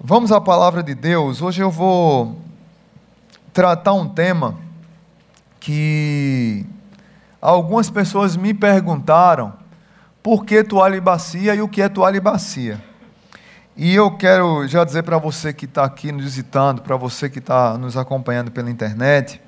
Vamos 0.00 0.30
à 0.30 0.40
palavra 0.40 0.80
de 0.80 0.94
Deus. 0.94 1.42
Hoje 1.42 1.60
eu 1.60 1.72
vou 1.72 2.38
tratar 3.52 3.94
um 3.94 4.08
tema 4.08 4.56
que 5.58 6.64
algumas 7.42 7.90
pessoas 7.90 8.36
me 8.36 8.54
perguntaram 8.54 9.52
por 10.22 10.44
que 10.44 10.62
toalha 10.62 10.94
e 10.94 11.00
bacia 11.00 11.52
e 11.56 11.60
o 11.60 11.66
que 11.66 11.82
é 11.82 11.88
toalha 11.88 12.16
e 12.16 12.20
bacia. 12.20 12.80
E 13.76 13.92
eu 13.92 14.12
quero 14.12 14.68
já 14.68 14.84
dizer 14.84 15.02
para 15.02 15.18
você 15.18 15.52
que 15.52 15.64
está 15.64 15.82
aqui 15.82 16.12
nos 16.12 16.22
visitando, 16.22 16.80
para 16.80 16.94
você 16.94 17.28
que 17.28 17.40
está 17.40 17.76
nos 17.76 17.96
acompanhando 17.96 18.52
pela 18.52 18.70
internet, 18.70 19.42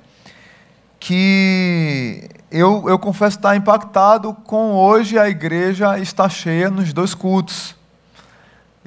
que 0.99 2.29
eu, 2.51 2.89
eu 2.89 2.99
confesso 2.99 3.37
estar 3.37 3.55
impactado 3.55 4.33
com 4.33 4.73
hoje 4.73 5.17
a 5.17 5.29
igreja 5.29 5.97
está 5.97 6.27
cheia 6.27 6.69
nos 6.69 6.91
dois 6.91 7.15
cultos 7.15 7.79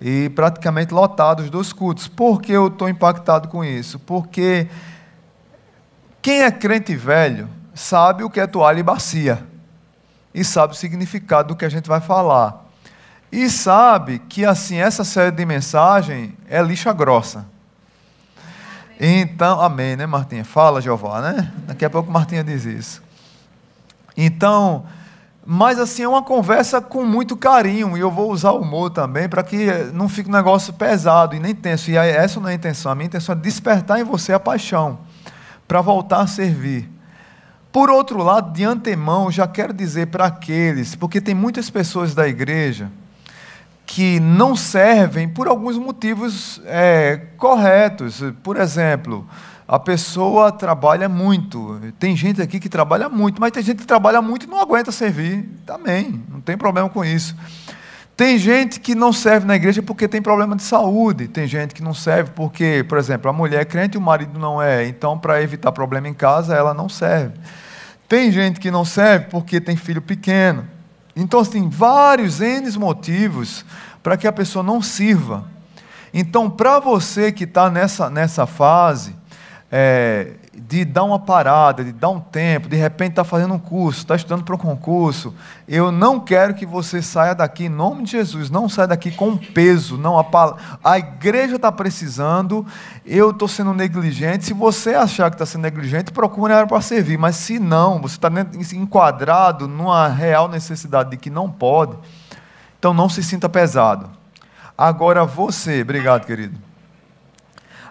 e 0.01 0.29
praticamente 0.31 0.93
lotados 0.93 1.51
dos 1.51 1.73
cultos. 1.73 2.09
Por 2.09 2.41
que 2.41 2.53
eu 2.53 2.69
estou 2.69 2.89
impactado 2.89 3.49
com 3.49 3.65
isso? 3.65 3.99
Porque 3.99 4.69
quem 6.21 6.43
é 6.43 6.51
crente 6.51 6.95
velho 6.95 7.49
sabe 7.75 8.23
o 8.23 8.31
que 8.31 8.41
é 8.41 8.47
toalha 8.47 8.81
e 8.81 8.83
bacia, 8.83 9.47
e 10.33 10.45
sabe 10.45 10.73
o 10.73 10.77
significado 10.77 11.49
do 11.49 11.57
que 11.57 11.65
a 11.65 11.69
gente 11.69 11.89
vai 11.89 12.01
falar, 12.01 12.65
e 13.31 13.51
sabe 13.51 14.21
que 14.21 14.45
assim 14.45 14.77
essa 14.77 15.05
série 15.05 15.33
de 15.33 15.45
mensagem 15.45 16.37
é 16.49 16.63
lixa 16.63 16.93
grossa. 16.93 17.47
Então, 18.99 19.61
amém, 19.61 19.97
né, 19.97 20.07
Martinha? 20.07 20.45
Fala, 20.45 20.81
Jeová, 20.81 21.21
né? 21.21 21.53
Daqui 21.67 21.85
a 21.85 21.91
pouco 21.91 22.11
Martinha 22.13 22.45
diz 22.45 22.65
isso. 22.65 23.03
Então, 24.17 24.87
mas 25.47 25.79
assim, 25.79 26.03
é 26.03 26.09
uma 26.09 26.23
conversa 26.23 26.81
com 26.81 27.05
muito 27.05 27.37
carinho, 27.37 27.97
e 27.97 28.01
eu 28.01 28.11
vou 28.11 28.31
usar 28.33 28.53
o 28.53 28.61
humor 28.63 28.91
também, 28.91 29.29
para 29.29 29.43
que 29.43 29.67
não 29.93 30.09
fique 30.09 30.29
um 30.29 30.33
negócio 30.33 30.73
pesado 30.73 31.37
e 31.37 31.41
nem 31.41 31.55
tenso. 31.55 31.91
E 31.91 31.97
essa 31.97 32.41
não 32.41 32.49
é 32.49 32.53
a 32.53 32.55
intenção. 32.55 32.91
A 32.91 32.95
minha 32.95 33.07
intenção 33.07 33.35
é 33.35 33.39
despertar 33.39 34.01
em 34.01 34.05
você 34.05 34.33
a 34.33 34.41
paixão, 34.41 35.01
para 35.69 35.83
voltar 35.83 36.21
a 36.21 36.27
servir. 36.27 36.91
Por 37.71 37.91
outro 37.91 38.23
lado, 38.23 38.53
de 38.53 38.65
antemão, 38.65 39.31
já 39.31 39.47
quero 39.47 39.73
dizer 39.73 40.07
para 40.07 40.27
aqueles, 40.27 40.95
porque 40.95 41.21
tem 41.21 41.35
muitas 41.35 41.69
pessoas 41.69 42.15
da 42.15 42.27
igreja 42.27 42.91
que 43.85 44.19
não 44.21 44.57
servem 44.57 45.29
por 45.29 45.47
alguns 45.47 45.77
motivos 45.77 46.61
é, 46.65 47.21
corretos. 47.37 48.23
Por 48.43 48.57
exemplo, 48.57 49.27
a 49.67 49.79
pessoa 49.79 50.53
trabalha 50.53 51.09
muito. 51.09 51.81
Tem 51.99 52.15
gente 52.15 52.41
aqui 52.43 52.61
que 52.61 52.69
trabalha 52.69 53.09
muito, 53.09 53.41
mas 53.41 53.51
tem 53.51 53.63
gente 53.63 53.79
que 53.79 53.87
trabalha 53.87 54.21
muito 54.21 54.47
e 54.47 54.49
não 54.49 54.61
aguenta 54.61 54.93
servir. 54.93 55.49
Também, 55.65 56.23
não 56.29 56.41
tem 56.41 56.57
problema 56.57 56.89
com 56.89 57.05
isso. 57.05 57.35
Tem 58.17 58.39
gente 58.39 58.79
que 58.79 58.95
não 58.95 59.13
serve 59.13 59.47
na 59.47 59.57
igreja 59.57 59.83
porque 59.83 60.07
tem 60.07 60.23
problema 60.23 60.55
de 60.55 60.63
saúde. 60.63 61.27
Tem 61.27 61.49
gente 61.49 61.75
que 61.75 61.83
não 61.83 61.95
serve 61.95 62.31
porque, 62.33 62.85
por 62.89 62.99
exemplo, 62.99 63.29
a 63.29 63.33
mulher 63.33 63.63
é 63.63 63.65
crente 63.65 63.97
e 63.97 63.99
o 63.99 64.01
marido 64.01 64.39
não 64.39 64.63
é. 64.63 64.87
Então, 64.87 65.19
para 65.19 65.43
evitar 65.43 65.73
problema 65.73 66.09
em 66.09 66.15
casa, 66.15 66.55
ela 66.55 66.73
não 66.73 66.89
serve. 66.89 67.35
Tem 68.09 68.31
gente 68.31 68.61
que 68.61 68.71
não 68.71 68.85
serve 68.85 69.27
porque 69.31 69.61
tem 69.61 69.77
filho 69.77 70.01
pequeno. 70.01 70.65
Então, 71.17 71.41
assim, 71.41 71.69
vários 71.69 72.41
N 72.41 72.71
motivos 72.79 73.65
para 74.03 74.17
que 74.17 74.29
a 74.29 74.33
pessoa 74.33 74.63
não 74.63 74.81
sirva. 74.83 75.45
Então, 76.13 76.49
para 76.49 76.79
você 76.79 77.33
que 77.33 77.43
está 77.43 77.69
nessa, 77.69 78.09
nessa 78.09 78.47
fase, 78.47 79.17
é, 79.77 80.35
de 80.57 80.85
dar 80.85 81.03
uma 81.03 81.19
parada, 81.19 81.83
de 81.83 81.91
dar 81.91 82.09
um 82.09 82.21
tempo, 82.21 82.69
de 82.69 82.77
repente 82.77 83.11
está 83.11 83.25
fazendo 83.25 83.55
um 83.55 83.59
curso, 83.59 83.99
está 83.99 84.15
estudando 84.15 84.45
para 84.45 84.55
um 84.55 84.59
concurso, 84.59 85.35
eu 85.67 85.91
não 85.91 86.21
quero 86.21 86.55
que 86.55 86.65
você 86.65 87.03
saia 87.03 87.35
daqui, 87.35 87.65
em 87.65 87.69
nome 87.69 88.05
de 88.05 88.13
Jesus, 88.13 88.51
não 88.51 88.69
saia 88.69 88.87
daqui 88.87 89.11
com 89.11 89.37
peso, 89.37 89.99
não, 89.99 90.17
a, 90.17 90.25
a 90.85 90.97
igreja 90.97 91.57
está 91.57 91.73
precisando, 91.73 92.65
eu 93.05 93.31
estou 93.31 93.49
sendo 93.49 93.75
negligente, 93.75 94.45
se 94.45 94.55
você 94.55 94.95
achar 94.95 95.29
que 95.29 95.35
está 95.35 95.45
sendo 95.45 95.63
negligente, 95.63 96.13
procure 96.13 96.53
área 96.53 96.69
para 96.69 96.81
servir, 96.81 97.19
mas 97.19 97.35
se 97.35 97.59
não, 97.59 98.01
você 98.01 98.15
está 98.15 98.31
enquadrado 98.77 99.67
numa 99.67 100.07
real 100.07 100.47
necessidade 100.47 101.11
de 101.11 101.17
que 101.17 101.29
não 101.29 101.51
pode, 101.51 101.99
então 102.79 102.95
não 102.95 103.09
se 103.09 103.25
sinta 103.25 103.49
pesado. 103.49 104.09
Agora 104.79 105.25
você, 105.25 105.83
obrigado 105.83 106.25
querido, 106.25 106.57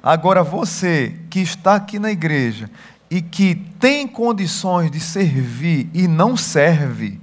Agora, 0.06 0.44
você 0.44 1.16
que 1.30 1.40
está 1.40 1.76
aqui 1.76 1.98
na 1.98 2.12
igreja 2.12 2.70
e 3.10 3.22
que 3.22 3.56
tem 3.56 4.06
condições 4.06 4.92
de 4.92 5.00
servir 5.00 5.90
e 5.94 6.10
não 6.10 6.36
serve, 6.36 7.22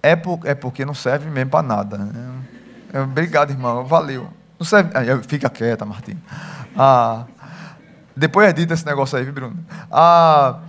é, 0.00 0.14
por, 0.14 0.38
é 0.44 0.54
porque 0.54 0.84
não 0.84 0.94
serve 0.94 1.28
mesmo 1.28 1.50
para 1.50 1.66
nada. 1.66 1.98
Né? 1.98 2.12
É, 2.92 3.00
obrigado, 3.00 3.50
irmão, 3.50 3.84
valeu. 3.84 4.28
Não 4.56 4.64
serve. 4.64 4.92
Fica 5.26 5.50
quieta, 5.50 5.84
Martim. 5.84 6.16
Ah, 6.76 7.24
depois 8.14 8.48
edita 8.48 8.74
esse 8.74 8.86
negócio 8.86 9.18
aí, 9.18 9.24
viu, 9.24 9.32
Bruno? 9.32 9.56
Ah, 9.90 10.60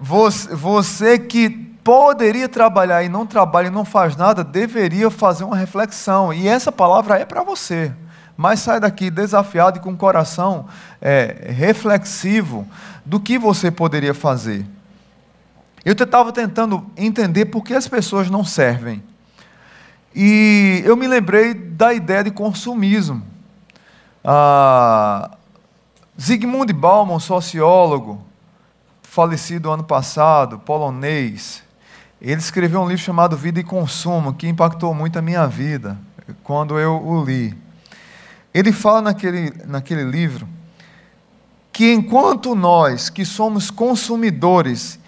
você, 0.00 0.54
você 0.54 1.18
que 1.18 1.50
poderia 1.84 2.48
trabalhar 2.48 3.02
e 3.02 3.08
não 3.10 3.26
trabalha 3.26 3.66
e 3.66 3.70
não 3.70 3.84
faz 3.84 4.16
nada, 4.16 4.42
deveria 4.42 5.10
fazer 5.10 5.44
uma 5.44 5.56
reflexão. 5.56 6.32
E 6.32 6.48
essa 6.48 6.72
palavra 6.72 7.18
é 7.18 7.26
para 7.26 7.42
você 7.42 7.92
mas 8.36 8.60
sai 8.60 8.80
daqui 8.80 9.10
desafiado 9.10 9.78
e 9.78 9.80
com 9.80 9.92
o 9.92 9.96
coração 9.96 10.66
é, 11.00 11.50
reflexivo 11.50 12.66
do 13.04 13.20
que 13.20 13.38
você 13.38 13.70
poderia 13.70 14.14
fazer. 14.14 14.66
Eu 15.84 15.92
estava 15.92 16.32
tentando 16.32 16.86
entender 16.96 17.46
por 17.46 17.62
que 17.62 17.74
as 17.74 17.88
pessoas 17.88 18.30
não 18.30 18.44
servem. 18.44 19.02
E 20.14 20.82
eu 20.84 20.96
me 20.96 21.08
lembrei 21.08 21.54
da 21.54 21.92
ideia 21.92 22.24
de 22.24 22.30
consumismo. 22.30 23.22
Ah, 24.24 25.30
Zygmunt 26.20 26.72
Bauman, 26.72 27.18
sociólogo, 27.18 28.22
falecido 29.02 29.70
ano 29.70 29.82
passado, 29.82 30.58
polonês, 30.58 31.62
ele 32.20 32.40
escreveu 32.40 32.80
um 32.80 32.88
livro 32.88 33.02
chamado 33.02 33.36
Vida 33.36 33.58
e 33.58 33.64
Consumo, 33.64 34.32
que 34.32 34.46
impactou 34.46 34.94
muito 34.94 35.18
a 35.18 35.22
minha 35.22 35.46
vida 35.46 35.98
quando 36.44 36.78
eu 36.78 37.04
o 37.04 37.24
li. 37.24 37.61
Ele 38.54 38.72
fala 38.72 39.02
naquele, 39.02 39.52
naquele 39.66 40.04
livro 40.04 40.48
que 41.72 41.90
enquanto 41.90 42.54
nós, 42.54 43.08
que 43.08 43.24
somos 43.24 43.70
consumidores, 43.70 45.00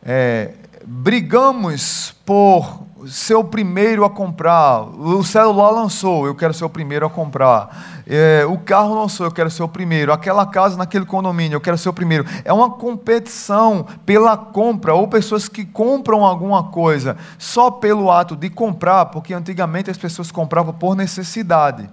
é, 0.00 0.52
brigamos 0.86 2.14
por 2.24 2.84
ser 3.06 3.34
o 3.34 3.44
primeiro 3.44 4.04
a 4.04 4.10
comprar, 4.10 4.82
o 4.82 5.22
celular 5.24 5.70
lançou, 5.70 6.26
eu 6.26 6.34
quero 6.34 6.54
ser 6.54 6.64
o 6.64 6.70
primeiro 6.70 7.04
a 7.04 7.10
comprar, 7.10 8.02
é, 8.06 8.46
o 8.48 8.56
carro 8.58 8.94
lançou, 8.94 9.26
eu 9.26 9.32
quero 9.32 9.50
ser 9.50 9.62
o 9.62 9.68
primeiro, 9.68 10.12
aquela 10.12 10.46
casa 10.46 10.76
naquele 10.76 11.04
condomínio, 11.04 11.56
eu 11.56 11.60
quero 11.60 11.76
ser 11.76 11.88
o 11.88 11.92
primeiro. 11.92 12.24
É 12.44 12.52
uma 12.52 12.70
competição 12.70 13.86
pela 14.06 14.36
compra, 14.36 14.94
ou 14.94 15.08
pessoas 15.08 15.48
que 15.48 15.64
compram 15.64 16.24
alguma 16.24 16.64
coisa 16.64 17.16
só 17.38 17.70
pelo 17.70 18.10
ato 18.10 18.36
de 18.36 18.48
comprar, 18.48 19.06
porque 19.06 19.34
antigamente 19.34 19.90
as 19.90 19.98
pessoas 19.98 20.30
compravam 20.30 20.72
por 20.72 20.94
necessidade. 20.94 21.90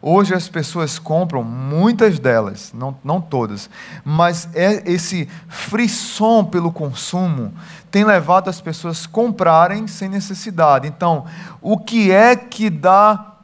Hoje 0.00 0.34
as 0.34 0.48
pessoas 0.48 0.98
compram, 0.98 1.42
muitas 1.42 2.18
delas, 2.18 2.72
não, 2.74 2.96
não 3.02 3.20
todas, 3.20 3.70
mas 4.04 4.48
é 4.54 4.82
esse 4.90 5.28
frisson 5.48 6.44
pelo 6.44 6.72
consumo 6.72 7.52
tem 7.90 8.04
levado 8.04 8.50
as 8.50 8.60
pessoas 8.60 9.06
a 9.06 9.08
comprarem 9.08 9.86
sem 9.86 10.08
necessidade. 10.08 10.86
Então, 10.86 11.24
o 11.62 11.78
que 11.78 12.10
é 12.10 12.36
que 12.36 12.68
dá 12.68 13.36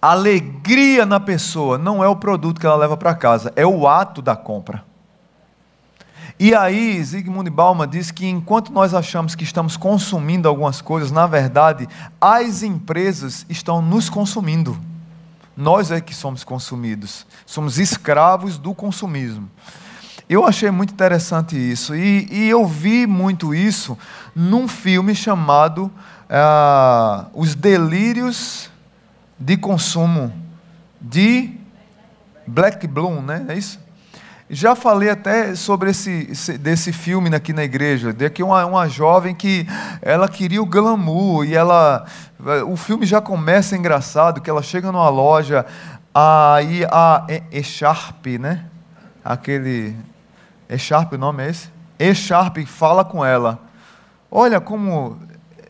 alegria 0.00 1.04
na 1.04 1.20
pessoa 1.20 1.76
não 1.76 2.02
é 2.02 2.08
o 2.08 2.16
produto 2.16 2.58
que 2.58 2.66
ela 2.66 2.76
leva 2.76 2.96
para 2.96 3.14
casa, 3.14 3.52
é 3.56 3.66
o 3.66 3.86
ato 3.86 4.22
da 4.22 4.34
compra. 4.34 4.84
E 6.40 6.54
aí, 6.54 7.02
Zygmunt 7.02 7.50
Bauman 7.50 7.88
diz 7.88 8.10
que 8.12 8.26
enquanto 8.26 8.72
nós 8.72 8.94
achamos 8.94 9.34
que 9.34 9.42
estamos 9.42 9.76
consumindo 9.76 10.48
algumas 10.48 10.80
coisas, 10.80 11.10
na 11.10 11.26
verdade, 11.26 11.88
as 12.20 12.62
empresas 12.62 13.44
estão 13.50 13.82
nos 13.82 14.08
consumindo. 14.08 14.78
Nós 15.60 15.90
é 15.90 16.00
que 16.00 16.14
somos 16.14 16.44
consumidos, 16.44 17.26
somos 17.44 17.80
escravos 17.80 18.58
do 18.58 18.72
consumismo. 18.72 19.50
Eu 20.28 20.46
achei 20.46 20.70
muito 20.70 20.92
interessante 20.92 21.56
isso, 21.56 21.96
e, 21.96 22.28
e 22.30 22.48
eu 22.48 22.64
vi 22.64 23.08
muito 23.08 23.52
isso 23.52 23.98
num 24.36 24.68
filme 24.68 25.16
chamado 25.16 25.90
ah, 26.30 27.26
Os 27.34 27.56
Delírios 27.56 28.70
de 29.36 29.56
Consumo, 29.56 30.32
de 31.00 31.50
Black 32.46 32.86
Bloom, 32.86 33.20
né? 33.20 33.44
É 33.48 33.54
isso? 33.54 33.80
Já 34.50 34.74
falei 34.74 35.10
até 35.10 35.54
sobre 35.54 35.90
esse, 35.90 36.56
desse 36.56 36.90
filme 36.90 37.34
aqui 37.34 37.52
na 37.52 37.64
igreja, 37.64 38.14
de 38.14 38.30
que 38.30 38.42
uma, 38.42 38.64
uma 38.64 38.88
jovem 38.88 39.34
que 39.34 39.66
ela 40.00 40.26
queria 40.26 40.62
o 40.62 40.66
glamour 40.66 41.44
e 41.44 41.54
ela, 41.54 42.06
o 42.66 42.74
filme 42.74 43.04
já 43.04 43.20
começa 43.20 43.76
engraçado, 43.76 44.40
que 44.40 44.48
ela 44.48 44.62
chega 44.62 44.90
numa 44.90 45.10
loja, 45.10 45.66
aí 46.14 46.82
a 46.90 47.26
E-Sharp, 47.52 48.24
né? 48.40 48.64
Aquele 49.22 49.94
E-Sharp, 50.66 51.12
o 51.12 51.18
nome 51.18 51.44
é 51.44 51.50
esse? 51.50 51.68
E-Sharp 51.98 52.56
fala 52.66 53.04
com 53.04 53.22
ela, 53.22 53.58
olha 54.30 54.62
como 54.62 55.18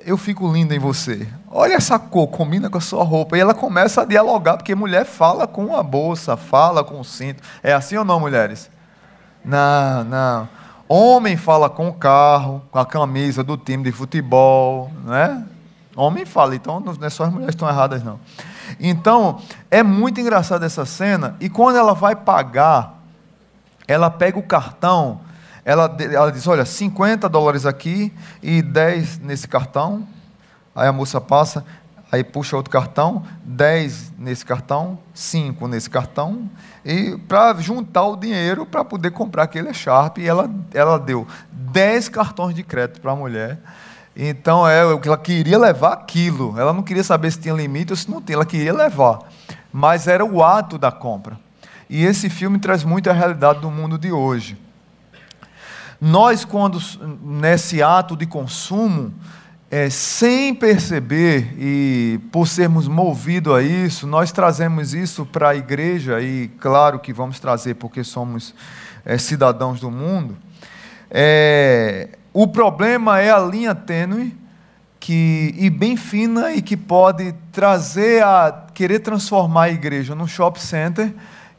eu 0.08 0.16
fico 0.16 0.50
linda 0.50 0.74
em 0.74 0.78
você. 0.78 1.28
Olha 1.50 1.74
essa 1.74 1.98
cor, 1.98 2.28
combina 2.28 2.70
com 2.70 2.78
a 2.78 2.80
sua 2.80 3.04
roupa. 3.04 3.36
E 3.36 3.40
ela 3.40 3.54
começa 3.54 4.02
a 4.02 4.04
dialogar, 4.04 4.56
porque 4.56 4.74
mulher 4.74 5.04
fala 5.04 5.46
com 5.46 5.76
a 5.76 5.82
bolsa, 5.82 6.36
fala 6.36 6.82
com 6.82 6.98
o 7.00 7.04
cinto. 7.04 7.42
É 7.62 7.72
assim 7.72 7.96
ou 7.96 8.04
não, 8.04 8.18
mulheres? 8.18 8.70
Não, 9.44 10.04
não. 10.04 10.48
Homem 10.88 11.36
fala 11.36 11.68
com 11.68 11.88
o 11.88 11.92
carro, 11.92 12.62
com 12.70 12.78
a 12.78 12.86
camisa 12.86 13.44
do 13.44 13.58
time 13.58 13.84
de 13.84 13.92
futebol, 13.92 14.90
não 15.04 15.14
é? 15.14 15.44
Homem 15.94 16.24
fala, 16.24 16.54
então 16.54 16.80
não 16.80 16.94
é 17.02 17.10
só 17.10 17.24
as 17.24 17.32
mulheres 17.32 17.54
estão 17.54 17.68
erradas, 17.68 18.02
não. 18.02 18.18
Então, 18.80 19.40
é 19.70 19.82
muito 19.82 20.20
engraçada 20.20 20.64
essa 20.64 20.86
cena, 20.86 21.36
e 21.40 21.50
quando 21.50 21.76
ela 21.76 21.92
vai 21.92 22.16
pagar, 22.16 23.02
ela 23.86 24.08
pega 24.08 24.38
o 24.38 24.42
cartão, 24.42 25.20
ela, 25.68 25.94
ela 26.00 26.32
diz: 26.32 26.46
Olha, 26.46 26.64
50 26.64 27.28
dólares 27.28 27.66
aqui 27.66 28.10
e 28.42 28.62
10 28.62 29.18
nesse 29.18 29.46
cartão. 29.46 30.08
Aí 30.74 30.88
a 30.88 30.92
moça 30.92 31.20
passa, 31.20 31.62
aí 32.10 32.24
puxa 32.24 32.56
outro 32.56 32.70
cartão, 32.70 33.22
10 33.44 34.14
nesse 34.16 34.46
cartão, 34.46 34.98
5 35.12 35.68
nesse 35.68 35.90
cartão, 35.90 36.48
e 36.82 37.18
para 37.28 37.52
juntar 37.56 38.04
o 38.04 38.16
dinheiro 38.16 38.64
para 38.64 38.82
poder 38.82 39.10
comprar 39.10 39.42
aquele 39.42 39.74
Sharp, 39.74 40.16
e 40.16 40.26
ela, 40.26 40.48
ela 40.72 40.98
deu 40.98 41.26
10 41.52 42.08
cartões 42.08 42.54
de 42.54 42.62
crédito 42.62 43.02
para 43.02 43.12
a 43.12 43.16
mulher. 43.16 43.58
Então, 44.16 44.66
é, 44.66 44.80
ela 44.80 45.18
queria 45.18 45.58
levar 45.58 45.92
aquilo. 45.92 46.58
Ela 46.58 46.72
não 46.72 46.82
queria 46.82 47.04
saber 47.04 47.30
se 47.30 47.40
tinha 47.40 47.54
limite 47.54 47.92
ou 47.92 47.96
se 47.96 48.10
não 48.10 48.22
tinha, 48.22 48.36
ela 48.36 48.46
queria 48.46 48.72
levar. 48.72 49.18
Mas 49.70 50.08
era 50.08 50.24
o 50.24 50.42
ato 50.42 50.78
da 50.78 50.90
compra. 50.90 51.38
E 51.90 52.06
esse 52.06 52.30
filme 52.30 52.58
traz 52.58 52.84
muito 52.84 53.10
a 53.10 53.12
realidade 53.12 53.60
do 53.60 53.70
mundo 53.70 53.98
de 53.98 54.10
hoje. 54.10 54.67
Nós, 56.00 56.44
quando 56.44 56.78
nesse 57.22 57.82
ato 57.82 58.16
de 58.16 58.24
consumo, 58.24 59.12
é, 59.68 59.90
sem 59.90 60.54
perceber 60.54 61.54
e 61.58 62.20
por 62.30 62.46
sermos 62.46 62.86
movidos 62.86 63.52
a 63.52 63.62
isso, 63.62 64.06
nós 64.06 64.30
trazemos 64.30 64.94
isso 64.94 65.26
para 65.26 65.50
a 65.50 65.56
igreja, 65.56 66.20
e 66.20 66.48
claro 66.60 67.00
que 67.00 67.12
vamos 67.12 67.40
trazer 67.40 67.74
porque 67.74 68.04
somos 68.04 68.54
é, 69.04 69.18
cidadãos 69.18 69.80
do 69.80 69.90
mundo. 69.90 70.36
É, 71.10 72.10
o 72.32 72.46
problema 72.46 73.18
é 73.20 73.30
a 73.30 73.38
linha 73.40 73.74
tênue 73.74 74.36
que, 75.00 75.52
e 75.58 75.68
bem 75.68 75.96
fina 75.96 76.52
e 76.52 76.62
que 76.62 76.76
pode 76.76 77.34
trazer 77.50 78.22
a 78.22 78.66
querer 78.72 79.00
transformar 79.00 79.64
a 79.64 79.70
igreja 79.70 80.14
num 80.14 80.28
shopping 80.28 80.60
center 80.60 81.14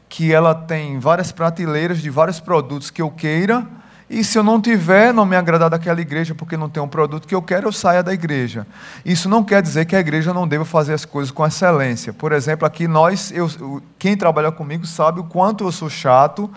que 0.08 0.34
ela 0.34 0.56
tem 0.56 0.98
várias 0.98 1.32
prateleiras 1.32 2.02
de 2.02 2.10
vários 2.10 2.40
produtos 2.40 2.90
que 2.90 3.02
eu 3.02 3.12
queira 3.12 3.68
e 4.10 4.24
se 4.24 4.40
eu 4.40 4.44
não 4.44 4.60
tiver, 4.60 5.14
não 5.14 5.24
me 5.24 5.36
agradar 5.36 5.70
daquela 5.70 6.02
igreja 6.02 6.34
porque 6.34 6.58
não 6.58 6.68
tem 6.68 6.82
um 6.82 6.88
produto 6.88 7.28
que 7.28 7.36
eu 7.36 7.42
quero, 7.44 7.68
eu 7.68 7.72
saia 7.72 8.02
da 8.02 8.12
igreja. 8.12 8.66
Isso 9.06 9.30
não 9.30 9.44
quer 9.44 9.62
dizer 9.62 9.86
que 9.86 9.96
a 9.96 10.00
igreja 10.00 10.34
não 10.34 10.48
deva 10.48 10.66
fazer 10.66 10.94
as 10.94 11.06
coisas 11.06 11.32
com 11.32 11.46
excelência. 11.46 12.12
Por 12.12 12.32
exemplo, 12.32 12.66
aqui 12.66 12.88
nós, 12.88 13.32
eu, 13.32 13.84
quem 14.00 14.18
trabalha 14.18 14.52
comigo 14.52 14.86
sabe 14.88 15.20
o 15.20 15.24
quanto 15.26 15.64
eu 15.64 15.72
sou 15.72 15.92
chato 15.92 16.50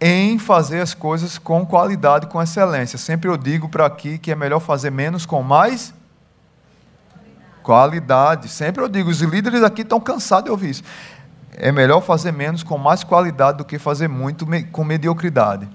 em 0.00 0.36
fazer 0.40 0.80
as 0.80 0.92
coisas 0.92 1.38
com 1.38 1.64
qualidade, 1.64 2.26
com 2.26 2.42
excelência. 2.42 2.98
Sempre 2.98 3.30
eu 3.30 3.36
digo 3.36 3.68
para 3.68 3.86
aqui 3.86 4.18
que 4.18 4.32
é 4.32 4.34
melhor 4.34 4.58
fazer 4.58 4.90
menos 4.90 5.24
com 5.24 5.40
mais 5.40 5.94
qualidade. 7.62 8.48
Sempre 8.48 8.82
eu 8.82 8.88
digo, 8.88 9.08
os 9.08 9.20
líderes 9.20 9.62
aqui 9.62 9.82
estão 9.82 10.00
cansados 10.00 10.46
de 10.46 10.50
ouvir 10.50 10.70
isso. 10.70 10.82
É 11.52 11.70
melhor 11.70 12.00
fazer 12.00 12.32
menos 12.32 12.64
com 12.64 12.76
mais 12.76 13.04
qualidade 13.04 13.58
do 13.58 13.64
que 13.64 13.78
fazer 13.78 14.08
muito 14.08 14.44
com 14.72 14.82
mediocridade. 14.82 15.68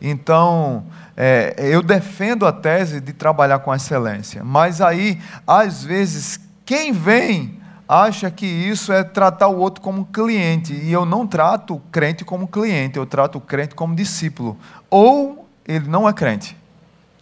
Então, 0.00 0.84
é, 1.16 1.54
eu 1.58 1.82
defendo 1.82 2.46
a 2.46 2.52
tese 2.52 3.00
de 3.00 3.12
trabalhar 3.12 3.58
com 3.60 3.74
excelência. 3.74 4.44
Mas 4.44 4.80
aí, 4.80 5.20
às 5.46 5.82
vezes, 5.82 6.40
quem 6.64 6.92
vem 6.92 7.58
acha 7.88 8.30
que 8.30 8.46
isso 8.46 8.92
é 8.92 9.02
tratar 9.02 9.48
o 9.48 9.58
outro 9.58 9.80
como 9.80 10.04
cliente. 10.04 10.74
E 10.74 10.92
eu 10.92 11.04
não 11.04 11.26
trato 11.26 11.76
o 11.76 11.80
crente 11.90 12.24
como 12.24 12.46
cliente, 12.46 12.98
eu 12.98 13.06
trato 13.06 13.38
o 13.38 13.40
crente 13.40 13.74
como 13.74 13.94
discípulo. 13.94 14.56
Ou 14.90 15.48
ele 15.66 15.88
não 15.88 16.08
é 16.08 16.12
crente. 16.12 16.56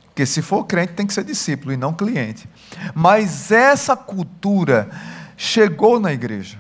Porque 0.09 0.27
se 0.27 0.43
for 0.43 0.65
crente, 0.65 0.95
tem 0.95 1.07
que 1.07 1.13
ser 1.13 1.25
discípulo 1.25 1.73
e 1.73 1.77
não 1.77 1.93
cliente. 1.93 2.49
Mas 2.95 3.53
essa 3.53 3.95
cultura 3.95 4.89
chegou 5.37 6.01
na 6.01 6.13
igreja. 6.13 6.59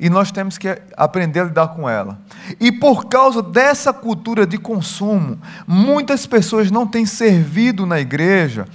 E 0.00 0.08
nós 0.08 0.30
temos 0.30 0.56
que 0.56 0.80
aprender 0.96 1.40
a 1.40 1.44
lidar 1.44 1.68
com 1.68 1.88
ela. 1.88 2.18
E 2.60 2.70
por 2.70 3.06
causa 3.06 3.42
dessa 3.42 3.92
cultura 3.92 4.46
de 4.46 4.56
consumo, 4.56 5.38
muitas 5.66 6.24
pessoas 6.24 6.70
não 6.70 6.86
têm 6.86 7.04
servido 7.04 7.84
na 7.84 7.98
igreja, 7.98 8.66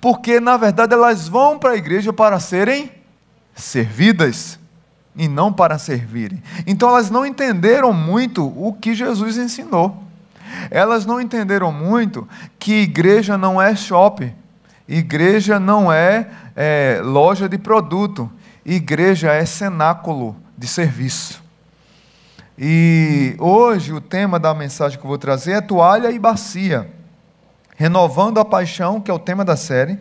porque 0.00 0.38
na 0.38 0.56
verdade 0.56 0.94
elas 0.94 1.26
vão 1.26 1.58
para 1.58 1.72
a 1.72 1.76
igreja 1.76 2.12
para 2.12 2.38
serem 2.38 2.92
servidas 3.56 4.58
e 5.16 5.26
não 5.26 5.52
para 5.52 5.78
servirem. 5.78 6.40
Então 6.64 6.88
elas 6.88 7.10
não 7.10 7.26
entenderam 7.26 7.92
muito 7.92 8.46
o 8.46 8.72
que 8.72 8.94
Jesus 8.94 9.36
ensinou. 9.36 10.04
Elas 10.70 11.04
não 11.04 11.20
entenderam 11.20 11.72
muito 11.72 12.26
que 12.58 12.82
igreja 12.82 13.36
não 13.36 13.60
é 13.60 13.74
shopping, 13.74 14.32
igreja 14.88 15.58
não 15.58 15.92
é, 15.92 16.28
é 16.54 17.00
loja 17.04 17.48
de 17.48 17.58
produto, 17.58 18.30
igreja 18.64 19.32
é 19.32 19.44
cenáculo 19.44 20.36
de 20.58 20.66
serviço. 20.66 21.42
E 22.58 23.34
hoje 23.38 23.92
o 23.94 24.00
tema 24.00 24.38
da 24.38 24.52
mensagem 24.52 24.98
que 24.98 25.04
eu 25.04 25.08
vou 25.08 25.16
trazer 25.16 25.52
é 25.52 25.60
toalha 25.60 26.10
e 26.10 26.18
bacia. 26.18 26.90
Renovando 27.76 28.38
a 28.38 28.44
paixão, 28.44 29.00
que 29.00 29.10
é 29.10 29.14
o 29.14 29.18
tema 29.18 29.44
da 29.44 29.56
série 29.56 29.98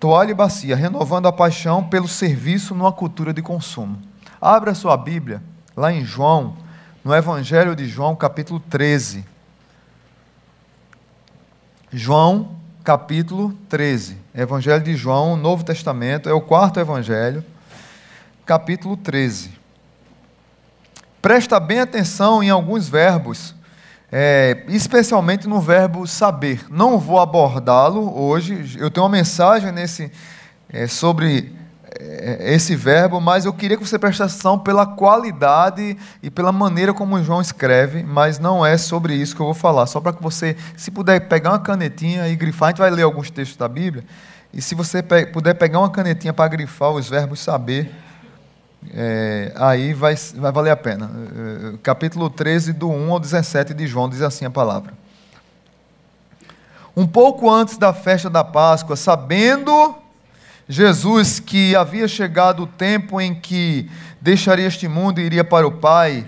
Toalha 0.00 0.30
e 0.30 0.34
bacia, 0.34 0.74
renovando 0.74 1.28
a 1.28 1.32
paixão 1.32 1.84
pelo 1.84 2.08
serviço 2.08 2.74
numa 2.74 2.90
cultura 2.90 3.34
de 3.34 3.42
consumo. 3.42 4.00
Abra 4.40 4.74
sua 4.74 4.96
Bíblia, 4.96 5.42
lá 5.76 5.92
em 5.92 6.06
João, 6.06 6.56
no 7.04 7.14
Evangelho 7.14 7.76
de 7.76 7.86
João, 7.86 8.16
capítulo 8.16 8.58
13. 8.58 9.26
João, 11.92 12.56
capítulo 12.82 13.52
13. 13.68 14.16
Evangelho 14.34 14.82
de 14.82 14.96
João, 14.96 15.36
Novo 15.36 15.64
Testamento, 15.64 16.30
é 16.30 16.32
o 16.32 16.40
quarto 16.40 16.80
evangelho, 16.80 17.44
capítulo 18.46 18.96
13. 18.96 19.59
Presta 21.20 21.60
bem 21.60 21.80
atenção 21.80 22.42
em 22.42 22.50
alguns 22.50 22.88
verbos 22.88 23.54
é, 24.12 24.64
especialmente 24.68 25.46
no 25.48 25.60
verbo 25.60 26.06
saber. 26.06 26.66
Não 26.68 26.98
vou 26.98 27.20
abordá-lo 27.20 28.18
hoje, 28.18 28.76
eu 28.78 28.90
tenho 28.90 29.04
uma 29.04 29.12
mensagem 29.12 29.70
nesse, 29.70 30.10
é, 30.68 30.86
sobre 30.86 31.54
é, 31.98 32.52
esse 32.54 32.74
verbo, 32.74 33.20
mas 33.20 33.44
eu 33.44 33.52
queria 33.52 33.76
que 33.76 33.86
você 33.86 33.98
prestasse 33.98 34.34
atenção 34.34 34.58
pela 34.58 34.84
qualidade 34.84 35.96
e 36.22 36.30
pela 36.30 36.50
maneira 36.50 36.92
como 36.92 37.22
João 37.22 37.40
escreve, 37.40 38.02
mas 38.02 38.38
não 38.38 38.66
é 38.66 38.76
sobre 38.76 39.14
isso 39.14 39.34
que 39.34 39.42
eu 39.42 39.46
vou 39.46 39.54
falar, 39.54 39.86
só 39.86 40.00
para 40.00 40.12
que 40.12 40.22
você, 40.22 40.56
se 40.76 40.90
puder 40.90 41.28
pegar 41.28 41.50
uma 41.50 41.60
canetinha 41.60 42.26
e 42.28 42.34
grifar, 42.34 42.68
a 42.68 42.70
gente 42.72 42.78
vai 42.78 42.90
ler 42.90 43.02
alguns 43.02 43.30
textos 43.30 43.56
da 43.56 43.68
Bíblia, 43.68 44.04
e 44.52 44.60
se 44.60 44.74
você 44.74 45.00
puder 45.32 45.54
pegar 45.54 45.78
uma 45.78 45.90
canetinha 45.90 46.32
para 46.32 46.48
grifar 46.48 46.90
os 46.90 47.08
verbos 47.08 47.38
saber 47.38 47.88
é, 48.94 49.52
aí 49.56 49.92
vai, 49.92 50.14
vai 50.34 50.52
valer 50.52 50.70
a 50.70 50.76
pena. 50.76 51.10
É, 51.74 51.76
capítulo 51.82 52.30
13, 52.30 52.72
do 52.72 52.88
1 52.88 53.12
ao 53.12 53.20
17 53.20 53.74
de 53.74 53.86
João, 53.86 54.08
diz 54.08 54.22
assim 54.22 54.44
a 54.44 54.50
palavra. 54.50 54.94
Um 56.96 57.06
pouco 57.06 57.50
antes 57.50 57.76
da 57.76 57.92
festa 57.92 58.30
da 58.30 58.42
Páscoa, 58.42 58.96
sabendo 58.96 59.94
Jesus 60.68 61.38
que 61.40 61.74
havia 61.76 62.08
chegado 62.08 62.62
o 62.62 62.66
tempo 62.66 63.20
em 63.20 63.34
que 63.34 63.90
deixaria 64.20 64.66
este 64.66 64.88
mundo 64.88 65.20
e 65.20 65.24
iria 65.24 65.44
para 65.44 65.66
o 65.66 65.72
Pai, 65.72 66.26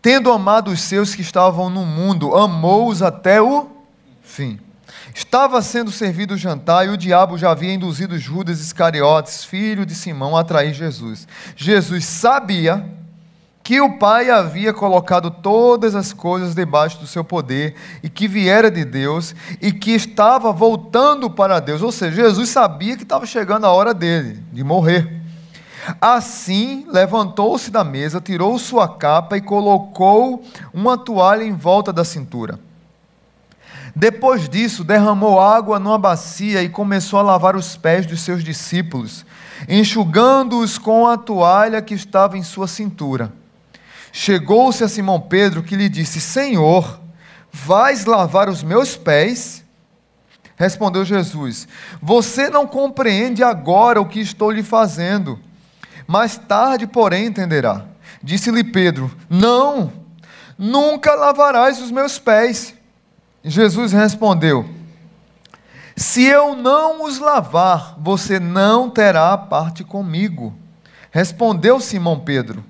tendo 0.00 0.30
amado 0.32 0.70
os 0.70 0.80
seus 0.80 1.14
que 1.14 1.22
estavam 1.22 1.70
no 1.70 1.84
mundo, 1.84 2.34
amou-os 2.34 3.02
até 3.02 3.40
o 3.40 3.68
fim. 4.22 4.58
Estava 5.14 5.62
sendo 5.62 5.92
servido 5.92 6.34
o 6.34 6.36
jantar 6.36 6.86
e 6.86 6.90
o 6.90 6.96
diabo 6.96 7.38
já 7.38 7.52
havia 7.52 7.72
induzido 7.72 8.18
Judas 8.18 8.58
Iscariotes, 8.58 9.44
filho 9.44 9.86
de 9.86 9.94
Simão, 9.94 10.36
a 10.36 10.42
trair 10.42 10.74
Jesus. 10.74 11.28
Jesus 11.54 12.04
sabia 12.04 12.84
que 13.62 13.80
o 13.80 13.96
Pai 13.96 14.28
havia 14.28 14.74
colocado 14.74 15.30
todas 15.30 15.94
as 15.94 16.12
coisas 16.12 16.52
debaixo 16.52 16.98
do 16.98 17.06
seu 17.06 17.22
poder 17.22 17.76
e 18.02 18.10
que 18.10 18.26
viera 18.26 18.68
de 18.68 18.84
Deus 18.84 19.36
e 19.62 19.70
que 19.70 19.92
estava 19.92 20.52
voltando 20.52 21.30
para 21.30 21.60
Deus. 21.60 21.80
Ou 21.80 21.92
seja, 21.92 22.24
Jesus 22.24 22.48
sabia 22.48 22.96
que 22.96 23.04
estava 23.04 23.24
chegando 23.24 23.66
a 23.66 23.72
hora 23.72 23.94
dele, 23.94 24.42
de 24.52 24.64
morrer. 24.64 25.22
Assim, 26.00 26.86
levantou-se 26.90 27.70
da 27.70 27.84
mesa, 27.84 28.20
tirou 28.20 28.58
sua 28.58 28.88
capa 28.88 29.36
e 29.36 29.40
colocou 29.40 30.42
uma 30.72 30.98
toalha 30.98 31.44
em 31.44 31.52
volta 31.52 31.92
da 31.92 32.04
cintura. 32.04 32.58
Depois 33.96 34.48
disso, 34.48 34.82
derramou 34.82 35.40
água 35.40 35.78
numa 35.78 35.98
bacia 35.98 36.62
e 36.62 36.68
começou 36.68 37.18
a 37.18 37.22
lavar 37.22 37.54
os 37.54 37.76
pés 37.76 38.04
dos 38.04 38.22
seus 38.22 38.42
discípulos, 38.42 39.24
enxugando-os 39.68 40.78
com 40.78 41.06
a 41.06 41.16
toalha 41.16 41.80
que 41.80 41.94
estava 41.94 42.36
em 42.36 42.42
sua 42.42 42.66
cintura. 42.66 43.32
Chegou-se 44.12 44.82
a 44.82 44.88
Simão 44.88 45.20
Pedro 45.20 45.62
que 45.62 45.76
lhe 45.76 45.88
disse: 45.88 46.20
Senhor, 46.20 47.00
vais 47.52 48.04
lavar 48.04 48.48
os 48.48 48.62
meus 48.64 48.96
pés? 48.96 49.64
Respondeu 50.56 51.04
Jesus: 51.04 51.68
Você 52.02 52.50
não 52.50 52.66
compreende 52.66 53.44
agora 53.44 54.00
o 54.00 54.06
que 54.06 54.20
estou 54.20 54.50
lhe 54.50 54.62
fazendo. 54.62 55.38
Mais 56.06 56.36
tarde, 56.36 56.86
porém, 56.86 57.26
entenderá. 57.26 57.84
Disse-lhe 58.22 58.64
Pedro: 58.64 59.10
Não, 59.30 59.92
nunca 60.58 61.14
lavarás 61.14 61.80
os 61.80 61.90
meus 61.90 62.18
pés. 62.18 62.74
Jesus 63.44 63.92
respondeu: 63.92 64.64
Se 65.94 66.24
eu 66.24 66.56
não 66.56 67.04
os 67.04 67.18
lavar, 67.18 67.94
você 67.98 68.40
não 68.40 68.88
terá 68.88 69.36
parte 69.36 69.84
comigo. 69.84 70.54
Respondeu 71.10 71.78
Simão 71.78 72.20
Pedro: 72.20 72.64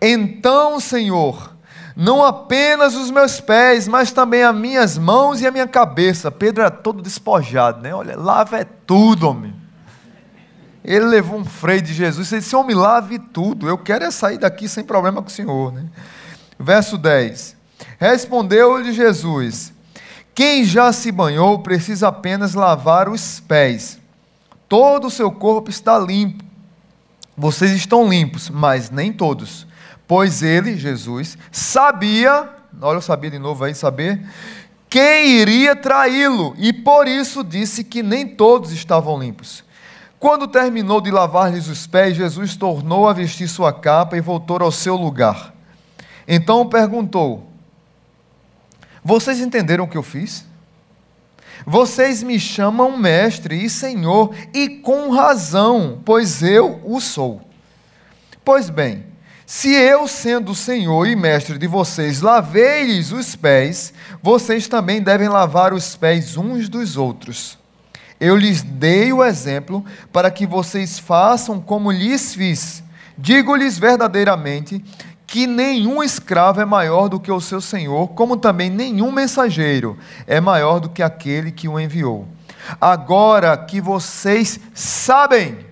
Então, 0.00 0.78
Senhor, 0.78 1.56
não 1.96 2.24
apenas 2.24 2.94
os 2.94 3.10
meus 3.10 3.40
pés, 3.40 3.88
mas 3.88 4.12
também 4.12 4.44
as 4.44 4.54
minhas 4.54 4.96
mãos 4.96 5.40
e 5.40 5.46
a 5.46 5.50
minha 5.50 5.66
cabeça. 5.66 6.30
Pedro 6.30 6.62
era 6.62 6.70
todo 6.70 7.02
despojado, 7.02 7.80
né? 7.80 7.92
Olha, 7.92 8.16
lava 8.16 8.60
é 8.60 8.64
tudo, 8.64 9.28
homem. 9.28 9.54
Ele 10.84 11.04
levou 11.04 11.40
um 11.40 11.44
freio 11.44 11.82
de 11.82 11.92
Jesus 11.92 12.30
e 12.30 12.38
disse: 12.38 12.54
Homem, 12.54 12.76
lave 12.76 13.18
tudo. 13.18 13.68
Eu 13.68 13.76
quero 13.76 14.04
é 14.04 14.10
sair 14.12 14.38
daqui 14.38 14.68
sem 14.68 14.84
problema 14.84 15.20
com 15.20 15.28
o 15.28 15.32
Senhor. 15.32 15.72
Né? 15.72 15.86
Verso 16.56 16.96
10: 16.96 17.56
Respondeu-lhe 17.98 18.92
Jesus: 18.92 19.72
Quem 20.36 20.64
já 20.64 20.92
se 20.92 21.10
banhou 21.10 21.60
precisa 21.60 22.08
apenas 22.08 22.52
lavar 22.52 23.08
os 23.08 23.40
pés. 23.40 23.98
Todo 24.68 25.06
o 25.06 25.10
seu 25.10 25.32
corpo 25.32 25.70
está 25.70 25.98
limpo. 25.98 26.44
Vocês 27.34 27.70
estão 27.72 28.06
limpos, 28.06 28.50
mas 28.50 28.90
nem 28.90 29.10
todos. 29.10 29.66
Pois 30.06 30.42
ele, 30.42 30.76
Jesus, 30.76 31.38
sabia, 31.50 32.50
olha, 32.82 32.98
eu 32.98 33.00
sabia 33.00 33.30
de 33.30 33.38
novo 33.38 33.64
aí, 33.64 33.74
saber, 33.74 34.28
quem 34.90 35.38
iria 35.38 35.74
traí-lo, 35.74 36.54
e 36.58 36.70
por 36.70 37.08
isso 37.08 37.42
disse 37.42 37.82
que 37.82 38.02
nem 38.02 38.28
todos 38.28 38.72
estavam 38.72 39.18
limpos. 39.18 39.64
Quando 40.20 40.46
terminou 40.46 41.00
de 41.00 41.10
lavar-lhes 41.10 41.66
os 41.66 41.86
pés, 41.86 42.14
Jesus 42.14 42.56
tornou 42.56 43.08
a 43.08 43.14
vestir 43.14 43.48
sua 43.48 43.72
capa 43.72 44.18
e 44.18 44.20
voltou 44.20 44.58
ao 44.62 44.70
seu 44.70 44.96
lugar. 44.96 45.54
Então 46.28 46.68
perguntou: 46.68 47.55
Vocês 49.06 49.40
entenderam 49.40 49.84
o 49.84 49.88
que 49.88 49.96
eu 49.96 50.02
fiz? 50.02 50.44
Vocês 51.64 52.24
me 52.24 52.40
chamam 52.40 52.98
mestre 52.98 53.64
e 53.64 53.70
senhor, 53.70 54.34
e 54.52 54.68
com 54.68 55.10
razão, 55.10 56.02
pois 56.04 56.42
eu 56.42 56.80
o 56.84 57.00
sou. 57.00 57.40
Pois 58.44 58.68
bem, 58.68 59.06
se 59.46 59.72
eu, 59.72 60.08
sendo 60.08 60.56
senhor 60.56 61.06
e 61.06 61.14
mestre 61.14 61.56
de 61.56 61.68
vocês, 61.68 62.20
lavei-lhes 62.20 63.12
os 63.12 63.36
pés, 63.36 63.94
vocês 64.20 64.66
também 64.66 65.00
devem 65.00 65.28
lavar 65.28 65.72
os 65.72 65.94
pés 65.94 66.36
uns 66.36 66.68
dos 66.68 66.96
outros. 66.96 67.56
Eu 68.18 68.34
lhes 68.34 68.60
dei 68.60 69.12
o 69.12 69.22
exemplo 69.22 69.84
para 70.12 70.32
que 70.32 70.48
vocês 70.48 70.98
façam 70.98 71.60
como 71.60 71.92
lhes 71.92 72.34
fiz. 72.34 72.82
Digo-lhes 73.16 73.78
verdadeiramente 73.78 74.84
que 75.26 75.46
nenhum 75.46 76.02
escravo 76.02 76.60
é 76.60 76.64
maior 76.64 77.08
do 77.08 77.18
que 77.18 77.32
o 77.32 77.40
seu 77.40 77.60
senhor, 77.60 78.08
como 78.08 78.36
também 78.36 78.70
nenhum 78.70 79.10
mensageiro 79.10 79.98
é 80.26 80.40
maior 80.40 80.78
do 80.78 80.88
que 80.88 81.02
aquele 81.02 81.50
que 81.50 81.68
o 81.68 81.80
enviou. 81.80 82.28
Agora 82.80 83.56
que 83.56 83.80
vocês 83.80 84.60
sabem 84.72 85.66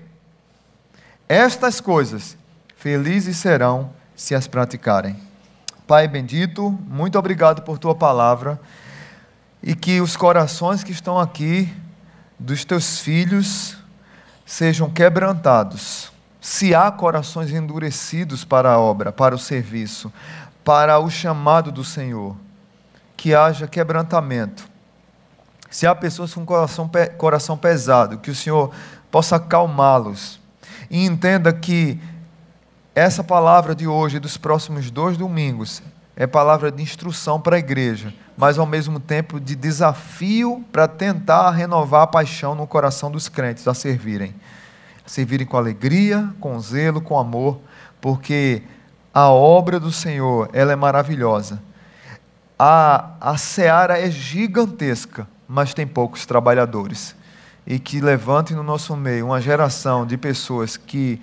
estas 1.29 1.81
coisas, 1.81 2.37
felizes 2.77 3.37
serão 3.37 3.91
se 4.17 4.35
as 4.35 4.47
praticarem. 4.47 5.17
Pai 5.87 6.09
bendito, 6.09 6.71
muito 6.89 7.19
obrigado 7.19 7.63
por 7.63 7.79
tua 7.79 7.95
palavra 7.95 8.61
e 9.63 9.75
que 9.75 10.01
os 10.01 10.17
corações 10.17 10.83
que 10.83 10.93
estão 10.93 11.19
aqui 11.19 11.73
dos 12.39 12.65
teus 12.65 12.99
filhos 12.99 13.77
sejam 14.45 14.91
quebrantados 14.91 16.13
se 16.45 16.75
há 16.75 16.91
corações 16.91 17.51
endurecidos 17.51 18.45
para 18.45 18.71
a 18.71 18.79
obra, 18.79 19.11
para 19.11 19.35
o 19.35 19.39
serviço, 19.39 20.13
para 20.63 20.99
o 20.99 21.09
chamado 21.09 21.73
do 21.73 21.83
Senhor, 21.83 22.37
que 23.17 23.35
haja 23.35 23.67
quebrantamento. 23.67 24.69
Se 25.71 25.87
há 25.87 25.95
pessoas 25.95 26.35
com 26.35 26.45
coração, 26.45 26.91
coração 27.17 27.57
pesado, 27.57 28.19
que 28.19 28.31
o 28.31 28.35
Senhor 28.35 28.71
possa 29.11 29.37
acalmá-los 29.37 30.39
e 30.91 31.07
entenda 31.07 31.51
que 31.51 31.99
essa 32.95 33.25
palavra 33.25 33.75
de 33.75 33.89
hoje, 33.89 34.19
dos 34.19 34.37
próximos 34.37 34.91
dois 34.91 35.17
domingos, 35.17 35.83
é 36.15 36.27
palavra 36.27 36.71
de 36.71 36.83
instrução 36.83 37.41
para 37.41 37.57
a 37.57 37.59
igreja, 37.59 38.13
mas 38.37 38.59
ao 38.59 38.67
mesmo 38.67 39.01
tempo 39.01 39.41
de 39.41 39.57
desafio 39.57 40.63
para 40.71 40.87
tentar 40.87 41.53
renovar 41.53 42.03
a 42.03 42.07
paixão 42.07 42.55
no 42.55 42.67
coração 42.67 43.11
dos 43.11 43.31
crentes 43.31 43.67
a 43.67 43.73
servirem 43.73 44.35
servirem 45.07 45.47
com 45.47 45.57
alegria, 45.57 46.31
com 46.41 46.59
zelo, 46.61 47.01
com 47.01 47.19
amor, 47.19 47.61
porque 48.01 48.63
a 49.13 49.29
obra 49.31 49.79
do 49.79 49.93
Senhor, 49.93 50.49
ela 50.53 50.73
é 50.73 50.77
maravilhosa. 50.77 51.63
A, 52.59 53.11
a 53.21 53.37
seara 53.37 53.99
é 53.99 54.11
gigantesca, 54.11 55.27
mas 55.49 55.75
tem 55.75 55.87
poucos 55.87 56.27
trabalhadores. 56.27 57.15
E 57.67 57.79
que 57.79 58.01
levante 58.01 58.55
no 58.55 58.63
nosso 58.63 58.97
meio 58.97 59.27
uma 59.27 59.41
geração 59.41 60.07
de 60.07 60.17
pessoas 60.17 60.77
que 60.77 61.21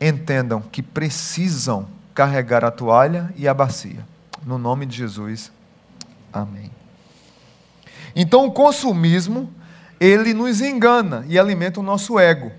entendam 0.00 0.60
que 0.60 0.82
precisam 0.82 1.86
carregar 2.14 2.64
a 2.64 2.70
toalha 2.70 3.32
e 3.36 3.48
a 3.48 3.54
bacia. 3.54 4.06
No 4.44 4.58
nome 4.58 4.86
de 4.86 4.96
Jesus. 4.96 5.50
Amém. 6.32 6.70
Então 8.14 8.46
o 8.46 8.52
consumismo, 8.52 9.52
ele 9.98 10.32
nos 10.32 10.60
engana 10.60 11.24
e 11.28 11.38
alimenta 11.38 11.80
o 11.80 11.82
nosso 11.82 12.18
ego. 12.18 12.52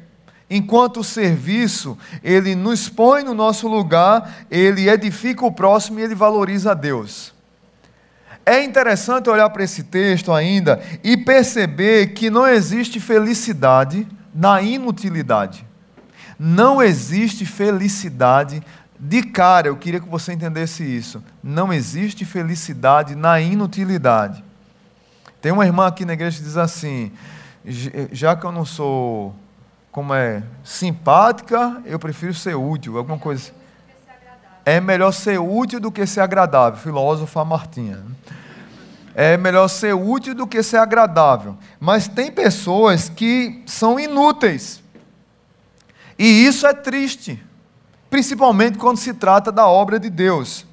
Enquanto 0.50 1.00
o 1.00 1.04
serviço, 1.04 1.98
ele 2.24 2.56
nos 2.56 2.88
põe 2.88 3.24
no 3.24 3.34
nosso 3.34 3.68
lugar, 3.68 4.46
ele 4.50 4.90
edifica 4.90 5.46
o 5.46 5.52
próximo 5.52 6.00
e 6.00 6.04
ele 6.04 6.14
valoriza 6.14 6.72
a 6.72 6.75
Deus. 6.75 7.34
É 8.46 8.64
interessante 8.64 9.28
olhar 9.28 9.50
para 9.50 9.64
esse 9.64 9.84
texto 9.84 10.32
ainda 10.32 10.80
e 11.04 11.18
perceber 11.18 12.14
que 12.14 12.30
não 12.30 12.48
existe 12.48 13.00
felicidade 13.00 14.08
na 14.34 14.62
inutilidade. 14.62 15.66
Não 16.38 16.82
existe 16.82 17.44
felicidade 17.44 18.62
de 19.00 19.24
cara, 19.24 19.68
eu 19.68 19.75
queria 19.75 20.00
que 20.00 20.08
você 20.08 20.32
entendesse 20.32 20.84
isso. 20.84 21.24
Não 21.44 21.74
existe 21.74 22.24
felicidade 22.24 23.16
na 23.16 23.42
inutilidade. 23.42 24.44
Tem 25.42 25.52
uma 25.52 25.66
irmã 25.66 25.88
aqui 25.88 26.06
na 26.06 26.14
igreja 26.14 26.38
que 26.38 26.44
diz 26.44 26.58
assim: 26.58 27.12
já 28.12 28.36
que 28.36 28.46
eu 28.46 28.52
não 28.52 28.66
sou 28.66 29.36
como 29.96 30.14
é 30.14 30.44
simpática, 30.62 31.82
eu 31.86 31.98
prefiro 31.98 32.34
ser 32.34 32.54
útil, 32.54 32.98
alguma 32.98 33.18
coisa. 33.18 33.54
É 34.66 34.82
melhor 34.82 35.14
ser 35.14 35.40
útil 35.40 35.80
do 35.80 35.90
que 35.90 36.06
ser 36.06 36.20
agradável, 36.20 36.78
filósofa 36.78 37.46
Martinha. 37.46 38.04
É 39.16 39.38
melhor 39.38 39.70
ser 39.70 39.94
útil 39.96 40.36
do 40.36 40.46
que 40.46 40.62
ser 40.62 40.80
agradável. 40.80 41.56
Mas 41.80 42.10
tem 42.10 42.30
pessoas 42.30 43.08
que 43.08 43.64
são 43.66 43.98
inúteis. 43.98 44.84
E 46.20 46.46
isso 46.46 46.68
é 46.68 46.74
triste, 46.74 47.42
principalmente 48.10 48.78
quando 48.78 48.98
se 48.98 49.14
trata 49.14 49.50
da 49.50 49.66
obra 49.66 49.98
de 49.98 50.10
Deus. 50.10 50.66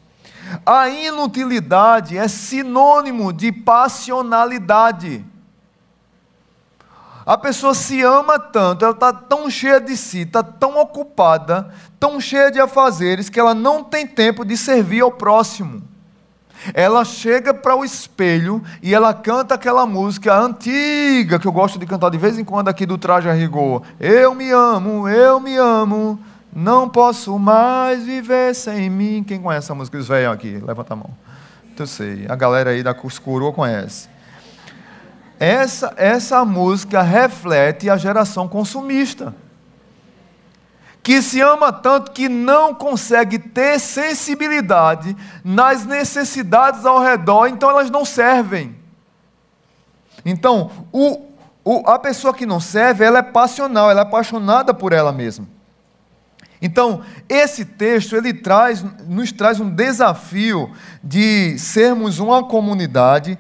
A 0.67 0.89
inutilidade 0.89 2.19
é 2.19 2.27
sinônimo 2.27 3.33
de 3.33 3.53
passionalidade. 3.53 5.25
A 7.25 7.39
pessoa 7.39 7.75
se 7.75 8.03
ama 8.03 8.39
tanto, 8.39 8.85
ela 8.85 8.95
está 8.95 9.13
tão 9.13 9.49
cheia 9.49 9.81
de 9.81 9.97
si, 9.97 10.21
está 10.21 10.43
tão 10.43 10.79
ocupada, 10.81 11.69
tão 11.99 12.21
cheia 12.21 12.51
de 12.51 12.61
afazeres, 12.61 13.29
que 13.29 13.39
ela 13.39 13.55
não 13.55 13.85
tem 13.85 14.07
tempo 14.07 14.45
de 14.45 14.57
servir 14.57 15.03
ao 15.03 15.11
próximo. 15.11 15.83
Ela 16.75 17.05
chega 17.05 17.53
para 17.53 17.77
o 17.77 17.85
espelho 17.85 18.63
e 18.83 18.95
ela 18.95 19.13
canta 19.13 19.55
aquela 19.55 19.85
música 19.87 20.37
antiga, 20.37 21.39
que 21.39 21.47
eu 21.47 21.53
gosto 21.53 21.79
de 21.79 21.87
cantar 21.87 22.11
de 22.11 22.19
vez 22.19 22.39
em 22.39 22.45
quando 22.45 22.69
aqui 22.69 22.87
do 22.87 22.99
Traje 22.99 23.29
a 23.29 23.33
Rigor. 23.33 23.83
Eu 23.99 24.35
me 24.35 24.51
amo, 24.51 25.09
eu 25.09 25.41
me 25.41 25.57
amo, 25.57 26.19
não 26.53 26.89
posso 26.89 27.39
mais 27.39 28.05
viver 28.05 28.55
sem 28.55 28.89
mim. 28.89 29.25
Quem 29.27 29.41
conhece 29.41 29.67
essa 29.67 29.75
música? 29.75 29.99
Os 29.99 30.07
velhos 30.09 30.33
aqui, 30.33 30.63
levanta 30.65 30.93
a 30.93 30.97
mão. 30.97 31.11
Eu 31.77 31.87
sei, 31.87 32.27
a 32.29 32.37
galera 32.37 32.71
aí 32.71 32.81
da 32.81 32.95
Cuscuru 32.95 33.53
conhece. 33.53 34.12
Essa, 35.43 35.93
essa 35.97 36.45
música 36.45 37.03
reflete 37.03 37.91
a 37.91 37.97
geração 37.97 38.47
consumista, 38.47 39.35
que 41.03 41.21
se 41.21 41.41
ama 41.41 41.73
tanto 41.73 42.13
que 42.13 42.29
não 42.29 42.73
consegue 42.73 43.41
ter 43.41 43.81
sensibilidade 43.81 45.17
nas 45.43 45.85
necessidades 45.85 46.87
ao 46.87 47.03
redor, 47.03 47.49
então 47.49 47.69
elas 47.69 47.91
não 47.91 48.05
servem. 48.05 48.77
Então, 50.25 50.71
o, 50.93 51.27
o, 51.65 51.91
a 51.91 51.99
pessoa 51.99 52.33
que 52.33 52.47
não 52.47 52.61
serve, 52.61 53.03
ela 53.03 53.19
é 53.19 53.23
passional, 53.23 53.91
ela 53.91 54.03
é 54.03 54.05
apaixonada 54.05 54.73
por 54.73 54.93
ela 54.93 55.11
mesma. 55.11 55.49
Então, 56.61 57.03
esse 57.29 57.65
texto 57.65 58.15
ele 58.15 58.33
traz, 58.33 58.85
nos 59.09 59.33
traz 59.33 59.59
um 59.59 59.69
desafio 59.69 60.71
de 61.03 61.59
sermos 61.59 62.21
uma 62.21 62.45
comunidade 62.45 63.37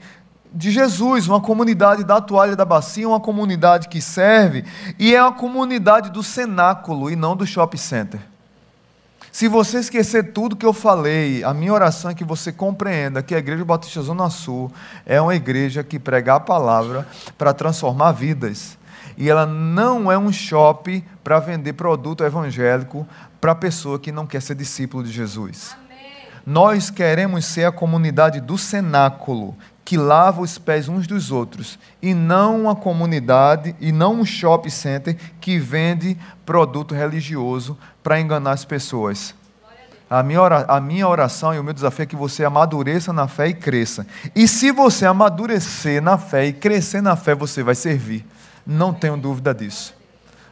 de 0.55 0.71
Jesus, 0.71 1.27
uma 1.29 1.41
comunidade 1.41 2.05
da 2.05 2.21
toalha 2.21 2.55
da 2.55 2.65
bacia, 2.65 3.09
uma 3.09 3.21
comunidade 3.21 3.89
que 3.89 4.01
serve, 4.01 4.65
e 4.99 5.15
é 5.15 5.23
uma 5.23 5.33
comunidade 5.33 6.11
do 6.11 6.23
cenáculo 6.23 7.11
e 7.11 7.17
não 7.17 7.35
do 7.35 7.47
shopping 7.47 7.79
center. 7.79 8.21
Se 9.33 9.49
você 9.49 9.79
esquecer 9.79 10.33
tudo 10.35 10.55
que 10.55 10.67
eu 10.67 10.75
falei, 10.75 11.43
a 11.43 11.55
minha 11.55 11.73
oração 11.73 12.11
é 12.11 12.15
que 12.15 12.23
você 12.23 12.53
compreenda 12.53 13.23
que 13.23 13.35
a 13.35 13.39
Igreja 13.39 13.65
Batista 13.65 14.03
Zona 14.03 14.29
Sul 14.29 14.71
é 15.07 15.19
uma 15.23 15.35
igreja 15.35 15.83
que 15.83 15.99
prega 15.99 16.35
a 16.35 16.41
palavra 16.41 17.09
para 17.39 17.55
transformar 17.55 18.13
vidas. 18.13 18.77
E 19.17 19.31
ela 19.31 19.47
não 19.47 20.13
é 20.13 20.19
um 20.19 20.31
shopping 20.31 21.03
para 21.25 21.41
vender 21.41 21.73
produto 21.73 22.23
evangélico 22.23 23.07
para 23.41 23.53
a 23.53 23.55
pessoa 23.55 23.99
que 23.99 24.13
não 24.13 24.27
quer 24.27 24.43
ser 24.43 24.55
discípulo 24.55 25.03
de 25.03 25.11
Jesus. 25.11 25.75
Amém. 25.83 26.13
Nós 26.45 26.91
queremos 26.91 27.47
ser 27.47 27.65
a 27.65 27.73
comunidade 27.73 28.39
do 28.39 28.59
cenáculo, 28.59 29.57
que 29.93 29.97
lava 29.99 30.41
os 30.41 30.57
pés 30.57 30.89
uns 30.89 31.07
dos 31.07 31.31
outros, 31.31 31.79
e 32.01 32.15
não 32.15 32.63
uma 32.63 32.75
comunidade, 32.75 33.77
e 33.79 33.93
não 33.93 34.21
um 34.21 34.25
shopping 34.25 34.71
center 34.71 35.19
que 35.39 35.59
vende 35.59 36.17
produto 36.47 36.95
religioso 36.95 37.77
para 38.03 38.19
enganar 38.19 38.53
as 38.53 38.65
pessoas. 38.65 39.35
A 40.09 40.23
minha, 40.23 40.41
a 40.47 40.81
minha 40.81 41.07
oração 41.07 41.55
e 41.55 41.59
o 41.59 41.63
meu 41.63 41.75
desafio 41.75 42.05
é 42.05 42.07
que 42.07 42.17
você 42.17 42.43
amadureça 42.43 43.13
na 43.13 43.29
fé 43.29 43.49
e 43.49 43.53
cresça. 43.53 44.07
E 44.35 44.49
se 44.49 44.73
você 44.73 45.05
amadurecer 45.05 46.01
na 46.01 46.17
fé 46.17 46.47
e 46.47 46.55
crescer 46.55 47.03
na 47.03 47.15
fé, 47.15 47.35
você 47.35 47.63
vai 47.63 47.75
servir. 47.75 48.25
Não 48.67 48.95
tenho 48.95 49.19
dúvida 49.19 49.53
disso. 49.53 49.95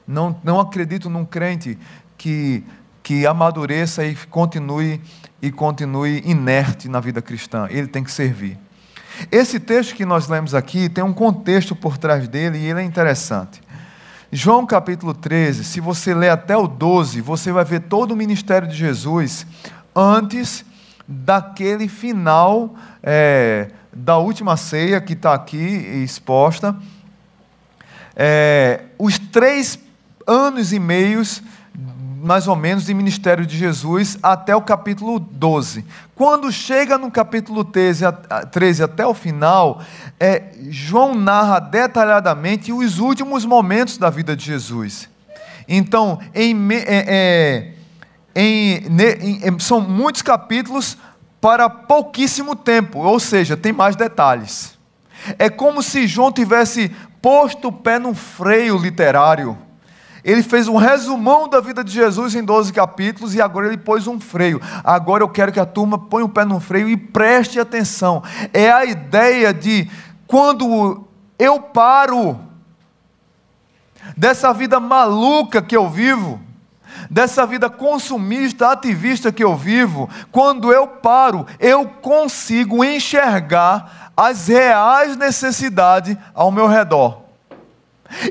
Não, 0.07 0.39
não 0.45 0.61
acredito 0.61 1.09
num 1.09 1.25
crente 1.25 1.79
que, 2.19 2.63
que 3.03 3.27
amadureça 3.27 4.05
e 4.05 4.15
continue 4.15 5.01
e 5.41 5.51
continue 5.51 6.23
inerte 6.27 6.91
na 6.91 7.01
vida 7.01 7.23
cristã. 7.23 7.69
Ele 7.71 7.87
tem 7.87 8.05
que 8.05 8.13
servir. 8.13 8.59
Esse 9.31 9.61
texto 9.61 9.95
que 9.95 10.05
nós 10.05 10.29
lemos 10.29 10.55
aqui 10.55 10.89
tem 10.89 11.03
um 11.05 11.13
contexto 11.13 11.75
por 11.75 11.99
trás 11.99 12.29
dele 12.29 12.59
e 12.59 12.67
ele 12.67 12.81
é 12.81 12.85
interessante. 12.85 13.61
João 14.33 14.65
capítulo 14.65 15.13
13, 15.13 15.65
se 15.65 15.81
você 15.81 16.15
ler 16.15 16.29
até 16.31 16.57
o 16.57 16.69
12, 16.69 17.21
você 17.21 17.51
vai 17.51 17.65
ver 17.65 17.81
todo 17.81 18.13
o 18.13 18.17
ministério 18.17 18.69
de 18.69 18.77
Jesus 18.77 19.45
antes 19.95 20.65
daquele 21.07 21.89
final 21.89 22.75
é, 23.03 23.71
da 23.93 24.17
última 24.19 24.57
ceia 24.57 25.01
que 25.01 25.15
está 25.15 25.35
aqui 25.35 25.57
exposta. 26.05 26.77
É, 28.15 28.85
os 28.97 29.19
três 29.19 29.79
anos 30.27 30.73
e 30.73 30.79
meios 30.79 31.43
mais 32.23 32.47
ou 32.47 32.55
menos, 32.55 32.85
de 32.85 32.93
ministério 32.93 33.47
de 33.47 33.57
Jesus 33.57 34.19
até 34.23 34.55
o 34.55 34.61
capítulo 34.61 35.19
12. 35.19 35.85
Quando 36.15 36.53
chega 36.53 36.99
no 36.99 37.11
capítulo 37.11 37.65
13, 37.65 38.05
13 38.51 38.83
até 38.83 39.07
o 39.07 39.15
final, 39.15 39.81
é, 40.19 40.53
João 40.69 41.15
narra 41.15 41.59
detalhadamente 41.59 42.73
os 42.73 42.99
últimos 42.99 43.45
momentos 43.45 43.97
da 43.97 44.11
vida 44.11 44.37
de 44.37 44.45
Jesus. 44.45 45.09
Então, 45.67 46.19
em, 46.35 46.57
é, 46.73 47.73
é, 48.35 48.41
em, 48.41 49.59
são 49.59 49.81
muitos 49.81 50.21
capítulos 50.21 50.99
para 51.41 51.71
pouquíssimo 51.71 52.55
tempo, 52.55 52.99
ou 52.99 53.19
seja, 53.19 53.57
tem 53.57 53.73
mais 53.73 53.97
detalhes. 53.97 54.79
É 55.39 55.49
como 55.49 55.83
se 55.83 56.07
João 56.07 56.31
tivesse 56.31 56.91
posto 57.23 57.69
o 57.69 57.73
pé 57.73 57.99
no 57.99 58.15
freio 58.15 58.77
literário 58.77 59.57
ele 60.25 60.43
fez 60.43 60.69
um 60.69 60.77
resumão 60.77 61.49
da 61.49 61.61
vida 61.61 61.83
de 61.83 61.93
Jesus 61.93 62.35
em 62.35 62.43
12 62.43 62.73
capítulos 62.73 63.35
e 63.35 63.41
agora 63.41 63.67
ele 63.67 63.79
pôs 63.79 64.07
um 64.07 64.21
freio. 64.21 64.61
Agora 64.85 65.23
eu 65.23 65.29
quero 65.29 65.53
que 65.53 65.61
a 65.61 65.67
turma 65.67 65.99
ponha 65.99 66.25
o 66.25 66.29
pé 66.29 66.45
no 66.45 66.61
freio 66.61 66.89
e 66.89 66.97
preste 66.97 67.59
atenção. 67.59 68.23
É 68.53 68.71
a 68.71 68.85
ideia 68.85 69.53
de 69.53 69.91
quando 70.27 71.05
eu 71.39 71.61
paro 71.61 72.39
dessa 74.17 74.53
vida 74.53 74.79
maluca 74.79 75.63
que 75.63 75.77
eu 75.77 75.89
vivo, 75.89 76.41
dessa 77.11 77.47
vida 77.47 77.71
consumista, 77.71 78.71
ativista 78.71 79.33
que 79.33 79.43
eu 79.43 79.57
vivo, 79.57 80.09
quando 80.31 80.73
eu 80.73 80.87
paro, 80.87 81.47
eu 81.59 81.87
consigo 81.87 82.85
enxergar 82.85 84.13
as 84.17 84.49
reais 84.49 85.17
necessidades 85.17 86.17
ao 86.35 86.51
meu 86.51 86.67
redor. 86.67 87.20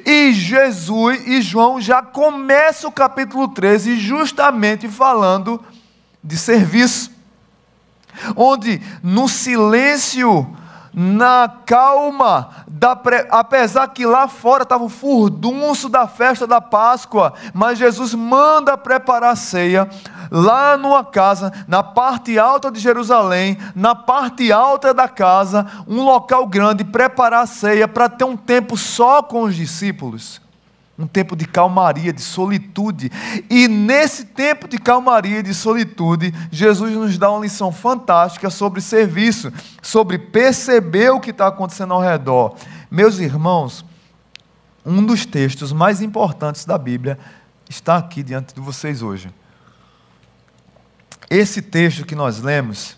E 0.05 0.33
Jesus 0.33 1.25
e 1.25 1.41
João 1.41 1.79
já 1.79 2.01
começa 2.01 2.87
o 2.87 2.91
capítulo 2.91 3.47
13 3.47 3.97
justamente 3.97 4.87
falando 4.87 5.63
de 6.23 6.37
serviço. 6.37 7.11
Onde 8.35 8.81
no 9.01 9.29
silêncio, 9.29 10.53
na 10.93 11.51
calma, 11.65 12.49
da, 12.67 12.97
apesar 13.29 13.87
que 13.89 14.05
lá 14.05 14.27
fora 14.27 14.63
estava 14.63 14.83
o 14.83 14.89
furdunço 14.89 15.89
da 15.89 16.07
festa 16.07 16.47
da 16.47 16.59
Páscoa, 16.59 17.33
mas 17.53 17.77
Jesus 17.77 18.13
manda 18.13 18.77
preparar 18.77 19.33
a 19.33 19.35
ceia 19.35 19.89
lá 20.31 20.77
numa 20.77 21.03
casa, 21.03 21.51
na 21.67 21.81
parte 21.81 22.37
alta 22.37 22.71
de 22.71 22.79
Jerusalém, 22.79 23.57
na 23.75 23.95
parte 23.95 24.51
alta 24.51 24.93
da 24.93 25.07
casa, 25.07 25.65
um 25.87 26.03
local 26.03 26.45
grande, 26.47 26.83
preparar 26.83 27.43
a 27.43 27.47
ceia 27.47 27.87
para 27.87 28.09
ter 28.09 28.25
um 28.25 28.37
tempo 28.37 28.77
só 28.77 29.21
com 29.23 29.43
os 29.43 29.55
discípulos. 29.55 30.41
Um 30.99 31.07
tempo 31.07 31.33
de 31.33 31.45
calmaria, 31.45 32.11
de 32.11 32.21
solitude. 32.21 33.09
E 33.49 33.69
nesse 33.69 34.25
tempo 34.25 34.67
de 34.67 34.77
calmaria 34.77 35.41
de 35.41 35.53
solitude, 35.53 36.33
Jesus 36.51 36.93
nos 36.93 37.17
dá 37.17 37.31
uma 37.31 37.39
lição 37.39 37.71
fantástica 37.71 38.49
sobre 38.49 38.81
serviço, 38.81 39.49
sobre 39.81 40.19
perceber 40.19 41.11
o 41.11 41.21
que 41.21 41.31
está 41.31 41.47
acontecendo 41.47 41.93
ao 41.93 42.01
redor. 42.01 42.55
Meus 42.91 43.17
irmãos, 43.17 43.85
um 44.85 45.05
dos 45.05 45.25
textos 45.25 45.71
mais 45.71 46.01
importantes 46.01 46.65
da 46.65 46.77
Bíblia 46.77 47.17
está 47.69 47.95
aqui 47.95 48.21
diante 48.21 48.53
de 48.53 48.59
vocês 48.59 49.01
hoje. 49.01 49.31
Esse 51.29 51.61
texto 51.61 52.05
que 52.05 52.15
nós 52.15 52.41
lemos, 52.41 52.97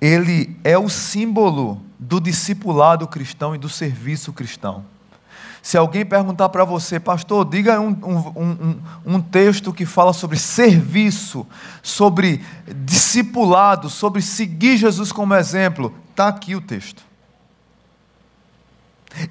ele 0.00 0.54
é 0.62 0.76
o 0.76 0.88
símbolo 0.88 1.80
do 1.98 2.20
discipulado 2.20 3.06
cristão 3.06 3.54
e 3.54 3.58
do 3.58 3.68
serviço 3.68 4.32
cristão. 4.32 4.84
Se 5.62 5.76
alguém 5.76 6.04
perguntar 6.04 6.48
para 6.48 6.64
você, 6.64 7.00
pastor, 7.00 7.44
diga 7.44 7.80
um, 7.80 7.88
um, 8.02 8.42
um, 8.42 8.80
um, 9.06 9.20
texto 9.20 9.72
que 9.72 9.84
fala 9.84 10.12
sobre 10.12 10.38
serviço, 10.38 11.46
sobre 11.82 12.44
discipulado, 12.84 13.90
sobre 13.90 14.22
seguir 14.22 14.76
Jesus 14.76 15.12
como 15.12 15.34
exemplo, 15.34 15.94
está 16.10 16.28
aqui 16.28 16.54
o 16.54 16.60
texto. 16.60 17.02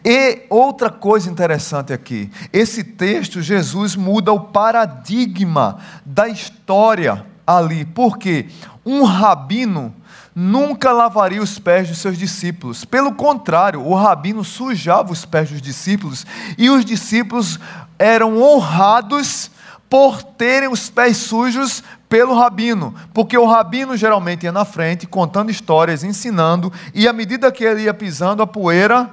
E 0.03 0.45
outra 0.49 0.89
coisa 0.89 1.29
interessante 1.29 1.93
aqui, 1.93 2.29
esse 2.51 2.83
texto, 2.83 3.41
Jesus 3.41 3.95
muda 3.95 4.33
o 4.33 4.39
paradigma 4.39 5.79
da 6.05 6.27
história 6.27 7.25
ali, 7.47 7.85
porque 7.85 8.49
um 8.85 9.05
rabino 9.05 9.95
nunca 10.35 10.91
lavaria 10.91 11.41
os 11.41 11.57
pés 11.57 11.87
dos 11.87 11.97
seus 11.97 12.17
discípulos. 12.17 12.85
Pelo 12.85 13.13
contrário, 13.15 13.81
o 13.83 13.95
rabino 13.95 14.43
sujava 14.43 15.11
os 15.11 15.25
pés 15.25 15.49
dos 15.49 15.61
discípulos 15.61 16.27
e 16.57 16.69
os 16.69 16.85
discípulos 16.85 17.59
eram 17.97 18.39
honrados 18.39 19.49
por 19.89 20.21
terem 20.21 20.69
os 20.69 20.89
pés 20.89 21.17
sujos 21.17 21.81
pelo 22.09 22.37
rabino, 22.37 22.93
porque 23.13 23.37
o 23.37 23.45
rabino 23.45 23.97
geralmente 23.97 24.43
ia 24.43 24.51
na 24.51 24.63
frente 24.63 25.07
contando 25.07 25.49
histórias, 25.49 26.03
ensinando, 26.03 26.71
e 26.93 27.07
à 27.07 27.13
medida 27.13 27.51
que 27.51 27.63
ele 27.63 27.83
ia 27.83 27.93
pisando, 27.93 28.43
a 28.43 28.47
poeira 28.47 29.09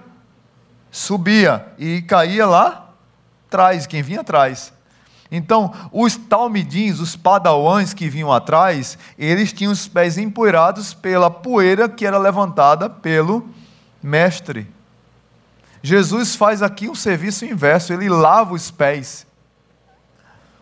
subia 0.90 1.66
e 1.78 2.02
caía 2.02 2.46
lá 2.46 2.90
atrás, 3.48 3.86
quem 3.86 4.02
vinha 4.02 4.20
atrás. 4.20 4.72
Então, 5.36 5.72
os 5.90 6.16
talmidins, 6.16 7.00
os 7.00 7.16
padawãs 7.16 7.92
que 7.92 8.08
vinham 8.08 8.32
atrás, 8.32 8.96
eles 9.18 9.52
tinham 9.52 9.72
os 9.72 9.88
pés 9.88 10.16
empoeirados 10.16 10.94
pela 10.94 11.28
poeira 11.28 11.88
que 11.88 12.06
era 12.06 12.18
levantada 12.18 12.88
pelo 12.88 13.48
mestre. 14.00 14.72
Jesus 15.82 16.36
faz 16.36 16.62
aqui 16.62 16.88
um 16.88 16.94
serviço 16.94 17.44
inverso, 17.44 17.92
ele 17.92 18.08
lava 18.08 18.54
os 18.54 18.70
pés. 18.70 19.26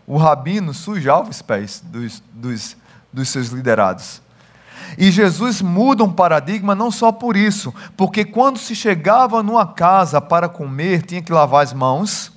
O 0.07 0.17
rabino 0.17 0.73
sujava 0.73 1.29
os 1.29 1.43
pés 1.43 1.83
dos, 1.85 2.23
dos, 2.33 2.75
dos 3.13 3.29
seus 3.29 3.49
liderados. 3.49 4.23
E 4.97 5.11
Jesus 5.11 5.61
muda 5.61 6.03
um 6.03 6.13
paradigma 6.13 6.75
não 6.75 6.91
só 6.91 7.13
por 7.13 7.37
isso, 7.37 7.75
porque 7.95 8.25
quando 8.25 8.59
se 8.59 8.75
chegava 8.75 9.43
numa 9.43 9.67
casa 9.67 10.19
para 10.19 10.49
comer, 10.49 11.03
tinha 11.03 11.21
que 11.21 11.31
lavar 11.31 11.63
as 11.63 11.75
mãos. 11.75 12.33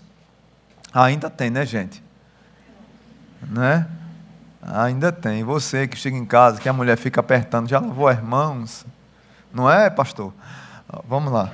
Ainda 0.93 1.29
tem, 1.29 1.49
né, 1.49 1.65
gente? 1.65 2.04
Né? 3.49 3.87
Ainda 4.61 5.11
tem. 5.11 5.43
Você 5.43 5.87
que 5.87 5.97
chega 5.97 6.17
em 6.17 6.25
casa, 6.25 6.59
que 6.59 6.67
a 6.67 6.73
mulher 6.73 6.97
fica 6.97 7.19
apertando, 7.19 7.69
já 7.69 7.79
lavou 7.79 8.07
as 8.07 8.21
mãos? 8.21 8.85
Não 9.53 9.69
é, 9.69 9.89
pastor? 9.89 10.33
Vamos 11.07 11.31
lá. 11.31 11.51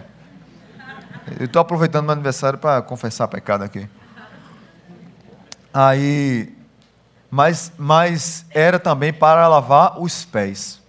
Eu 1.39 1.45
estou 1.45 1.61
aproveitando 1.61 2.05
meu 2.05 2.13
aniversário 2.13 2.57
para 2.57 2.81
confessar 2.81 3.27
pecado 3.27 3.63
aqui. 3.63 3.87
Aí, 5.73 6.53
mas, 7.29 7.71
mas 7.77 8.45
era 8.49 8.79
também 8.79 9.13
para 9.13 9.47
lavar 9.47 10.01
os 10.01 10.25
pés. 10.25 10.81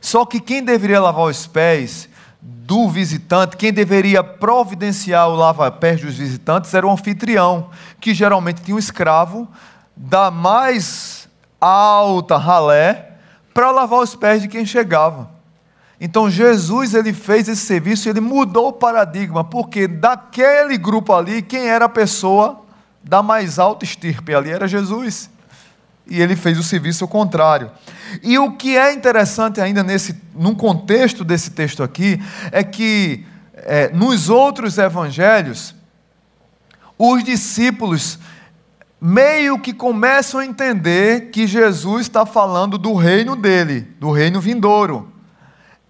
Só 0.00 0.26
que 0.26 0.40
quem 0.40 0.62
deveria 0.62 1.00
lavar 1.00 1.24
os 1.24 1.46
pés 1.46 2.08
do 2.40 2.90
visitante, 2.90 3.56
quem 3.56 3.72
deveria 3.72 4.22
providenciar 4.22 5.28
o 5.28 5.34
lava-pés 5.34 6.00
dos 6.00 6.16
visitantes 6.16 6.74
era 6.74 6.86
o 6.86 6.90
anfitrião, 6.90 7.70
que 8.00 8.12
geralmente 8.12 8.60
tinha 8.60 8.74
um 8.74 8.78
escravo 8.78 9.48
da 9.96 10.30
mais 10.30 11.28
alta 11.60 12.36
ralé 12.36 13.12
para 13.52 13.70
lavar 13.70 14.00
os 14.00 14.14
pés 14.14 14.42
de 14.42 14.48
quem 14.48 14.66
chegava. 14.66 15.30
Então 16.00 16.28
Jesus 16.28 16.92
ele 16.94 17.12
fez 17.12 17.48
esse 17.48 17.64
serviço, 17.64 18.08
ele 18.08 18.20
mudou 18.20 18.68
o 18.68 18.72
paradigma, 18.72 19.44
porque 19.44 19.86
daquele 19.86 20.76
grupo 20.76 21.12
ali, 21.12 21.40
quem 21.40 21.68
era 21.68 21.84
a 21.84 21.88
pessoa 21.88 22.62
da 23.02 23.22
mais 23.22 23.58
alta 23.58 23.84
estirpe 23.84 24.34
ali 24.34 24.50
era 24.50 24.66
Jesus. 24.66 25.30
E 26.06 26.20
ele 26.20 26.36
fez 26.36 26.58
o 26.58 26.62
serviço 26.62 27.08
contrário. 27.08 27.70
E 28.22 28.38
o 28.38 28.52
que 28.52 28.76
é 28.76 28.92
interessante 28.92 29.60
ainda 29.60 29.82
nesse, 29.82 30.20
num 30.34 30.54
contexto 30.54 31.24
desse 31.24 31.52
texto 31.52 31.82
aqui, 31.82 32.22
é 32.52 32.62
que 32.62 33.24
é, 33.54 33.88
nos 33.88 34.28
outros 34.28 34.76
evangelhos, 34.76 35.74
os 36.98 37.24
discípulos 37.24 38.18
meio 39.06 39.58
que 39.58 39.74
começam 39.74 40.40
a 40.40 40.46
entender 40.46 41.28
que 41.30 41.46
Jesus 41.46 42.06
está 42.06 42.24
falando 42.24 42.78
do 42.78 42.94
reino 42.94 43.36
dele, 43.36 43.82
do 44.00 44.10
reino 44.10 44.40
vindouro. 44.40 45.12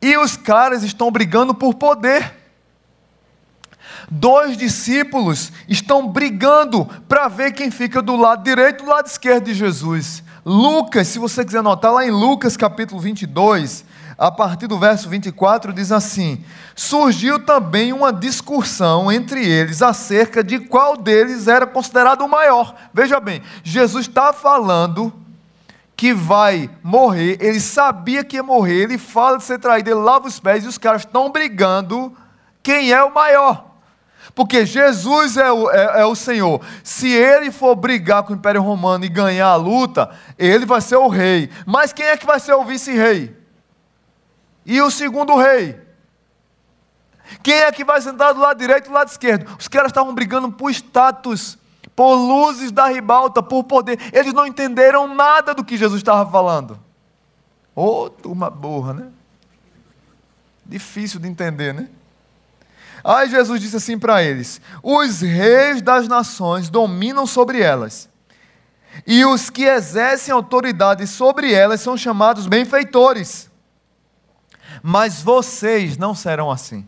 E 0.03 0.17
os 0.19 0.37
caras 0.37 0.83
estão 0.83 1.13
brigando 1.13 1.55
por 1.55 1.75
poder. 1.75 2.35
Dois 4.11 4.57
discípulos 4.57 5.53
estão 5.69 6.09
brigando 6.09 6.87
para 7.09 7.29
ver 7.29 7.53
quem 7.53 7.71
fica 7.71 8.03
do 8.03 8.17
lado 8.17 8.43
direito 8.43 8.83
e 8.83 8.85
do 8.85 8.91
lado 8.91 9.07
esquerdo 9.07 9.45
de 9.45 9.55
Jesus. 9.55 10.25
Lucas, 10.45 11.07
se 11.07 11.21
você 11.21 11.45
quiser 11.45 11.59
anotar, 11.59 11.93
lá 11.93 12.05
em 12.05 12.11
Lucas 12.11 12.57
capítulo 12.57 13.01
22, 13.01 13.85
a 14.17 14.31
partir 14.31 14.67
do 14.67 14.79
verso 14.79 15.09
24, 15.09 15.73
diz 15.73 15.91
assim: 15.93 16.45
Surgiu 16.75 17.39
também 17.45 17.93
uma 17.93 18.13
discussão 18.13 19.11
entre 19.11 19.47
eles 19.47 19.83
acerca 19.83 20.43
de 20.43 20.61
qual 20.61 20.97
deles 20.97 21.49
era 21.49 21.67
considerado 21.67 22.23
o 22.23 22.29
maior. 22.29 22.75
Veja 22.93 23.19
bem, 23.21 23.43
Jesus 23.63 24.07
está 24.07 24.33
falando 24.33 25.13
que 25.97 26.13
vai 26.13 26.69
morrer, 26.83 27.39
ele 27.41 27.61
sabia 27.61 28.25
que 28.25 28.37
ia 28.37 28.43
morrer, 28.43 28.83
ele 28.83 28.99
fala 28.99 29.39
de 29.39 29.45
ser 29.45 29.59
traído, 29.59 29.91
ele 29.91 30.01
lava 30.01 30.27
os 30.27 30.41
pés 30.41 30.65
e 30.65 30.69
os 30.69 30.79
caras 30.79 31.03
estão 31.03 31.31
brigando 31.31 32.13
quem 32.63 32.93
é 32.93 33.03
o 33.03 33.15
maior. 33.15 33.73
Porque 34.35 34.67
Jesus 34.67 35.37
é 35.37 35.53
o, 35.53 35.71
é, 35.71 36.01
é 36.01 36.05
o 36.05 36.15
Senhor. 36.15 36.61
Se 36.83 37.09
ele 37.09 37.53
for 37.53 37.77
brigar 37.77 38.23
com 38.25 38.33
o 38.33 38.37
Império 38.37 38.63
Romano 38.63 39.05
e 39.05 39.09
ganhar 39.09 39.49
a 39.49 39.57
luta, 39.57 40.11
ele 40.37 40.67
vai 40.67 40.81
ser 40.81 40.97
o 40.97 41.09
rei. 41.09 41.51
Mas 41.65 41.93
quem 41.93 42.07
é 42.07 42.17
que 42.17 42.27
vai 42.27 42.41
ser 42.41 42.55
o 42.55 42.65
vice-rei? 42.65 43.44
E 44.65 44.81
o 44.81 44.91
segundo 44.91 45.37
rei? 45.37 45.81
Quem 47.43 47.55
é 47.55 47.73
que 47.73 47.85
vai 47.85 48.01
sentar 48.01 48.35
do 48.35 48.41
lado 48.41 48.59
direito 48.59 48.87
e 48.87 48.89
do 48.89 48.95
lado 48.95 49.09
esquerdo? 49.09 49.55
Os 49.59 49.69
caras 49.69 49.91
estavam 49.91 50.15
brigando 50.15 50.51
por 50.51 50.71
status, 50.71 51.59
por 51.95 52.15
luzes 52.15 52.71
da 52.71 52.87
ribalta, 52.87 53.43
por 53.43 53.65
poder. 53.65 53.99
Eles 54.13 54.33
não 54.33 54.47
entenderam 54.47 55.13
nada 55.15 55.55
do 55.55 55.65
que 55.65 55.77
Jesus 55.77 56.01
estava 56.01 56.31
falando. 56.31 56.79
Ô, 57.75 58.05
oh, 58.05 58.11
turma 58.11 58.49
burra, 58.51 58.95
né? 58.95 59.09
Difícil 60.65 61.21
de 61.21 61.29
entender, 61.29 61.75
né? 61.75 61.89
Aí 63.03 63.29
Jesus 63.29 63.61
disse 63.61 63.77
assim 63.77 63.99
para 63.99 64.23
eles: 64.23 64.61
Os 64.83 65.21
reis 65.21 65.83
das 65.83 66.09
nações 66.09 66.71
dominam 66.71 67.27
sobre 67.27 67.61
elas, 67.61 68.09
e 69.07 69.25
os 69.27 69.51
que 69.51 69.65
exercem 69.65 70.33
autoridade 70.33 71.07
sobre 71.07 71.53
elas 71.53 71.81
são 71.81 71.97
chamados 71.97 72.47
benfeitores. 72.47 73.51
Mas 74.83 75.23
vocês 75.23 75.97
não 75.97 76.15
serão 76.15 76.51
assim. 76.51 76.87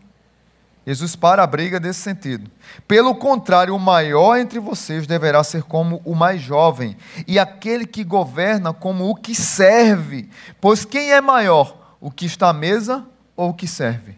Jesus 0.87 1.17
para 1.17 1.43
a 1.43 1.47
briga 1.47 1.81
nesse 1.81 1.99
sentido. 1.99 2.49
Pelo 2.87 3.13
contrário, 3.13 3.75
o 3.75 3.79
maior 3.79 4.37
entre 4.37 4.57
vocês 4.57 5.05
deverá 5.05 5.43
ser 5.43 5.63
como 5.63 6.01
o 6.05 6.15
mais 6.15 6.41
jovem, 6.41 6.95
e 7.27 7.37
aquele 7.37 7.85
que 7.85 8.05
governa 8.05 8.71
como 8.71 9.09
o 9.09 9.15
que 9.15 9.35
serve. 9.35 10.29
Pois 10.61 10.85
quem 10.85 11.11
é 11.11 11.19
maior, 11.19 11.97
o 11.99 12.09
que 12.09 12.25
está 12.25 12.49
à 12.49 12.53
mesa 12.53 13.05
ou 13.35 13.49
o 13.49 13.53
que 13.53 13.67
serve? 13.67 14.17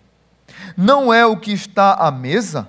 Não 0.78 1.12
é 1.12 1.26
o 1.26 1.38
que 1.38 1.52
está 1.52 1.94
à 1.94 2.12
mesa, 2.12 2.68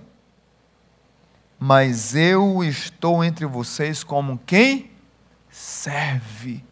mas 1.58 2.14
eu 2.14 2.64
estou 2.64 3.22
entre 3.22 3.44
vocês 3.44 4.02
como 4.02 4.40
quem 4.46 4.90
serve. 5.50 6.64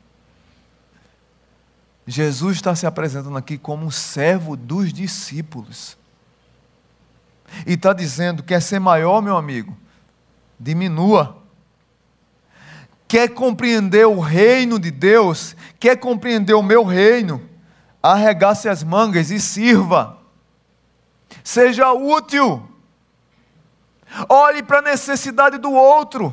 Jesus 2.11 2.57
está 2.57 2.75
se 2.75 2.87
apresentando 2.87 3.37
aqui 3.37 3.59
como 3.59 3.85
um 3.85 3.91
servo 3.91 4.57
dos 4.57 4.95
discípulos. 4.95 5.95
E 7.67 7.75
está 7.75 7.93
dizendo: 7.93 8.43
quer 8.43 8.63
ser 8.63 8.81
maior, 8.81 9.21
meu 9.21 9.37
amigo? 9.37 9.77
Diminua. 10.59 11.37
Quer 13.07 13.29
compreender 13.29 14.07
o 14.07 14.21
reino 14.21 14.79
de 14.79 14.91
Deus? 14.91 15.55
Quer 15.79 15.97
compreender 15.97 16.55
o 16.55 16.63
meu 16.63 16.83
reino? 16.83 17.47
Arregace 18.03 18.71
as 18.71 18.83
mangas 18.83 19.31
e 19.31 19.39
sirva. 19.39 20.17
Seja 21.45 21.93
útil. 21.93 22.67
Olhe 24.31 24.63
para 24.63 24.79
a 24.79 24.83
necessidade 24.83 25.59
do 25.59 25.71
outro. 25.71 26.33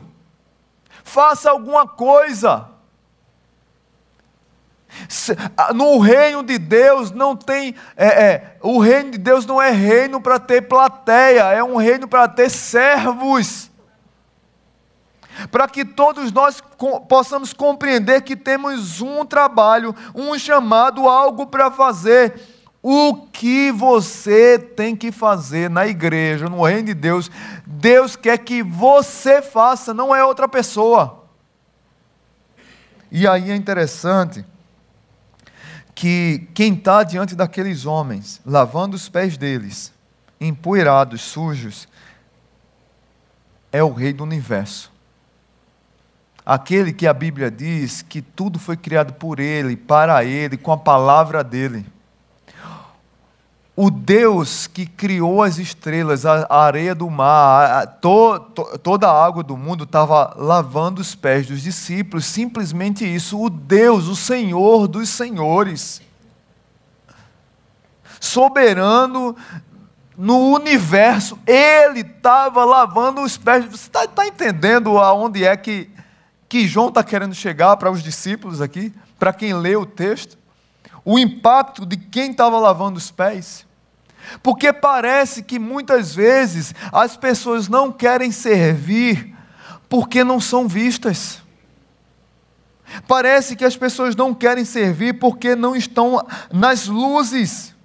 Faça 1.04 1.52
alguma 1.52 1.86
coisa. 1.86 2.75
No 5.74 6.00
reino 6.00 6.44
de 6.44 6.58
Deus 6.58 7.12
não 7.12 7.36
tem. 7.36 7.76
É, 7.96 8.08
é, 8.08 8.58
o 8.62 8.80
reino 8.80 9.12
de 9.12 9.18
Deus 9.18 9.46
não 9.46 9.62
é 9.62 9.72
reino 9.72 10.22
para 10.22 10.40
ter 10.40 10.62
plateia, 10.64 11.44
é 11.52 11.64
um 11.64 11.76
reino 11.76 12.08
para 12.08 12.28
ter 12.28 12.50
servos. 12.50 13.70
Para 15.52 15.68
que 15.68 15.84
todos 15.84 16.32
nós 16.32 16.64
possamos 17.10 17.52
compreender 17.52 18.22
que 18.22 18.38
temos 18.38 19.02
um 19.02 19.26
trabalho, 19.26 19.94
um 20.14 20.38
chamado, 20.40 21.10
algo 21.10 21.48
para 21.48 21.70
fazer 21.70 22.34
o 22.82 23.16
que 23.34 23.72
você 23.72 24.58
tem 24.58 24.96
que 24.96 25.12
fazer 25.12 25.70
na 25.70 25.88
igreja, 25.88 26.48
no 26.48 26.64
reino 26.64 26.84
de 26.84 26.94
Deus, 26.94 27.30
Deus 27.66 28.16
quer 28.16 28.38
que 28.38 28.64
você 28.64 29.42
faça, 29.42 29.94
não 29.94 30.16
é 30.16 30.24
outra 30.24 30.48
pessoa. 30.48 31.26
E 33.12 33.28
aí 33.28 33.52
é 33.52 33.56
interessante 33.56 34.46
que 35.96 36.48
quem 36.54 36.74
está 36.74 37.04
diante 37.04 37.36
daqueles 37.36 37.86
homens, 37.86 38.42
lavando 38.46 38.96
os 38.98 39.08
pés 39.08 39.38
deles, 39.38 39.94
empoeirados, 40.40 41.22
sujos, 41.22 41.88
é 43.72 43.82
o 43.82 43.94
Rei 43.94 44.12
do 44.12 44.24
universo. 44.24 44.92
Aquele 46.46 46.94
que 46.94 47.08
a 47.08 47.14
Bíblia 47.14 47.50
diz 47.50 48.02
que 48.02 48.22
tudo 48.22 48.60
foi 48.60 48.78
criado 48.78 49.14
por 49.14 49.40
Ele, 49.40 49.76
para 49.76 50.24
Ele, 50.24 50.58
com 50.58 50.72
a 50.72 50.78
palavra 50.78 51.44
dele 51.44 51.86
o 53.76 53.92
Deus 53.92 54.68
que 54.68 54.86
criou 54.86 55.44
as 55.44 55.58
estrelas, 55.58 56.26
a, 56.26 56.48
areia 56.50 56.96
do 56.96 57.10
mar, 57.10 57.82
a, 57.82 57.86
to, 57.86 58.40
to, 58.40 58.78
toda 58.80 59.10
a 59.10 59.26
água 59.26 59.44
do 59.44 59.58
mundo 59.58 59.84
estava 59.84 60.34
lavando 60.38 61.02
os 61.02 61.14
pés 61.14 61.48
dos 61.48 61.62
discípulos, 61.62 62.26
simplesmente 62.26 63.04
isso. 63.04 63.38
O 63.40 63.50
Deus, 63.50 64.08
o 64.08 64.16
Senhor 64.16 64.88
dos 64.88 65.10
senhores, 65.10 66.02
soberano 68.18 69.36
no 70.18 70.54
universo, 70.54 71.38
Ele 71.46 72.00
estava 72.00 72.64
lavando 72.64 73.22
os 73.22 73.38
pés. 73.38 73.66
Você 73.66 73.88
está 73.88 74.08
tá 74.08 74.26
entendendo 74.26 74.98
aonde 74.98 75.44
é 75.44 75.58
que, 75.58 75.90
que 76.48 76.66
João 76.66 76.88
está 76.88 77.04
querendo 77.04 77.36
chegar 77.36 77.76
para 77.76 77.92
os 77.92 78.02
discípulos 78.02 78.62
aqui, 78.62 78.94
para 79.20 79.34
quem 79.34 79.54
lê 79.54 79.76
o 79.76 79.86
texto? 79.86 80.38
O 81.06 81.20
impacto 81.20 81.86
de 81.86 81.96
quem 81.96 82.32
estava 82.32 82.58
lavando 82.58 82.98
os 82.98 83.12
pés. 83.12 83.66
Porque 84.42 84.74
parece 84.74 85.44
que 85.44 85.60
muitas 85.60 86.16
vezes 86.16 86.74
as 86.92 87.16
pessoas 87.16 87.70
não 87.70 87.92
querem 87.92 88.32
servir 88.32 89.36
porque 89.88 90.24
não 90.24 90.42
são 90.42 90.68
vistas. 90.68 91.44
Parece 93.08 93.56
que 93.56 93.64
as 93.64 93.78
pessoas 93.78 94.16
não 94.16 94.34
querem 94.34 94.66
servir 94.66 95.20
porque 95.20 95.56
não 95.56 95.76
estão 95.76 96.26
nas 96.52 96.88
luzes. 96.88 97.76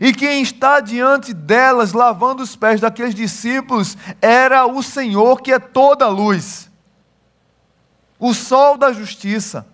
E 0.00 0.12
quem 0.12 0.42
está 0.42 0.80
diante 0.80 1.32
delas, 1.32 1.92
lavando 1.92 2.42
os 2.42 2.54
pés 2.54 2.80
daqueles 2.80 3.14
discípulos, 3.14 3.96
era 4.20 4.66
o 4.66 4.82
Senhor 4.82 5.40
que 5.40 5.52
é 5.52 5.58
toda 5.58 6.06
luz, 6.08 6.70
o 8.18 8.34
sol 8.34 8.76
da 8.76 8.92
justiça. 8.92 9.66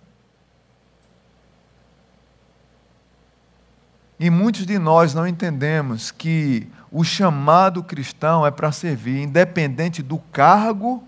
E 4.19 4.29
muitos 4.29 4.65
de 4.65 4.79
nós 4.79 5.13
não 5.13 5.27
entendemos 5.27 6.09
que 6.09 6.67
o 6.91 7.03
chamado 7.03 7.83
cristão 7.83 8.45
é 8.45 8.49
para 8.49 8.71
servir, 8.71 9.21
independente 9.21 10.01
do 10.01 10.17
cargo, 10.17 11.03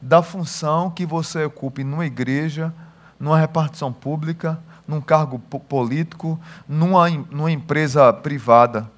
da 0.00 0.22
função 0.22 0.90
que 0.90 1.06
você 1.06 1.44
ocupe 1.44 1.82
numa 1.82 2.04
igreja, 2.04 2.74
numa 3.18 3.38
repartição 3.38 3.92
pública, 3.92 4.58
num 4.86 5.00
cargo 5.00 5.38
político, 5.38 6.38
numa, 6.68 7.08
numa 7.08 7.50
empresa 7.50 8.12
privada. 8.12 8.90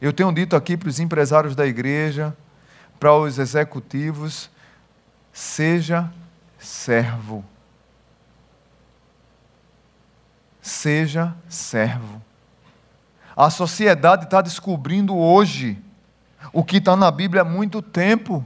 Eu 0.00 0.12
tenho 0.12 0.32
dito 0.32 0.56
aqui 0.56 0.76
para 0.76 0.88
os 0.88 0.98
empresários 0.98 1.54
da 1.54 1.66
igreja, 1.66 2.36
para 2.98 3.14
os 3.14 3.38
executivos, 3.38 4.50
seja 5.32 6.10
servo. 6.58 7.44
Seja 10.60 11.34
servo. 11.48 12.25
A 13.36 13.50
sociedade 13.50 14.24
está 14.24 14.40
descobrindo 14.40 15.14
hoje 15.14 15.78
o 16.52 16.64
que 16.64 16.78
está 16.78 16.96
na 16.96 17.10
Bíblia 17.10 17.42
há 17.42 17.44
muito 17.44 17.82
tempo. 17.82 18.42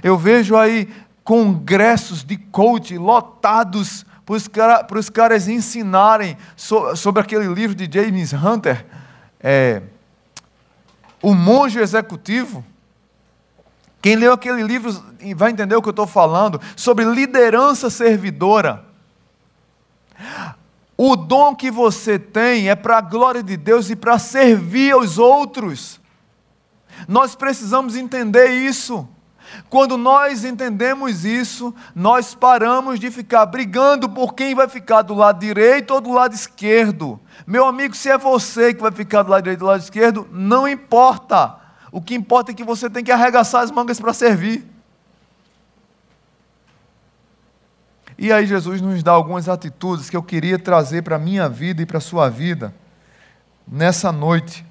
Eu 0.00 0.16
vejo 0.16 0.56
aí 0.56 0.88
congressos 1.24 2.22
de 2.22 2.36
coach 2.36 2.96
lotados 2.96 4.06
para 4.24 4.98
os 4.98 5.10
caras 5.10 5.48
ensinarem 5.48 6.36
sobre 6.56 7.20
aquele 7.20 7.46
livro 7.52 7.74
de 7.74 7.90
James 7.92 8.32
Hunter, 8.32 8.86
é, 9.40 9.82
O 11.20 11.34
Monge 11.34 11.80
Executivo. 11.80 12.64
Quem 14.00 14.16
leu 14.16 14.32
aquele 14.32 14.62
livro 14.62 14.92
vai 15.36 15.50
entender 15.50 15.74
o 15.74 15.82
que 15.82 15.88
eu 15.88 15.92
estou 15.92 16.06
falando, 16.06 16.60
sobre 16.76 17.04
liderança 17.04 17.90
servidora. 17.90 18.84
O 21.04 21.16
dom 21.16 21.52
que 21.52 21.68
você 21.68 22.16
tem 22.16 22.70
é 22.70 22.76
para 22.76 22.98
a 22.98 23.00
glória 23.00 23.42
de 23.42 23.56
Deus 23.56 23.90
e 23.90 23.96
para 23.96 24.20
servir 24.20 24.92
aos 24.92 25.18
outros. 25.18 26.00
Nós 27.08 27.34
precisamos 27.34 27.96
entender 27.96 28.50
isso. 28.50 29.08
Quando 29.68 29.96
nós 29.96 30.44
entendemos 30.44 31.24
isso, 31.24 31.74
nós 31.92 32.36
paramos 32.36 33.00
de 33.00 33.10
ficar 33.10 33.44
brigando 33.46 34.08
por 34.08 34.32
quem 34.32 34.54
vai 34.54 34.68
ficar 34.68 35.02
do 35.02 35.12
lado 35.12 35.40
direito 35.40 35.92
ou 35.92 36.00
do 36.00 36.12
lado 36.12 36.36
esquerdo. 36.36 37.18
Meu 37.48 37.66
amigo, 37.66 37.96
se 37.96 38.08
é 38.08 38.16
você 38.16 38.72
que 38.72 38.80
vai 38.80 38.92
ficar 38.92 39.24
do 39.24 39.32
lado 39.32 39.42
direito 39.42 39.62
ou 39.62 39.66
do 39.66 39.70
lado 39.72 39.82
esquerdo, 39.82 40.28
não 40.30 40.68
importa. 40.68 41.56
O 41.90 42.00
que 42.00 42.14
importa 42.14 42.52
é 42.52 42.54
que 42.54 42.62
você 42.62 42.88
tem 42.88 43.02
que 43.02 43.10
arregaçar 43.10 43.62
as 43.62 43.72
mangas 43.72 43.98
para 43.98 44.12
servir. 44.12 44.71
E 48.22 48.32
aí 48.32 48.46
Jesus 48.46 48.80
nos 48.80 49.02
dá 49.02 49.10
algumas 49.10 49.48
atitudes 49.48 50.08
que 50.08 50.16
eu 50.16 50.22
queria 50.22 50.56
trazer 50.56 51.02
para 51.02 51.16
a 51.16 51.18
minha 51.18 51.48
vida 51.48 51.82
e 51.82 51.86
para 51.86 51.98
a 51.98 52.00
sua 52.00 52.28
vida 52.28 52.72
nessa 53.66 54.12
noite 54.12 54.64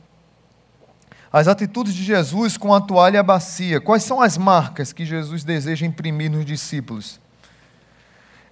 as 1.34 1.50
atitudes 1.50 1.94
de 1.94 2.02
Jesus 2.02 2.56
com 2.56 2.74
a 2.74 2.80
toalha 2.80 3.18
e 3.18 3.20
a 3.20 3.24
bacia. 3.24 3.82
Quais 3.82 4.04
são 4.04 4.22
as 4.22 4.38
marcas 4.38 4.94
que 4.94 5.04
Jesus 5.04 5.44
deseja 5.44 5.86
imprimir 5.86 6.32
nos 6.32 6.46
discípulos? 6.46 7.20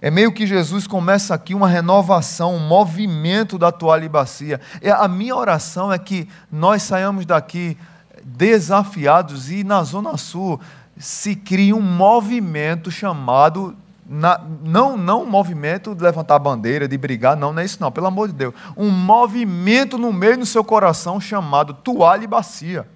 É 0.02 0.10
meio 0.10 0.34
que 0.34 0.46
Jesus 0.46 0.86
começa 0.86 1.34
aqui 1.34 1.54
uma 1.54 1.66
renovação, 1.66 2.54
um 2.54 2.68
movimento 2.68 3.56
da 3.56 3.72
toalha 3.72 4.04
e 4.04 4.08
bacia. 4.08 4.60
A 4.98 5.08
minha 5.08 5.34
oração 5.34 5.90
é 5.90 5.98
que 5.98 6.28
nós 6.52 6.82
saiamos 6.82 7.24
daqui 7.24 7.74
desafiados 8.22 9.50
e 9.50 9.64
na 9.64 9.82
Zona 9.82 10.18
Sul 10.18 10.60
se 10.98 11.34
crie 11.34 11.72
um 11.72 11.80
movimento 11.80 12.90
chamado 12.90 13.74
na, 14.12 14.44
não, 14.64 14.96
não 14.96 15.22
um 15.22 15.26
movimento 15.26 15.94
de 15.94 16.02
levantar 16.02 16.34
a 16.34 16.38
bandeira, 16.40 16.88
de 16.88 16.98
brigar, 16.98 17.36
não, 17.36 17.52
não 17.52 17.62
é 17.62 17.64
isso 17.64 17.78
não, 17.80 17.92
pelo 17.92 18.08
amor 18.08 18.26
de 18.26 18.34
Deus. 18.34 18.52
Um 18.76 18.90
movimento 18.90 19.96
no 19.96 20.12
meio 20.12 20.38
do 20.38 20.44
seu 20.44 20.64
coração 20.64 21.20
chamado 21.20 21.72
toalha 21.72 22.24
e 22.24 22.26
bacia. 22.26 22.88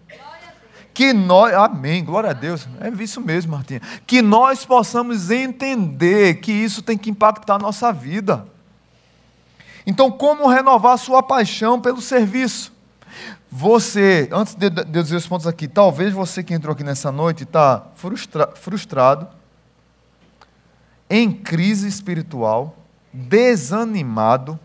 Que 0.92 1.12
nós, 1.12 1.54
amém, 1.54 2.04
glória 2.04 2.30
a 2.30 2.32
Deus, 2.32 2.66
é 2.80 2.88
isso 3.00 3.20
mesmo, 3.20 3.52
Martinha. 3.52 3.80
Que 4.04 4.20
nós 4.20 4.66
possamos 4.66 5.30
entender 5.30 6.40
que 6.40 6.50
isso 6.50 6.82
tem 6.82 6.98
que 6.98 7.10
impactar 7.10 7.54
a 7.54 7.58
nossa 7.58 7.92
vida. 7.92 8.44
Então, 9.86 10.10
como 10.10 10.48
renovar 10.48 10.94
a 10.94 10.98
sua 10.98 11.22
paixão 11.22 11.80
pelo 11.80 12.00
serviço? 12.00 12.72
Você, 13.48 14.28
antes 14.32 14.56
de, 14.56 14.68
de 14.68 14.84
dizer 14.84 15.14
os 15.14 15.28
pontos 15.28 15.46
aqui, 15.46 15.68
talvez 15.68 16.12
você 16.12 16.42
que 16.42 16.52
entrou 16.52 16.72
aqui 16.72 16.82
nessa 16.82 17.12
noite 17.12 17.44
está 17.44 17.84
frustra, 17.94 18.50
frustrado 18.54 19.28
em 21.08 21.30
crise 21.32 21.88
espiritual, 21.88 22.76
desanimado. 23.12 24.58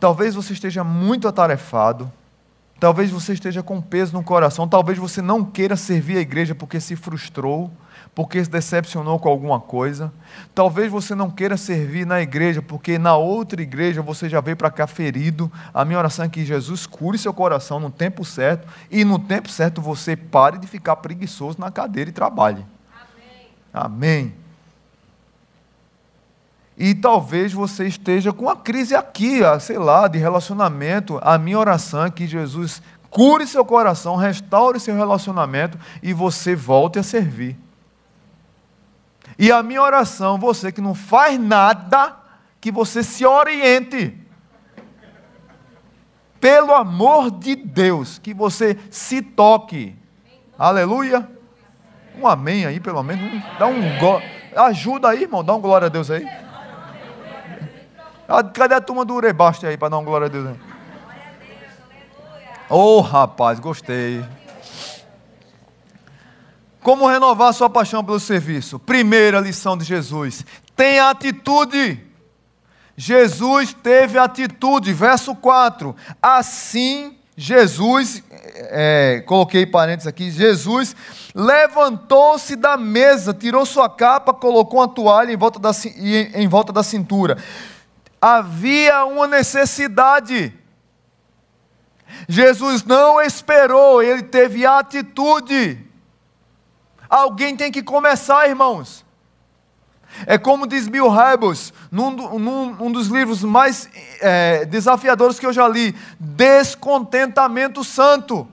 Talvez 0.00 0.34
você 0.34 0.52
esteja 0.52 0.84
muito 0.84 1.26
atarefado, 1.26 2.10
talvez 2.78 3.10
você 3.10 3.32
esteja 3.32 3.62
com 3.62 3.80
peso 3.80 4.12
no 4.12 4.22
coração, 4.22 4.68
talvez 4.68 4.96
você 4.96 5.20
não 5.20 5.44
queira 5.44 5.76
servir 5.76 6.18
a 6.18 6.20
igreja 6.20 6.54
porque 6.54 6.78
se 6.78 6.94
frustrou, 6.94 7.70
porque 8.14 8.42
se 8.42 8.50
decepcionou 8.50 9.18
com 9.18 9.28
alguma 9.28 9.60
coisa. 9.60 10.12
Talvez 10.54 10.90
você 10.90 11.14
não 11.14 11.30
queira 11.30 11.56
servir 11.56 12.06
na 12.06 12.20
igreja 12.20 12.62
porque 12.62 12.96
na 12.96 13.16
outra 13.16 13.60
igreja 13.60 14.00
você 14.00 14.28
já 14.28 14.40
veio 14.40 14.56
para 14.56 14.70
cá 14.70 14.86
ferido. 14.86 15.50
A 15.74 15.84
minha 15.84 15.98
oração 15.98 16.24
é 16.24 16.28
que 16.28 16.44
Jesus 16.44 16.86
cure 16.86 17.18
seu 17.18 17.34
coração 17.34 17.80
no 17.80 17.90
tempo 17.90 18.24
certo 18.24 18.66
e 18.90 19.04
no 19.04 19.18
tempo 19.18 19.48
certo 19.48 19.80
você 19.80 20.16
pare 20.16 20.58
de 20.58 20.66
ficar 20.66 20.96
preguiçoso 20.96 21.60
na 21.60 21.70
cadeira 21.70 22.10
e 22.10 22.12
trabalhe. 22.12 22.64
Amém. 23.72 24.34
E 26.76 26.94
talvez 26.94 27.52
você 27.52 27.86
esteja 27.86 28.32
com 28.32 28.44
uma 28.44 28.54
crise 28.54 28.94
aqui, 28.94 29.40
sei 29.60 29.78
lá, 29.78 30.06
de 30.06 30.16
relacionamento. 30.16 31.18
A 31.22 31.36
minha 31.36 31.58
oração 31.58 32.04
é 32.04 32.10
que 32.10 32.26
Jesus 32.26 32.80
cure 33.10 33.46
seu 33.46 33.64
coração, 33.64 34.14
restaure 34.14 34.78
seu 34.78 34.94
relacionamento 34.94 35.76
e 36.00 36.12
você 36.12 36.54
volte 36.54 36.98
a 36.98 37.02
servir. 37.02 37.58
E 39.36 39.50
a 39.50 39.62
minha 39.62 39.82
oração, 39.82 40.38
você 40.38 40.70
que 40.70 40.80
não 40.80 40.94
faz 40.94 41.38
nada, 41.40 42.16
que 42.60 42.70
você 42.70 43.02
se 43.02 43.26
oriente. 43.26 44.16
Pelo 46.40 46.72
amor 46.72 47.30
de 47.32 47.56
Deus, 47.56 48.18
que 48.18 48.32
você 48.32 48.78
se 48.88 49.20
toque. 49.20 49.96
Aleluia. 50.56 51.28
Um 52.18 52.26
amém 52.26 52.66
aí, 52.66 52.80
pelo 52.80 53.02
menos. 53.02 53.42
Dá 53.58 53.66
um 53.66 53.80
Ajuda 54.56 55.10
aí, 55.10 55.22
irmão. 55.22 55.44
Dá 55.44 55.54
um 55.54 55.60
glória 55.60 55.86
a 55.86 55.88
Deus 55.88 56.10
aí. 56.10 56.26
Ah, 58.28 58.42
cadê 58.42 58.74
a 58.74 58.80
turma 58.80 59.04
do 59.04 59.14
Urebaste 59.14 59.66
aí 59.66 59.76
para 59.76 59.88
dar 59.88 59.98
um 59.98 60.04
glória 60.04 60.26
a 60.26 60.28
Deus 60.28 60.48
aí? 60.48 60.56
Ô 62.68 62.98
oh, 62.98 63.00
rapaz, 63.00 63.58
gostei. 63.58 64.22
Como 66.82 67.06
renovar 67.06 67.54
sua 67.54 67.70
paixão 67.70 68.04
pelo 68.04 68.20
serviço? 68.20 68.78
Primeira 68.78 69.40
lição 69.40 69.76
de 69.76 69.84
Jesus: 69.84 70.44
tenha 70.76 71.08
atitude. 71.08 72.04
Jesus 72.96 73.72
teve 73.72 74.18
atitude. 74.18 74.92
Verso 74.92 75.34
4: 75.34 75.94
Assim 76.20 77.16
Jesus, 77.36 78.22
é, 78.54 79.22
coloquei 79.26 79.66
parênteses 79.66 80.06
aqui, 80.06 80.30
Jesus 80.30 80.94
levantou-se 81.34 82.56
da 82.56 82.76
mesa, 82.76 83.32
tirou 83.32 83.64
sua 83.64 83.88
capa, 83.88 84.34
colocou 84.34 84.80
uma 84.80 84.88
toalha 84.88 85.32
em 85.32 85.36
volta 85.36 85.58
da, 85.58 85.70
em 86.34 86.48
volta 86.48 86.72
da 86.72 86.82
cintura. 86.82 87.38
Havia 88.20 89.04
uma 89.04 89.26
necessidade. 89.26 90.52
Jesus 92.28 92.84
não 92.84 93.20
esperou, 93.20 94.02
ele 94.02 94.22
teve 94.22 94.66
atitude. 94.66 95.78
Alguém 97.08 97.56
tem 97.56 97.70
que 97.70 97.82
começar, 97.82 98.48
irmãos. 98.48 99.04
É 100.26 100.36
como 100.38 100.66
diz 100.66 100.88
Bill 100.88 101.08
Hybels, 101.08 101.72
num, 101.90 102.10
num 102.10 102.86
um 102.86 102.92
dos 102.92 103.08
livros 103.08 103.42
mais 103.42 103.88
é, 104.20 104.64
desafiadores 104.64 105.38
que 105.38 105.46
eu 105.46 105.52
já 105.52 105.68
li: 105.68 105.94
Descontentamento 106.18 107.84
Santo. 107.84 108.48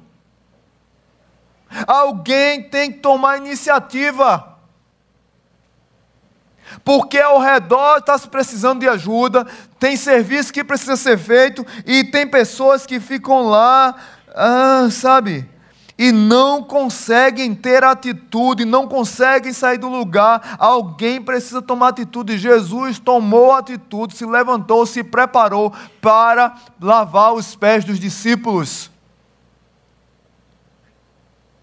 Alguém 1.87 2.63
tem 2.63 2.91
que 2.91 2.99
tomar 2.99 3.37
iniciativa. 3.37 4.53
Porque 6.83 7.19
ao 7.19 7.39
redor 7.39 7.97
está 7.97 8.17
se 8.17 8.27
precisando 8.27 8.79
de 8.79 8.89
ajuda, 8.89 9.45
tem 9.79 9.95
serviço 9.95 10.51
que 10.51 10.63
precisa 10.63 10.95
ser 10.95 11.17
feito, 11.17 11.65
e 11.85 12.03
tem 12.03 12.27
pessoas 12.27 12.85
que 12.85 12.99
ficam 12.99 13.47
lá, 13.47 13.95
ah, 14.33 14.87
sabe, 14.89 15.47
e 15.97 16.11
não 16.11 16.61
conseguem 16.61 17.55
ter 17.55 17.83
atitude, 17.83 18.65
não 18.65 18.87
conseguem 18.87 19.53
sair 19.53 19.77
do 19.77 19.87
lugar. 19.87 20.55
Alguém 20.59 21.21
precisa 21.21 21.61
tomar 21.61 21.89
atitude. 21.89 22.37
Jesus 22.37 22.99
tomou 22.99 23.53
atitude, 23.53 24.15
se 24.15 24.25
levantou, 24.25 24.85
se 24.85 25.03
preparou 25.03 25.73
para 26.01 26.55
lavar 26.81 27.33
os 27.33 27.55
pés 27.55 27.85
dos 27.85 27.97
discípulos. 27.97 28.91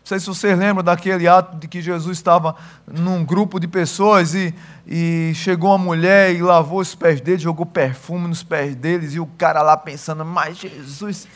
Não 0.01 0.07
sei 0.07 0.18
se 0.18 0.27
vocês 0.27 0.59
lembram 0.59 0.83
daquele 0.83 1.29
ato 1.29 1.57
de 1.59 1.68
que 1.68 1.81
Jesus 1.81 2.16
estava 2.16 2.57
num 2.90 3.25
grupo 3.25 3.61
de 3.61 3.68
pessoas 3.68 4.35
e, 4.35 4.53
e 4.87 5.33
chegou 5.35 5.71
uma 5.71 5.79
mulher 5.79 6.35
e 6.35 6.42
lavou 6.42 6.81
os 6.81 6.95
pés 6.95 7.21
deles, 7.21 7.42
jogou 7.42 7.64
perfume 7.64 8.27
nos 8.27 8.42
pés 8.42 8.75
deles, 8.75 9.14
e 9.14 9.21
o 9.21 9.27
cara 9.38 9.62
lá 9.62 9.77
pensando, 9.77 10.25
mas 10.25 10.59
Jesus 10.59 11.29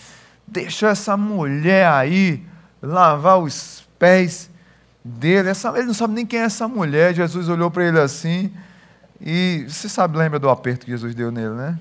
deixou 0.49 0.89
essa 0.89 1.17
mulher 1.17 1.87
aí 1.87 2.45
lavar 2.87 3.38
os 3.38 3.87
pés 3.99 4.51
dele. 5.05 5.49
Essa, 5.51 5.68
ele 5.77 5.87
não 5.87 5.94
sabe 5.94 6.14
nem 6.14 6.27
quem 6.27 6.40
é 6.40 6.44
essa 6.44 6.66
mulher. 6.68 7.14
Jesus 7.14 7.49
olhou 7.49 7.70
para 7.70 7.85
ele 7.85 8.01
assim. 8.01 8.53
E 9.20 9.66
você 9.68 9.88
sabe, 9.88 10.16
lembra 10.16 10.38
do 10.38 10.49
aperto 10.49 10.85
que 10.85 10.92
Jesus 10.92 11.14
deu 11.14 11.31
nele, 11.31 11.55
né? 11.55 11.79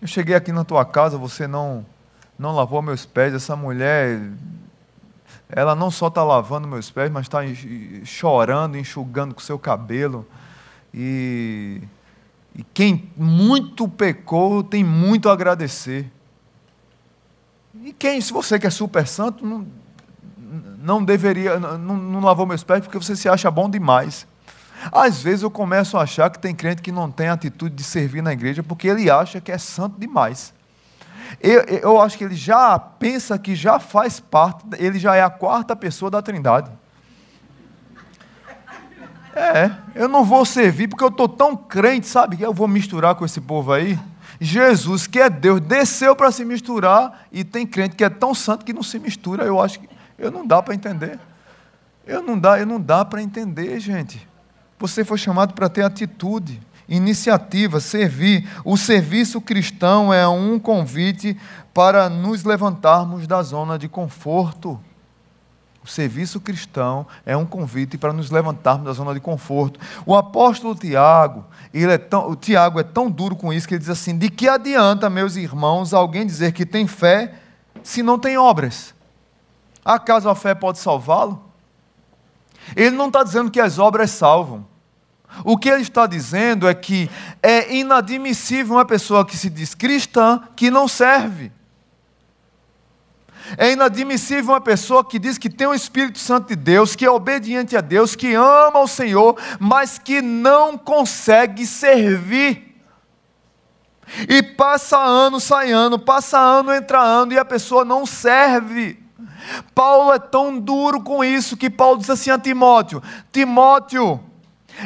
Eu 0.00 0.06
cheguei 0.06 0.34
aqui 0.34 0.52
na 0.52 0.64
tua 0.64 0.84
casa, 0.84 1.16
você 1.16 1.46
não 1.46 1.84
não 2.38 2.54
lavou 2.54 2.82
meus 2.82 3.06
pés. 3.06 3.32
Essa 3.34 3.56
mulher, 3.56 4.20
ela 5.48 5.74
não 5.74 5.90
só 5.90 6.08
está 6.08 6.22
lavando 6.22 6.68
meus 6.68 6.90
pés, 6.90 7.10
mas 7.10 7.26
está 7.26 7.40
chorando, 8.04 8.76
enxugando 8.76 9.34
com 9.34 9.40
seu 9.40 9.58
cabelo. 9.58 10.26
E, 10.92 11.80
e 12.54 12.62
quem 12.74 13.10
muito 13.16 13.88
pecou 13.88 14.62
tem 14.62 14.84
muito 14.84 15.28
a 15.28 15.32
agradecer. 15.32 16.10
E 17.82 17.92
quem, 17.92 18.20
se 18.20 18.32
você 18.32 18.58
que 18.58 18.66
é 18.66 18.70
super 18.70 19.06
santo, 19.06 19.46
não, 19.46 19.66
não 20.78 21.04
deveria, 21.04 21.58
não, 21.58 21.96
não 21.96 22.20
lavou 22.20 22.46
meus 22.46 22.62
pés 22.62 22.80
porque 22.80 22.98
você 22.98 23.16
se 23.16 23.28
acha 23.28 23.50
bom 23.50 23.68
demais. 23.68 24.26
Às 24.92 25.22
vezes 25.22 25.42
eu 25.42 25.50
começo 25.50 25.96
a 25.96 26.02
achar 26.02 26.30
que 26.30 26.38
tem 26.38 26.54
crente 26.54 26.82
que 26.82 26.92
não 26.92 27.10
tem 27.10 27.28
atitude 27.28 27.74
de 27.74 27.82
servir 27.82 28.22
na 28.22 28.32
igreja 28.32 28.62
porque 28.62 28.88
ele 28.88 29.10
acha 29.10 29.40
que 29.40 29.50
é 29.50 29.58
santo 29.58 29.98
demais. 29.98 30.54
Eu, 31.40 31.62
eu 31.62 32.00
acho 32.00 32.16
que 32.16 32.24
ele 32.24 32.36
já 32.36 32.78
pensa 32.78 33.38
que 33.38 33.54
já 33.54 33.78
faz 33.78 34.20
parte, 34.20 34.64
ele 34.78 34.98
já 34.98 35.16
é 35.16 35.22
a 35.22 35.30
quarta 35.30 35.74
pessoa 35.74 36.10
da 36.10 36.22
Trindade. 36.22 36.70
É, 39.34 39.70
eu 39.94 40.08
não 40.08 40.24
vou 40.24 40.46
servir 40.46 40.88
porque 40.88 41.04
eu 41.04 41.08
estou 41.08 41.28
tão 41.28 41.54
crente, 41.54 42.06
sabe? 42.06 42.38
Que 42.38 42.44
eu 42.44 42.54
vou 42.54 42.66
misturar 42.66 43.14
com 43.16 43.24
esse 43.24 43.40
povo 43.40 43.72
aí. 43.72 43.98
Jesus, 44.40 45.06
que 45.06 45.20
é 45.20 45.28
Deus, 45.28 45.60
desceu 45.60 46.16
para 46.16 46.30
se 46.30 46.44
misturar 46.44 47.26
e 47.30 47.44
tem 47.44 47.66
crente 47.66 47.96
que 47.96 48.04
é 48.04 48.08
tão 48.08 48.34
santo 48.34 48.64
que 48.64 48.72
não 48.72 48.82
se 48.82 48.98
mistura. 48.98 49.44
Eu 49.44 49.60
acho 49.60 49.80
que 49.80 49.88
eu 50.18 50.30
não 50.30 50.46
dá 50.46 50.62
para 50.62 50.74
entender. 50.74 51.18
Eu 52.06 52.22
não 52.22 52.38
dá, 52.38 52.58
eu 52.58 52.66
não 52.66 52.80
dá 52.80 53.04
para 53.04 53.20
entender, 53.20 53.78
gente. 53.80 54.26
Você 54.78 55.04
foi 55.04 55.18
chamado 55.18 55.54
para 55.54 55.68
ter 55.68 55.82
atitude, 55.82 56.60
iniciativa, 56.88 57.80
servir. 57.80 58.48
O 58.64 58.76
serviço 58.76 59.40
cristão 59.40 60.12
é 60.12 60.26
um 60.28 60.58
convite 60.58 61.36
para 61.74 62.08
nos 62.08 62.44
levantarmos 62.44 63.26
da 63.26 63.42
zona 63.42 63.78
de 63.78 63.88
conforto. 63.88 64.78
O 65.82 65.88
serviço 65.88 66.40
cristão 66.40 67.06
é 67.24 67.36
um 67.36 67.46
convite 67.46 67.96
para 67.96 68.12
nos 68.12 68.30
levantarmos 68.30 68.86
da 68.86 68.92
zona 68.92 69.14
de 69.14 69.20
conforto. 69.20 69.78
O 70.04 70.16
apóstolo 70.16 70.74
Tiago, 70.74 71.44
ele 71.72 71.92
é 71.92 71.98
tão, 71.98 72.28
o 72.28 72.34
Tiago 72.34 72.80
é 72.80 72.82
tão 72.82 73.08
duro 73.08 73.36
com 73.36 73.52
isso 73.52 73.68
que 73.68 73.74
ele 73.74 73.80
diz 73.80 73.88
assim: 73.88 74.18
de 74.18 74.28
que 74.28 74.48
adianta, 74.48 75.08
meus 75.08 75.36
irmãos, 75.36 75.94
alguém 75.94 76.26
dizer 76.26 76.52
que 76.52 76.66
tem 76.66 76.88
fé 76.88 77.34
se 77.84 78.02
não 78.02 78.18
tem 78.18 78.36
obras? 78.36 78.95
Acaso 79.86 80.28
a 80.28 80.34
fé 80.34 80.52
pode 80.52 80.80
salvá-lo? 80.80 81.40
Ele 82.74 82.90
não 82.90 83.06
está 83.06 83.22
dizendo 83.22 83.52
que 83.52 83.60
as 83.60 83.78
obras 83.78 84.10
salvam. 84.10 84.66
O 85.44 85.56
que 85.56 85.68
ele 85.68 85.82
está 85.82 86.08
dizendo 86.08 86.66
é 86.66 86.74
que 86.74 87.08
é 87.40 87.72
inadmissível 87.72 88.74
uma 88.74 88.84
pessoa 88.84 89.24
que 89.24 89.36
se 89.36 89.48
diz 89.48 89.76
cristã 89.76 90.42
que 90.56 90.72
não 90.72 90.88
serve. 90.88 91.52
É 93.56 93.70
inadmissível 93.70 94.54
uma 94.54 94.60
pessoa 94.60 95.04
que 95.04 95.20
diz 95.20 95.38
que 95.38 95.48
tem 95.48 95.68
o 95.68 95.74
Espírito 95.74 96.18
Santo 96.18 96.48
de 96.48 96.56
Deus, 96.56 96.96
que 96.96 97.04
é 97.04 97.10
obediente 97.10 97.76
a 97.76 97.80
Deus, 97.80 98.16
que 98.16 98.34
ama 98.34 98.80
o 98.80 98.88
Senhor, 98.88 99.38
mas 99.60 100.00
que 100.00 100.20
não 100.20 100.76
consegue 100.76 101.64
servir. 101.64 102.76
E 104.28 104.42
passa 104.42 104.98
ano, 104.98 105.38
sai 105.38 105.70
ano, 105.70 105.96
passa 105.96 106.40
ano, 106.40 106.74
entra 106.74 107.00
ano, 107.00 107.34
e 107.34 107.38
a 107.38 107.44
pessoa 107.44 107.84
não 107.84 108.04
serve. 108.04 109.05
Paulo 109.74 110.12
é 110.12 110.18
tão 110.18 110.58
duro 110.58 111.00
com 111.00 111.24
isso 111.24 111.56
que 111.56 111.70
Paulo 111.70 111.98
diz 111.98 112.10
assim 112.10 112.30
a 112.30 112.38
Timóteo: 112.38 113.02
Timóteo, 113.32 114.20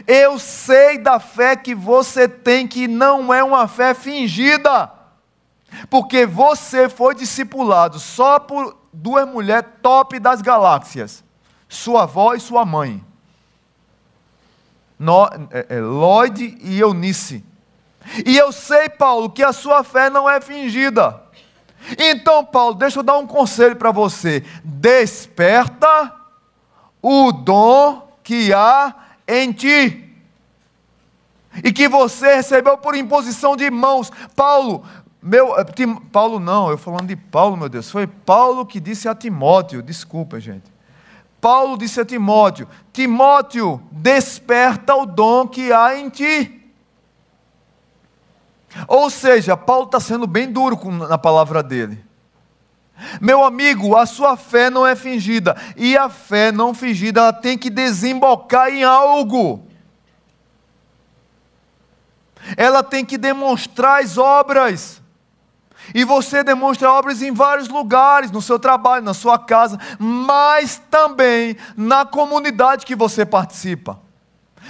eu 0.06 0.38
sei 0.38 0.98
da 0.98 1.18
fé 1.18 1.56
que 1.56 1.74
você 1.74 2.28
tem, 2.28 2.66
que 2.66 2.86
não 2.86 3.32
é 3.34 3.42
uma 3.42 3.66
fé 3.66 3.94
fingida. 3.94 4.90
Porque 5.88 6.26
você 6.26 6.88
foi 6.88 7.14
discipulado 7.14 7.98
só 7.98 8.38
por 8.38 8.76
duas 8.92 9.28
mulheres 9.28 9.70
top 9.82 10.18
das 10.18 10.40
galáxias: 10.40 11.24
sua 11.68 12.04
avó 12.04 12.34
e 12.34 12.40
sua 12.40 12.64
mãe. 12.64 13.04
No, 14.98 15.26
é, 15.50 15.66
é, 15.70 15.80
Lloyd 15.80 16.58
e 16.60 16.78
Eunice. 16.78 17.44
E 18.24 18.36
eu 18.36 18.52
sei, 18.52 18.88
Paulo, 18.88 19.30
que 19.30 19.42
a 19.42 19.52
sua 19.52 19.82
fé 19.82 20.10
não 20.10 20.28
é 20.28 20.40
fingida. 20.40 21.22
Então, 21.98 22.44
Paulo, 22.44 22.74
deixa 22.74 22.98
eu 22.98 23.02
dar 23.02 23.18
um 23.18 23.26
conselho 23.26 23.76
para 23.76 23.90
você: 23.90 24.44
desperta 24.64 26.14
o 27.02 27.32
dom 27.32 28.08
que 28.22 28.52
há 28.52 28.94
em 29.26 29.52
ti. 29.52 30.06
E 31.64 31.72
que 31.72 31.88
você 31.88 32.36
recebeu 32.36 32.78
por 32.78 32.94
imposição 32.94 33.56
de 33.56 33.68
mãos. 33.70 34.10
Paulo, 34.36 34.84
meu, 35.20 35.58
eh, 35.58 35.64
Tim, 35.64 35.96
Paulo 35.96 36.38
não, 36.38 36.70
eu 36.70 36.78
falando 36.78 37.08
de 37.08 37.16
Paulo, 37.16 37.56
meu 37.56 37.68
Deus, 37.68 37.90
foi 37.90 38.06
Paulo 38.06 38.64
que 38.64 38.78
disse 38.78 39.08
a 39.08 39.14
Timóteo, 39.14 39.82
desculpa, 39.82 40.38
gente. 40.38 40.70
Paulo 41.40 41.76
disse 41.76 42.00
a 42.00 42.04
Timóteo: 42.04 42.68
Timóteo, 42.92 43.82
desperta 43.90 44.94
o 44.94 45.06
dom 45.06 45.46
que 45.46 45.72
há 45.72 45.98
em 45.98 46.08
ti. 46.08 46.59
Ou 48.86 49.10
seja, 49.10 49.56
Paulo 49.56 49.86
está 49.86 49.98
sendo 49.98 50.26
bem 50.26 50.50
duro 50.50 50.76
com, 50.76 50.90
na 50.90 51.18
palavra 51.18 51.62
dele. 51.62 52.04
Meu 53.20 53.44
amigo, 53.44 53.96
a 53.96 54.04
sua 54.06 54.36
fé 54.36 54.68
não 54.68 54.86
é 54.86 54.94
fingida, 54.94 55.56
e 55.76 55.96
a 55.96 56.08
fé 56.08 56.52
não 56.52 56.74
fingida 56.74 57.20
ela 57.20 57.32
tem 57.32 57.56
que 57.56 57.70
desembocar 57.70 58.68
em 58.68 58.84
algo. 58.84 59.66
Ela 62.56 62.82
tem 62.82 63.04
que 63.04 63.16
demonstrar 63.16 64.02
as 64.02 64.18
obras. 64.18 65.00
E 65.94 66.04
você 66.04 66.44
demonstra 66.44 66.92
obras 66.92 67.22
em 67.22 67.32
vários 67.32 67.68
lugares, 67.68 68.30
no 68.30 68.42
seu 68.42 68.58
trabalho, 68.58 69.04
na 69.04 69.14
sua 69.14 69.38
casa, 69.38 69.78
mas 69.98 70.80
também 70.90 71.56
na 71.76 72.04
comunidade 72.04 72.86
que 72.86 72.94
você 72.94 73.24
participa, 73.24 73.98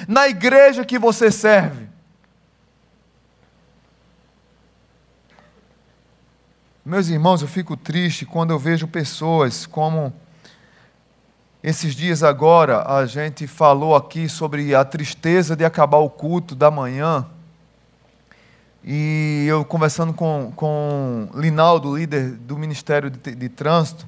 na 0.06 0.28
igreja 0.28 0.84
que 0.84 0.98
você 0.98 1.30
serve. 1.30 1.89
Meus 6.82 7.08
irmãos, 7.08 7.42
eu 7.42 7.48
fico 7.48 7.76
triste 7.76 8.24
quando 8.24 8.52
eu 8.52 8.58
vejo 8.58 8.88
pessoas 8.88 9.66
como 9.66 10.10
esses 11.62 11.94
dias 11.94 12.22
agora 12.22 12.90
a 12.90 13.04
gente 13.04 13.46
falou 13.46 13.94
aqui 13.94 14.30
sobre 14.30 14.74
a 14.74 14.82
tristeza 14.82 15.54
de 15.54 15.62
acabar 15.62 15.98
o 15.98 16.08
culto 16.08 16.54
da 16.54 16.70
manhã. 16.70 17.26
E 18.82 19.44
eu 19.46 19.62
conversando 19.62 20.14
com, 20.14 20.54
com 20.56 21.28
Linaldo, 21.34 21.98
líder 21.98 22.30
do 22.30 22.56
Ministério 22.56 23.10
de, 23.10 23.34
de 23.34 23.48
Trânsito, 23.50 24.06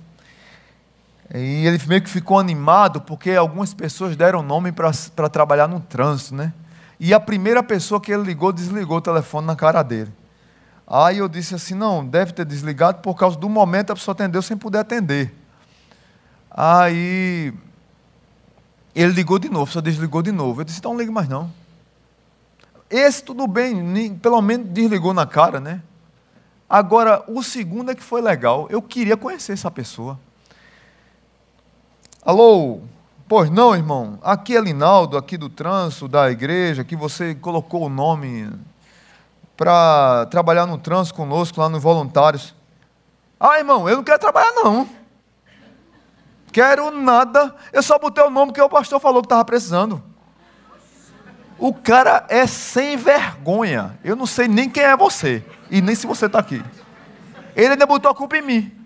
e 1.35 1.67
ele 1.67 1.79
meio 1.87 2.01
que 2.01 2.09
ficou 2.09 2.39
animado 2.39 3.03
porque 3.03 3.33
algumas 3.33 3.75
pessoas 3.75 4.17
deram 4.17 4.43
nome 4.43 4.73
para 4.73 5.29
trabalhar 5.29 5.69
no 5.69 5.79
trânsito, 5.79 6.35
né? 6.35 6.55
E 6.99 7.13
a 7.13 7.21
primeira 7.21 7.63
pessoa 7.63 8.01
que 8.01 8.11
ele 8.11 8.23
ligou, 8.23 8.51
desligou 8.51 8.97
o 8.97 9.03
telefone 9.03 9.47
na 9.47 9.57
cara 9.57 9.83
dele. 9.83 10.11
Aí 10.87 11.19
eu 11.19 11.29
disse 11.29 11.55
assim: 11.55 11.75
não, 11.75 12.07
deve 12.07 12.33
ter 12.33 12.45
desligado 12.45 13.01
por 13.01 13.15
causa 13.15 13.37
do 13.39 13.49
momento 13.49 13.91
a 13.91 13.95
pessoa 13.95 14.13
atendeu 14.13 14.43
sem 14.43 14.57
poder 14.57 14.79
atender. 14.79 15.35
Aí 16.51 17.53
ele 18.95 19.13
ligou 19.13 19.39
de 19.39 19.49
novo, 19.49 19.73
só 19.73 19.81
desligou 19.81 20.23
de 20.23 20.33
novo. 20.33 20.61
Eu 20.61 20.65
disse: 20.65 20.79
então 20.79 20.93
não 20.93 20.99
ligue 21.01 21.13
mais 21.13 21.29
não. 21.29 21.51
Esse 22.91 23.25
tudo 23.25 23.47
bem, 23.47 24.15
pelo 24.17 24.43
menos 24.43 24.69
desligou 24.69 25.15
na 25.15 25.27
cara, 25.27 25.59
né? 25.59 25.81
Agora, 26.69 27.25
o 27.27 27.43
segundo 27.43 27.91
é 27.91 27.95
que 27.95 28.03
foi 28.03 28.21
legal. 28.21 28.67
Eu 28.71 28.83
queria 28.83 29.17
conhecer 29.17 29.53
essa 29.53 29.71
pessoa. 29.71 30.19
Alô? 32.25 32.81
Pois 33.29 33.51
não, 33.51 33.75
irmão. 33.75 34.19
Aqui 34.23 34.57
é 34.57 34.61
Linaldo, 34.61 35.17
aqui 35.17 35.39
do 35.39 35.49
trânsito 35.49 36.07
da 36.07 36.31
igreja, 36.31 36.85
que 36.85 36.95
você 36.95 37.35
colocou 37.35 37.87
o 37.87 37.89
nome 37.89 38.51
para 39.57 40.27
trabalhar 40.31 40.67
no 40.67 40.79
trânsito 40.79 41.17
conosco 41.17 41.61
lá 41.61 41.69
nos 41.69 41.83
voluntários. 41.83 42.55
Ah, 43.39 43.59
irmão, 43.59 43.89
eu 43.89 43.97
não 43.97 44.05
quero 44.05 44.19
trabalhar 44.19 44.53
não. 44.53 44.89
Quero 46.53 46.91
nada. 46.91 47.55
Eu 47.73 47.83
só 47.83 47.99
botei 47.99 48.23
o 48.23 48.31
nome 48.31 48.53
que 48.53 48.61
o 48.61 48.69
pastor 48.69 49.01
falou 49.01 49.23
que 49.23 49.27
estava 49.27 49.45
precisando. 49.45 50.03
O 51.59 51.73
cara 51.73 52.27
é 52.29 52.47
sem 52.47 52.97
vergonha. 52.97 53.99
Eu 54.05 54.17
não 54.17 54.27
sei 54.27 54.49
nem 54.49 54.69
quem 54.69 54.83
é 54.83 54.97
você. 54.97 55.45
E 55.71 55.81
nem 55.81 55.95
se 55.95 56.07
você 56.07 56.27
está 56.27 56.39
aqui. 56.39 56.63
Ele 57.55 57.69
ainda 57.69 57.87
botou 57.87 58.11
a 58.11 58.15
culpa 58.15 58.37
em 58.37 58.43
mim. 58.43 58.79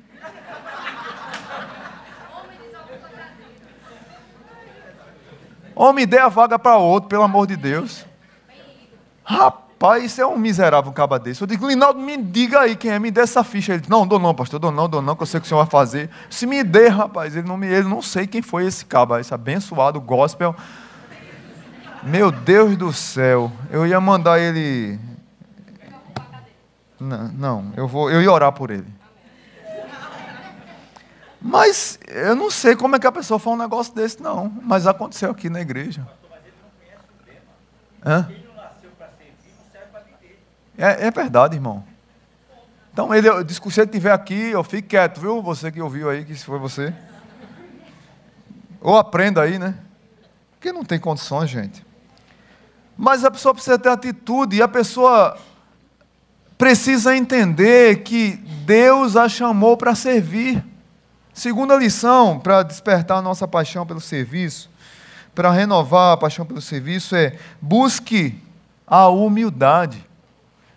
Homem, 5.75 6.07
dê 6.07 6.19
a 6.19 6.29
vaga 6.29 6.59
para 6.59 6.77
outro, 6.77 7.09
pelo 7.09 7.23
amor 7.23 7.47
de 7.47 7.57
Deus. 7.57 8.07
Rapaz, 9.23 9.66
isso 10.03 10.21
é 10.21 10.27
um 10.27 10.39
miserável 10.39 10.91
caba 10.93 11.19
desse. 11.19 11.43
Eu 11.43 11.47
digo, 11.47 11.67
Linaldo, 11.67 12.01
me 12.01 12.17
diga 12.17 12.61
aí 12.61 12.75
quem 12.75 12.91
é, 12.91 12.99
me 12.99 13.11
dê 13.11 13.21
essa 13.21 13.45
ficha. 13.45 13.73
Ele 13.73 13.81
disse, 13.81 13.91
não, 13.91 14.07
dou 14.07 14.19
não, 14.19 14.35
pastor, 14.35 14.59
dou 14.59 14.73
não, 14.73 14.89
dou 14.89 15.03
não, 15.03 15.15
que 15.15 15.23
eu 15.23 15.27
sei 15.27 15.39
o 15.39 15.41
que 15.41 15.47
o 15.47 15.49
senhor 15.49 15.63
vai 15.63 15.71
fazer. 15.71 16.09
Se 16.31 16.47
me 16.47 16.65
dê, 16.65 16.89
rapaz, 16.89 17.37
ele 17.37 17.47
não, 17.47 17.57
me, 17.57 17.67
ele 17.67 17.87
não 17.87 18.01
sei 18.01 18.27
quem 18.27 18.41
foi 18.41 18.67
esse 18.67 18.87
caba, 18.87 19.21
esse 19.21 19.35
abençoado 19.35 20.01
gospel. 20.01 20.57
Meu 22.03 22.31
Deus 22.31 22.77
do 22.77 22.93
céu, 22.93 23.53
eu 23.71 23.87
ia 23.87 24.01
mandar 24.01 24.39
ele. 24.39 24.99
Não, 26.99 27.29
não, 27.29 27.73
eu 27.77 27.87
vou, 27.87 28.11
eu 28.11 28.23
ia 28.23 28.33
orar 28.33 28.53
por 28.53 28.71
ele. 28.71 28.87
Mas 31.41 31.99
eu 32.07 32.35
não 32.35 32.51
sei 32.51 32.75
como 32.75 32.97
é 32.97 32.99
que 32.99 33.07
a 33.07 33.13
pessoa 33.13 33.39
faz 33.39 33.55
um 33.55 33.59
negócio 33.59 33.95
desse, 33.95 34.23
não. 34.23 34.51
Mas 34.63 34.87
aconteceu 34.87 35.31
aqui 35.31 35.51
na 35.51 35.61
igreja. 35.61 36.07
Hã? 38.05 38.29
É, 40.79 41.07
é 41.07 41.11
verdade, 41.11 41.55
irmão. 41.55 41.85
Então, 42.93 43.15
ele, 43.15 43.29
se 43.49 43.81
ele 43.81 43.87
estiver 43.87 44.13
aqui, 44.13 44.51
eu 44.51 44.65
fique 44.65 44.89
quieto, 44.89 45.21
viu? 45.21 45.43
Você 45.43 45.71
que 45.71 45.81
ouviu 45.81 46.09
aí, 46.09 46.25
que 46.25 46.35
se 46.35 46.45
foi 46.45 46.59
você. 46.59 46.95
Ou 48.81 48.97
aprenda 48.97 49.43
aí, 49.43 49.59
né? 49.59 49.75
Porque 50.53 50.73
não 50.73 50.85
tem 50.85 50.99
condições, 50.99 51.51
gente. 51.51 51.85
Mas 52.97 53.25
a 53.25 53.31
pessoa 53.31 53.53
precisa 53.53 53.79
ter 53.79 53.91
atitude 53.91 54.57
e 54.57 54.63
a 54.63 54.69
pessoa 54.69 55.37
precisa 56.57 57.15
entender 57.15 58.03
que 58.03 58.33
Deus 58.65 59.17
a 59.17 59.29
chamou 59.29 59.77
para 59.77 59.95
servir. 59.95 60.65
Segunda 61.35 61.77
lição 61.77 62.39
para 62.39 62.63
despertar 62.63 63.19
a 63.19 63.23
nossa 63.23 63.47
paixão 63.47 63.87
pelo 63.87 64.01
serviço, 64.01 64.71
para 65.35 65.51
renovar 65.51 66.15
a 66.15 66.17
paixão 66.17 66.47
pelo 66.47 66.63
serviço 66.63 67.15
é 67.15 67.37
busque 67.61 68.43
a 68.87 69.09
humildade. 69.09 70.03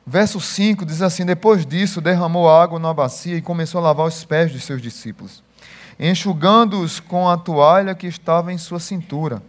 Verso 0.10 0.41
5 0.41 0.88
diz 0.88 1.03
assim: 1.03 1.24
Depois 1.24 1.68
disso, 1.68 2.01
derramou 2.01 2.49
água 2.49 2.80
na 2.80 2.91
bacia 2.91 3.38
e 3.38 3.43
começou 3.43 3.78
a 3.78 3.84
lavar 3.84 4.07
os 4.07 4.26
pés 4.26 4.51
dos 4.51 4.64
seus 4.64 4.82
discípulos, 4.82 5.43
enxugando-os 5.99 6.99
com 6.99 7.30
a 7.30 7.38
toalha 7.38 7.93
que 7.93 8.07
estava 8.07 8.51
em 8.51 8.57
sua 8.57 8.80
cintura. 8.80 9.39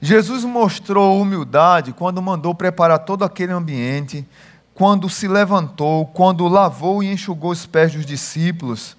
Jesus 0.00 0.44
mostrou 0.44 1.20
humildade 1.20 1.92
quando 1.92 2.22
mandou 2.22 2.54
preparar 2.54 3.00
todo 3.00 3.24
aquele 3.24 3.50
ambiente, 3.50 4.24
quando 4.72 5.10
se 5.10 5.26
levantou, 5.26 6.06
quando 6.06 6.46
lavou 6.46 7.02
e 7.02 7.12
enxugou 7.12 7.50
os 7.50 7.66
pés 7.66 7.92
dos 7.92 8.06
discípulos. 8.06 8.96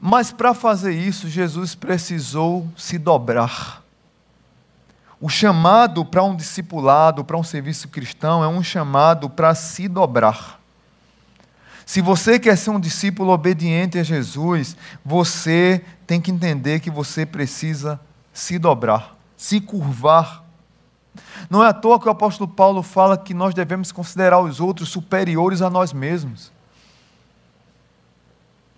Mas 0.00 0.32
para 0.32 0.54
fazer 0.54 0.92
isso, 0.92 1.28
Jesus 1.28 1.74
precisou 1.74 2.66
se 2.74 2.96
dobrar. 2.96 3.82
O 5.20 5.28
chamado 5.28 6.04
para 6.04 6.22
um 6.22 6.36
discipulado, 6.36 7.24
para 7.24 7.36
um 7.36 7.42
serviço 7.42 7.88
cristão, 7.88 8.42
é 8.42 8.48
um 8.48 8.62
chamado 8.62 9.28
para 9.28 9.54
se 9.54 9.88
dobrar. 9.88 10.60
Se 11.84 12.00
você 12.00 12.38
quer 12.38 12.56
ser 12.56 12.70
um 12.70 12.78
discípulo 12.78 13.32
obediente 13.32 13.98
a 13.98 14.02
Jesus, 14.02 14.76
você 15.04 15.84
tem 16.06 16.20
que 16.20 16.30
entender 16.30 16.80
que 16.80 16.90
você 16.90 17.24
precisa 17.26 17.98
se 18.32 18.58
dobrar 18.58 19.18
se 19.38 19.60
curvar. 19.60 20.44
Não 21.48 21.64
é 21.64 21.68
à 21.68 21.72
toa 21.72 21.98
que 21.98 22.08
o 22.08 22.10
apóstolo 22.10 22.50
Paulo 22.50 22.82
fala 22.82 23.16
que 23.16 23.32
nós 23.32 23.54
devemos 23.54 23.92
considerar 23.92 24.40
os 24.40 24.60
outros 24.60 24.88
superiores 24.88 25.62
a 25.62 25.70
nós 25.70 25.92
mesmos. 25.92 26.52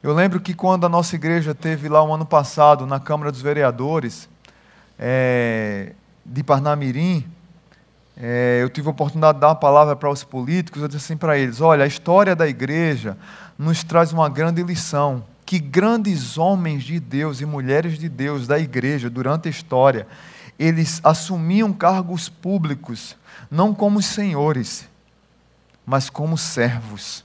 Eu 0.03 0.15
lembro 0.15 0.39
que 0.39 0.55
quando 0.55 0.85
a 0.85 0.89
nossa 0.89 1.17
igreja 1.17 1.55
teve 1.55 1.89
lá 1.89 2.05
um 2.05 2.15
ano 2.15 2.27
passado 2.27 2.87
na 2.87 3.01
Câmara 3.01 3.33
dos 3.33 3.41
Vereadores 3.41 4.29
é, 4.99 5.95
de 6.31 6.43
Parnamirim, 6.43 7.27
é, 8.17 8.61
eu 8.63 8.69
tive 8.71 8.89
a 8.89 8.91
oportunidade 8.91 9.35
de 9.35 9.41
dar 9.41 9.49
uma 9.49 9.55
palavra 9.55 9.97
para 9.97 10.11
os 10.11 10.25
políticos, 10.25 10.81
eu 10.81 10.89
disse 10.89 11.05
assim 11.05 11.17
para 11.17 11.37
eles: 11.37 11.61
olha, 11.61 11.85
a 11.85 11.87
história 11.87 12.35
da 12.37 12.47
igreja 12.47 13.19
nos 13.59 13.85
traz 13.85 14.13
uma 14.13 14.29
grande 14.29 14.63
lição. 14.63 15.25
Que 15.45 15.59
grandes 15.59 16.39
homens 16.39 16.85
de 16.85 17.01
Deus 17.01 17.41
e 17.41 17.45
mulheres 17.45 17.99
de 17.99 18.09
Deus 18.09 18.47
da 18.47 18.59
igreja 18.59 19.11
durante 19.11 19.49
a 19.49 19.51
história 19.51 20.07
eles 20.61 21.01
assumiam 21.03 21.73
cargos 21.73 22.29
públicos, 22.29 23.17
não 23.51 23.75
como 23.75 24.03
senhores, 24.03 24.87
mas 25.87 26.11
como 26.11 26.37
servos. 26.37 27.25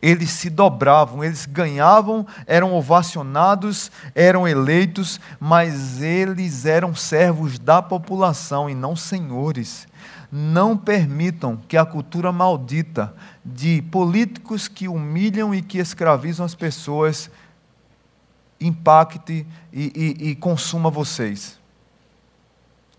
Eles 0.00 0.30
se 0.30 0.48
dobravam, 0.48 1.24
eles 1.24 1.44
ganhavam, 1.44 2.26
eram 2.46 2.72
ovacionados, 2.74 3.90
eram 4.14 4.46
eleitos, 4.46 5.20
mas 5.40 6.00
eles 6.00 6.64
eram 6.64 6.94
servos 6.94 7.58
da 7.58 7.82
população 7.82 8.70
e 8.70 8.74
não 8.74 8.94
senhores. 8.94 9.88
Não 10.30 10.76
permitam 10.76 11.58
que 11.68 11.76
a 11.76 11.84
cultura 11.84 12.30
maldita 12.30 13.14
de 13.44 13.82
políticos 13.82 14.68
que 14.68 14.86
humilham 14.86 15.54
e 15.54 15.62
que 15.62 15.78
escravizam 15.78 16.44
as 16.46 16.54
pessoas 16.54 17.30
impacte 18.60 19.46
e, 19.72 20.16
e, 20.20 20.30
e 20.30 20.34
consuma 20.36 20.90
vocês. 20.90 21.58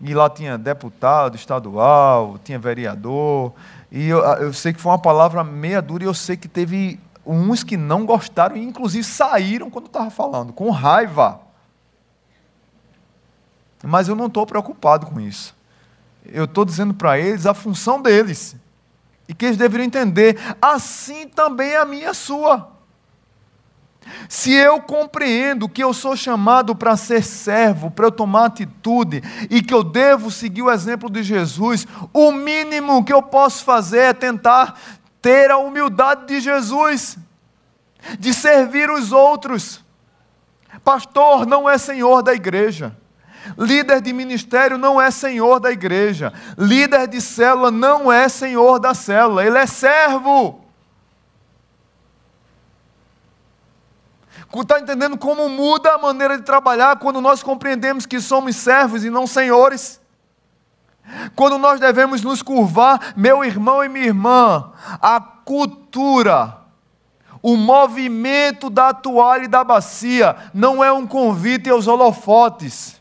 E 0.02 0.14
lá 0.14 0.30
tinha 0.30 0.56
deputado 0.56 1.36
estadual, 1.36 2.38
tinha 2.42 2.58
vereador. 2.58 3.52
E 3.90 4.08
eu, 4.08 4.18
eu 4.18 4.52
sei 4.52 4.72
que 4.72 4.80
foi 4.80 4.92
uma 4.92 4.98
palavra 4.98 5.42
meia 5.42 5.82
dura 5.82 6.04
e 6.04 6.06
eu 6.06 6.14
sei 6.14 6.36
que 6.36 6.48
teve 6.48 7.00
uns 7.26 7.62
que 7.62 7.76
não 7.76 8.06
gostaram 8.06 8.56
e 8.56 8.62
inclusive 8.62 9.04
saíram 9.04 9.70
quando 9.70 9.86
eu 9.86 9.90
estava 9.90 10.10
falando, 10.10 10.52
com 10.52 10.70
raiva. 10.70 11.40
Mas 13.82 14.08
eu 14.08 14.14
não 14.14 14.26
estou 14.26 14.46
preocupado 14.46 15.06
com 15.06 15.20
isso. 15.20 15.54
Eu 16.24 16.44
estou 16.44 16.64
dizendo 16.64 16.94
para 16.94 17.18
eles 17.18 17.46
a 17.46 17.54
função 17.54 18.00
deles. 18.00 18.56
E 19.28 19.34
que 19.34 19.46
eles 19.46 19.56
deveriam 19.56 19.86
entender, 19.86 20.36
assim 20.60 21.28
também 21.28 21.70
é 21.70 21.78
a 21.78 21.84
minha 21.84 22.12
sua. 22.12 22.79
Se 24.28 24.52
eu 24.52 24.80
compreendo 24.80 25.68
que 25.68 25.82
eu 25.82 25.92
sou 25.92 26.16
chamado 26.16 26.74
para 26.74 26.96
ser 26.96 27.22
servo, 27.22 27.90
para 27.90 28.06
eu 28.06 28.12
tomar 28.12 28.46
atitude 28.46 29.22
e 29.48 29.62
que 29.62 29.74
eu 29.74 29.82
devo 29.82 30.30
seguir 30.30 30.62
o 30.62 30.70
exemplo 30.70 31.10
de 31.10 31.22
Jesus, 31.22 31.86
o 32.12 32.32
mínimo 32.32 33.04
que 33.04 33.12
eu 33.12 33.22
posso 33.22 33.64
fazer 33.64 33.98
é 33.98 34.12
tentar 34.12 34.78
ter 35.20 35.50
a 35.50 35.58
humildade 35.58 36.26
de 36.26 36.40
Jesus, 36.40 37.18
de 38.18 38.32
servir 38.32 38.90
os 38.90 39.12
outros. 39.12 39.84
Pastor 40.84 41.46
não 41.46 41.68
é 41.68 41.76
senhor 41.76 42.22
da 42.22 42.32
igreja. 42.32 42.96
Líder 43.56 44.00
de 44.00 44.12
ministério 44.12 44.78
não 44.78 45.00
é 45.00 45.10
senhor 45.10 45.60
da 45.60 45.70
igreja. 45.70 46.32
Líder 46.56 47.06
de 47.08 47.20
célula 47.20 47.70
não 47.70 48.12
é 48.12 48.28
senhor 48.28 48.78
da 48.78 48.94
célula. 48.94 49.44
Ele 49.44 49.58
é 49.58 49.66
servo. 49.66 50.59
Está 54.54 54.80
entendendo 54.80 55.16
como 55.16 55.48
muda 55.48 55.94
a 55.94 55.98
maneira 55.98 56.36
de 56.36 56.42
trabalhar 56.42 56.96
quando 56.96 57.20
nós 57.20 57.42
compreendemos 57.42 58.04
que 58.04 58.20
somos 58.20 58.56
servos 58.56 59.04
e 59.04 59.10
não 59.10 59.26
senhores? 59.26 60.00
Quando 61.36 61.56
nós 61.58 61.78
devemos 61.78 62.22
nos 62.22 62.42
curvar, 62.42 63.14
meu 63.16 63.44
irmão 63.44 63.82
e 63.84 63.88
minha 63.88 64.06
irmã, 64.06 64.72
a 65.00 65.20
cultura, 65.20 66.58
o 67.42 67.56
movimento 67.56 68.68
da 68.68 68.92
toalha 68.92 69.44
e 69.44 69.48
da 69.48 69.64
bacia 69.64 70.36
não 70.52 70.82
é 70.82 70.92
um 70.92 71.06
convite 71.06 71.70
aos 71.70 71.86
holofotes, 71.86 73.00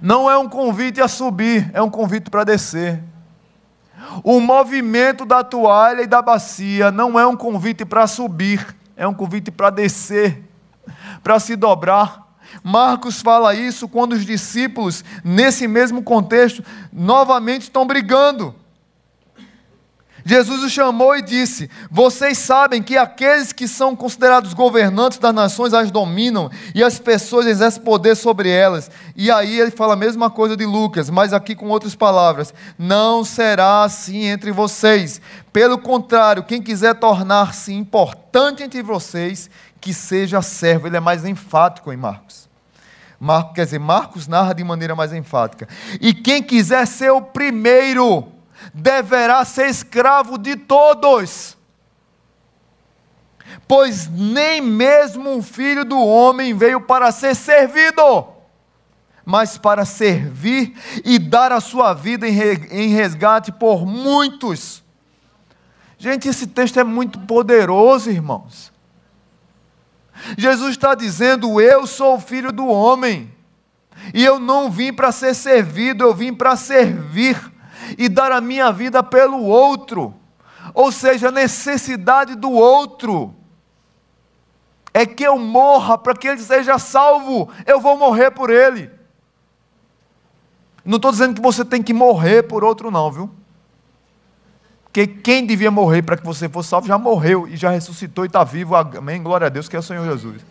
não 0.00 0.30
é 0.30 0.38
um 0.38 0.48
convite 0.48 1.00
a 1.00 1.08
subir, 1.08 1.70
é 1.74 1.82
um 1.82 1.90
convite 1.90 2.30
para 2.30 2.44
descer. 2.44 3.02
O 4.22 4.40
movimento 4.40 5.24
da 5.24 5.42
toalha 5.42 6.02
e 6.02 6.06
da 6.06 6.22
bacia 6.22 6.90
não 6.90 7.18
é 7.18 7.26
um 7.26 7.36
convite 7.36 7.84
para 7.84 8.06
subir, 8.06 8.74
é 8.96 9.06
um 9.06 9.14
convite 9.14 9.50
para 9.50 9.70
descer, 9.70 10.42
para 11.22 11.38
se 11.38 11.56
dobrar. 11.56 12.22
Marcos 12.62 13.20
fala 13.20 13.54
isso 13.54 13.88
quando 13.88 14.12
os 14.12 14.24
discípulos, 14.24 15.04
nesse 15.24 15.66
mesmo 15.66 16.02
contexto, 16.02 16.64
novamente 16.92 17.62
estão 17.62 17.86
brigando. 17.86 18.54
Jesus 20.24 20.62
os 20.62 20.72
chamou 20.72 21.14
e 21.16 21.22
disse: 21.22 21.70
Vocês 21.90 22.38
sabem 22.38 22.82
que 22.82 22.96
aqueles 22.96 23.52
que 23.52 23.68
são 23.68 23.94
considerados 23.94 24.54
governantes 24.54 25.18
das 25.18 25.34
nações 25.34 25.74
as 25.74 25.90
dominam 25.90 26.50
e 26.74 26.82
as 26.82 26.98
pessoas 26.98 27.46
exercem 27.46 27.82
poder 27.82 28.16
sobre 28.16 28.48
elas. 28.48 28.90
E 29.14 29.30
aí 29.30 29.60
ele 29.60 29.70
fala 29.70 29.92
a 29.92 29.96
mesma 29.96 30.30
coisa 30.30 30.56
de 30.56 30.64
Lucas, 30.64 31.10
mas 31.10 31.32
aqui 31.32 31.54
com 31.54 31.68
outras 31.68 31.94
palavras: 31.94 32.54
Não 32.78 33.24
será 33.24 33.84
assim 33.84 34.24
entre 34.24 34.50
vocês. 34.50 35.20
Pelo 35.52 35.78
contrário, 35.78 36.44
quem 36.44 36.62
quiser 36.62 36.94
tornar-se 36.94 37.72
importante 37.72 38.62
entre 38.62 38.82
vocês, 38.82 39.50
que 39.80 39.92
seja 39.92 40.40
servo. 40.40 40.86
Ele 40.86 40.96
é 40.96 41.00
mais 41.00 41.26
enfático 41.26 41.92
em 41.92 41.96
Marcos. 41.96 42.48
Marcos, 43.20 43.54
quer 43.54 43.64
dizer, 43.64 43.78
Marcos 43.78 44.26
narra 44.26 44.54
de 44.54 44.64
maneira 44.64 44.94
mais 44.94 45.12
enfática. 45.12 45.68
E 46.00 46.12
quem 46.12 46.42
quiser 46.42 46.86
ser 46.86 47.10
o 47.10 47.20
primeiro, 47.20 48.33
deverá 48.74 49.44
ser 49.44 49.68
escravo 49.68 50.36
de 50.36 50.56
todos. 50.56 51.56
Pois 53.68 54.08
nem 54.08 54.60
mesmo 54.60 55.30
um 55.30 55.40
filho 55.40 55.84
do 55.84 55.98
homem 55.98 56.52
veio 56.54 56.80
para 56.80 57.12
ser 57.12 57.36
servido, 57.36 58.26
mas 59.24 59.56
para 59.56 59.84
servir 59.84 60.76
e 61.04 61.18
dar 61.20 61.52
a 61.52 61.60
sua 61.60 61.94
vida 61.94 62.26
em 62.28 62.88
resgate 62.88 63.52
por 63.52 63.86
muitos. 63.86 64.82
Gente, 65.96 66.28
esse 66.28 66.48
texto 66.48 66.80
é 66.80 66.84
muito 66.84 67.20
poderoso, 67.20 68.10
irmãos. 68.10 68.72
Jesus 70.36 70.72
está 70.72 70.94
dizendo: 70.94 71.60
Eu 71.60 71.86
sou 71.86 72.16
o 72.16 72.20
filho 72.20 72.52
do 72.52 72.66
homem, 72.66 73.32
e 74.12 74.24
eu 74.24 74.38
não 74.38 74.70
vim 74.70 74.92
para 74.92 75.12
ser 75.12 75.32
servido, 75.34 76.04
eu 76.04 76.14
vim 76.14 76.34
para 76.34 76.56
servir 76.56 77.53
e 77.96 78.08
dar 78.08 78.32
a 78.32 78.40
minha 78.40 78.70
vida 78.72 79.02
pelo 79.02 79.42
outro, 79.42 80.14
ou 80.72 80.90
seja, 80.90 81.28
a 81.28 81.32
necessidade 81.32 82.34
do 82.34 82.50
outro. 82.50 83.34
é 84.92 85.04
que 85.04 85.24
eu 85.24 85.36
morra 85.36 85.98
para 85.98 86.14
que 86.14 86.28
ele 86.28 86.40
seja 86.40 86.78
salvo. 86.78 87.50
Eu 87.66 87.80
vou 87.80 87.98
morrer 87.98 88.30
por 88.30 88.48
ele. 88.48 88.90
Não 90.84 90.96
estou 90.96 91.10
dizendo 91.10 91.34
que 91.34 91.40
você 91.40 91.64
tem 91.64 91.82
que 91.82 91.92
morrer 91.92 92.44
por 92.44 92.62
outro, 92.62 92.90
não, 92.90 93.10
viu? 93.10 93.30
Porque 94.84 95.06
quem 95.08 95.44
devia 95.44 95.70
morrer 95.70 96.02
para 96.02 96.16
que 96.16 96.24
você 96.24 96.48
fosse 96.48 96.68
salvo 96.68 96.86
já 96.86 96.96
morreu 96.96 97.48
e 97.48 97.56
já 97.56 97.70
ressuscitou 97.70 98.24
e 98.24 98.28
está 98.28 98.44
vivo. 98.44 98.76
Amém. 98.76 99.20
Glória 99.20 99.48
a 99.48 99.50
Deus, 99.50 99.68
que 99.68 99.74
é 99.74 99.78
o 99.80 99.82
Senhor 99.82 100.04
Jesus. 100.04 100.42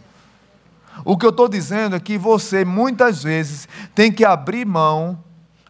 O 1.06 1.18
que 1.18 1.26
eu 1.26 1.30
estou 1.30 1.48
dizendo 1.48 1.96
é 1.96 2.00
que 2.00 2.18
você 2.18 2.66
muitas 2.66 3.24
vezes 3.24 3.70
tem 3.96 4.12
que 4.12 4.26
abrir 4.26 4.66
mão, 4.66 5.18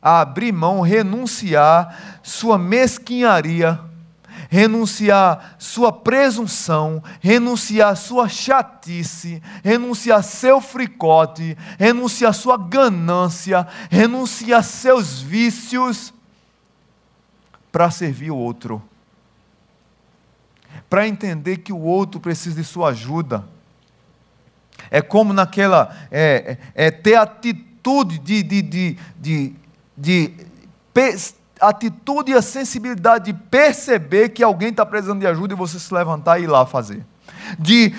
abrir 0.04 0.51
mão, 0.51 0.82
renunciar 0.82 2.20
sua 2.22 2.58
mesquinharia 2.58 3.80
renunciar 4.54 5.56
sua 5.58 5.91
presunção, 5.91 7.04
renunciar 7.20 7.97
sua 7.97 8.30
chatice, 8.30 9.41
renunciar 9.64 10.24
seu 10.24 10.62
fricote, 10.62 11.58
renunciar 11.80 12.32
sua 12.36 12.56
ganância, 12.56 13.68
renunciar 13.89 14.64
seus 14.64 15.20
vícios 15.20 16.14
para 17.72 17.89
servir 17.89 18.30
o 18.30 18.38
outro. 18.38 18.80
Para 20.88 21.08
entender 21.08 21.58
que 21.58 21.74
o 21.74 21.80
outro 21.80 22.22
precisa 22.22 22.56
de 22.56 22.64
sua 22.64 22.89
ajuda. 22.89 23.43
É 24.91 25.01
como 25.01 25.34
naquela. 25.34 25.95
É, 26.12 26.60
é, 26.76 26.88
é 26.88 26.91
ter 26.91 27.16
atitude 27.16 28.20
de, 28.20 28.43
de, 28.43 28.62
de, 28.62 28.97
de, 29.20 29.56
de 29.98 30.34
atitude 31.60 32.32
e 32.32 32.36
a 32.36 32.41
sensibilidade 32.41 33.26
de 33.26 33.34
perceber 33.34 34.30
que 34.30 34.44
alguém 34.44 34.70
está 34.70 34.86
precisando 34.86 35.20
de 35.20 35.28
ajuda 35.28 35.54
e 35.54 35.58
você 35.58 35.80
se 35.80 35.94
levantar 35.94 36.39
e 36.39 36.44
ir 36.44 36.48
lá 36.48 36.66
fazer. 36.66 37.06
De 37.58 37.94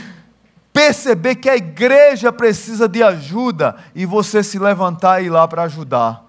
perceber 0.73 1.37
que 1.37 1.49
a 1.49 1.57
igreja 1.57 2.33
precisa 2.33 2.89
de 2.89 3.03
ajuda 3.03 3.77
e 3.95 4.05
você 4.05 4.43
se 4.43 4.59
levantar 4.59 5.23
e 5.23 5.27
ir 5.27 5.31
lá 5.31 5.47
para 5.47 5.63
ajudar. 5.63 6.25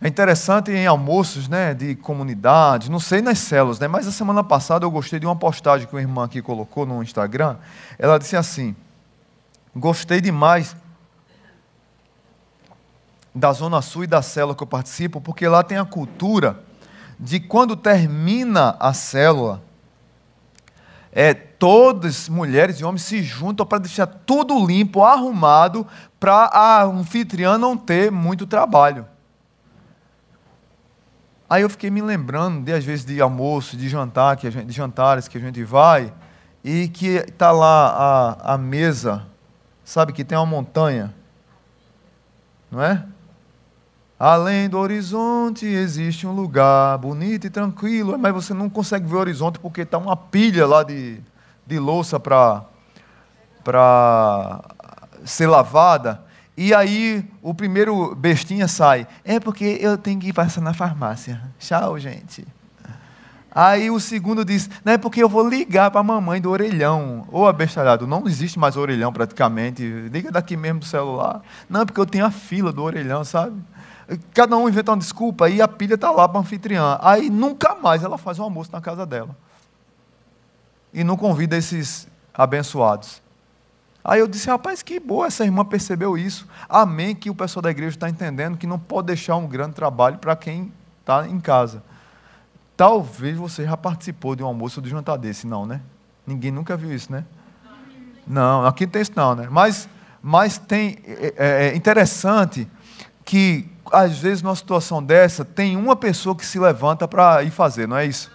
É 0.00 0.06
interessante 0.06 0.70
em 0.70 0.86
almoços 0.86 1.48
né, 1.48 1.74
de 1.74 1.96
comunidade, 1.96 2.88
não 2.88 3.00
sei 3.00 3.20
nas 3.20 3.38
células, 3.38 3.80
né, 3.80 3.88
mas 3.88 4.06
a 4.06 4.12
semana 4.12 4.44
passada 4.44 4.84
eu 4.84 4.90
gostei 4.90 5.18
de 5.18 5.26
uma 5.26 5.34
postagem 5.34 5.88
que 5.88 5.94
uma 5.94 6.00
irmã 6.00 6.24
aqui 6.24 6.40
colocou 6.40 6.86
no 6.86 7.02
Instagram. 7.02 7.56
Ela 7.98 8.16
disse 8.16 8.36
assim: 8.36 8.76
Gostei 9.74 10.20
demais 10.20 10.76
da 13.38 13.52
Zona 13.52 13.80
Sul 13.80 14.04
e 14.04 14.06
da 14.06 14.20
célula 14.20 14.54
que 14.54 14.62
eu 14.62 14.66
participo, 14.66 15.20
porque 15.20 15.46
lá 15.46 15.62
tem 15.62 15.78
a 15.78 15.84
cultura 15.84 16.60
de 17.18 17.40
quando 17.40 17.76
termina 17.76 18.76
a 18.78 18.92
célula, 18.92 19.62
é, 21.12 21.32
todas 21.32 22.28
mulheres 22.28 22.78
e 22.78 22.84
homens 22.84 23.02
se 23.02 23.22
juntam 23.22 23.64
para 23.64 23.78
deixar 23.78 24.06
tudo 24.06 24.66
limpo, 24.66 25.02
arrumado, 25.02 25.86
para 26.20 26.44
a 26.44 26.84
anfitriã 26.84 27.56
não 27.56 27.76
ter 27.76 28.10
muito 28.10 28.46
trabalho. 28.46 29.06
Aí 31.48 31.62
eu 31.62 31.70
fiquei 31.70 31.90
me 31.90 32.02
lembrando 32.02 32.64
de 32.64 32.72
às 32.72 32.84
vezes 32.84 33.04
de 33.04 33.20
almoço, 33.20 33.76
de 33.76 33.88
jantar, 33.88 34.36
que 34.36 34.50
gente, 34.50 34.66
de 34.66 34.72
jantares 34.72 35.26
que 35.26 35.38
a 35.38 35.40
gente 35.40 35.64
vai 35.64 36.12
e 36.62 36.88
que 36.88 37.16
está 37.16 37.50
lá 37.50 38.36
a, 38.42 38.54
a 38.54 38.58
mesa, 38.58 39.24
sabe 39.82 40.12
que 40.12 40.24
tem 40.24 40.36
uma 40.36 40.44
montanha, 40.44 41.14
não 42.70 42.82
é? 42.82 43.04
Além 44.18 44.68
do 44.68 44.78
horizonte 44.78 45.64
existe 45.64 46.26
um 46.26 46.32
lugar 46.32 46.98
bonito 46.98 47.46
e 47.46 47.50
tranquilo, 47.50 48.18
mas 48.18 48.34
você 48.34 48.52
não 48.52 48.68
consegue 48.68 49.06
ver 49.06 49.14
o 49.14 49.20
horizonte 49.20 49.60
porque 49.60 49.82
está 49.82 49.96
uma 49.96 50.16
pilha 50.16 50.66
lá 50.66 50.82
de, 50.82 51.20
de 51.64 51.78
louça 51.78 52.18
para 52.18 52.64
ser 55.24 55.46
lavada. 55.46 56.20
E 56.56 56.74
aí 56.74 57.24
o 57.40 57.54
primeiro 57.54 58.12
bestinha 58.16 58.66
sai. 58.66 59.06
É 59.24 59.38
porque 59.38 59.78
eu 59.80 59.96
tenho 59.96 60.18
que 60.18 60.30
ir 60.30 60.32
passar 60.32 60.60
na 60.62 60.74
farmácia. 60.74 61.40
Tchau, 61.56 61.96
gente. 62.00 62.44
Aí 63.52 63.88
o 63.90 64.00
segundo 64.00 64.44
diz, 64.44 64.68
não 64.84 64.92
é 64.92 64.98
porque 64.98 65.22
eu 65.22 65.28
vou 65.28 65.48
ligar 65.48 65.92
para 65.92 66.00
a 66.00 66.04
mamãe 66.04 66.40
do 66.40 66.50
orelhão. 66.50 67.24
Ô 67.30 67.46
abestalhado, 67.46 68.06
não 68.06 68.26
existe 68.26 68.58
mais 68.58 68.76
orelhão 68.76 69.12
praticamente. 69.12 69.82
Liga 70.12 70.32
daqui 70.32 70.56
mesmo 70.56 70.80
do 70.80 70.86
celular. 70.86 71.40
Não, 71.70 71.82
é 71.82 71.84
porque 71.84 72.00
eu 72.00 72.06
tenho 72.06 72.26
a 72.26 72.30
fila 72.32 72.72
do 72.72 72.82
orelhão, 72.82 73.22
sabe? 73.24 73.56
Cada 74.32 74.56
um 74.56 74.68
inventa 74.68 74.92
uma 74.92 74.96
desculpa 74.96 75.50
e 75.50 75.60
a 75.60 75.68
pilha 75.68 75.94
está 75.94 76.10
lá 76.10 76.26
para 76.26 76.38
a 76.38 76.40
anfitriã. 76.40 76.98
Aí 77.02 77.28
nunca 77.28 77.74
mais 77.74 78.02
ela 78.02 78.16
faz 78.16 78.38
um 78.38 78.44
almoço 78.44 78.70
na 78.72 78.80
casa 78.80 79.04
dela. 79.04 79.36
E 80.94 81.04
não 81.04 81.16
convida 81.16 81.56
esses 81.56 82.08
abençoados. 82.32 83.20
Aí 84.02 84.20
eu 84.20 84.26
disse, 84.26 84.48
rapaz, 84.48 84.82
que 84.82 84.98
boa, 84.98 85.26
essa 85.26 85.44
irmã 85.44 85.62
percebeu 85.62 86.16
isso. 86.16 86.48
Amém, 86.66 87.14
que 87.14 87.28
o 87.28 87.34
pessoal 87.34 87.62
da 87.62 87.70
igreja 87.70 87.96
está 87.96 88.08
entendendo 88.08 88.56
que 88.56 88.66
não 88.66 88.78
pode 88.78 89.08
deixar 89.08 89.36
um 89.36 89.46
grande 89.46 89.74
trabalho 89.74 90.16
para 90.16 90.34
quem 90.34 90.72
está 91.00 91.28
em 91.28 91.38
casa. 91.38 91.82
Talvez 92.74 93.36
você 93.36 93.64
já 93.64 93.76
participou 93.76 94.34
de 94.34 94.42
um 94.42 94.46
almoço 94.46 94.80
ou 94.80 94.84
de 94.84 94.88
um 94.88 94.96
jantar 94.96 95.18
desse, 95.18 95.46
não, 95.46 95.66
né? 95.66 95.82
Ninguém 96.26 96.50
nunca 96.50 96.76
viu 96.76 96.90
isso, 96.94 97.12
né? 97.12 97.24
Não, 98.26 98.64
aqui 98.64 98.86
não 98.86 98.92
tem 98.92 99.02
isso 99.02 99.12
não, 99.14 99.34
né? 99.34 99.48
Mas, 99.50 99.88
mas 100.22 100.56
tem, 100.56 100.98
é, 101.04 101.34
é, 101.36 101.68
é 101.68 101.76
interessante 101.76 102.66
que 103.28 103.68
às 103.92 104.18
vezes, 104.18 104.40
numa 104.40 104.56
situação 104.56 105.02
dessa, 105.02 105.44
tem 105.44 105.76
uma 105.76 105.94
pessoa 105.94 106.34
que 106.34 106.46
se 106.46 106.58
levanta 106.58 107.06
para 107.06 107.42
ir 107.42 107.50
fazer, 107.50 107.86
não 107.86 107.98
é 107.98 108.06
isso? 108.06 108.30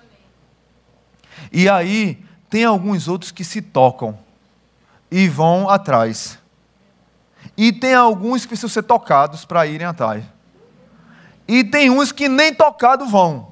E 1.52 1.68
aí, 1.68 2.24
tem 2.48 2.64
alguns 2.64 3.08
outros 3.08 3.32
que 3.32 3.44
se 3.44 3.60
tocam 3.60 4.16
e 5.10 5.28
vão 5.28 5.68
atrás. 5.68 6.38
E 7.58 7.74
tem 7.74 7.96
alguns 7.96 8.44
que 8.44 8.50
precisam 8.50 8.70
ser 8.70 8.84
tocados 8.84 9.46
para 9.46 9.66
irem 9.66 9.88
atrás. 9.88 10.24
E 11.48 11.64
tem 11.64 11.90
uns 11.90 12.12
que 12.12 12.30
nem 12.30 12.54
tocados 12.54 13.10
vão. 13.10 13.48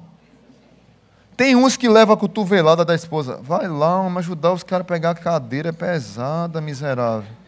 Tem 1.36 1.56
uns 1.56 1.76
que 1.76 1.88
levam 1.88 2.14
a 2.14 2.16
cotovelada 2.16 2.84
da 2.84 2.94
esposa. 2.94 3.40
Vai 3.42 3.66
lá, 3.66 3.96
vamos 3.96 4.18
ajudar 4.18 4.52
os 4.52 4.62
caras 4.62 4.84
a 4.84 4.88
pegar 4.88 5.10
a 5.10 5.14
cadeira 5.16 5.70
é 5.70 5.72
pesada, 5.72 6.60
miserável. 6.60 7.41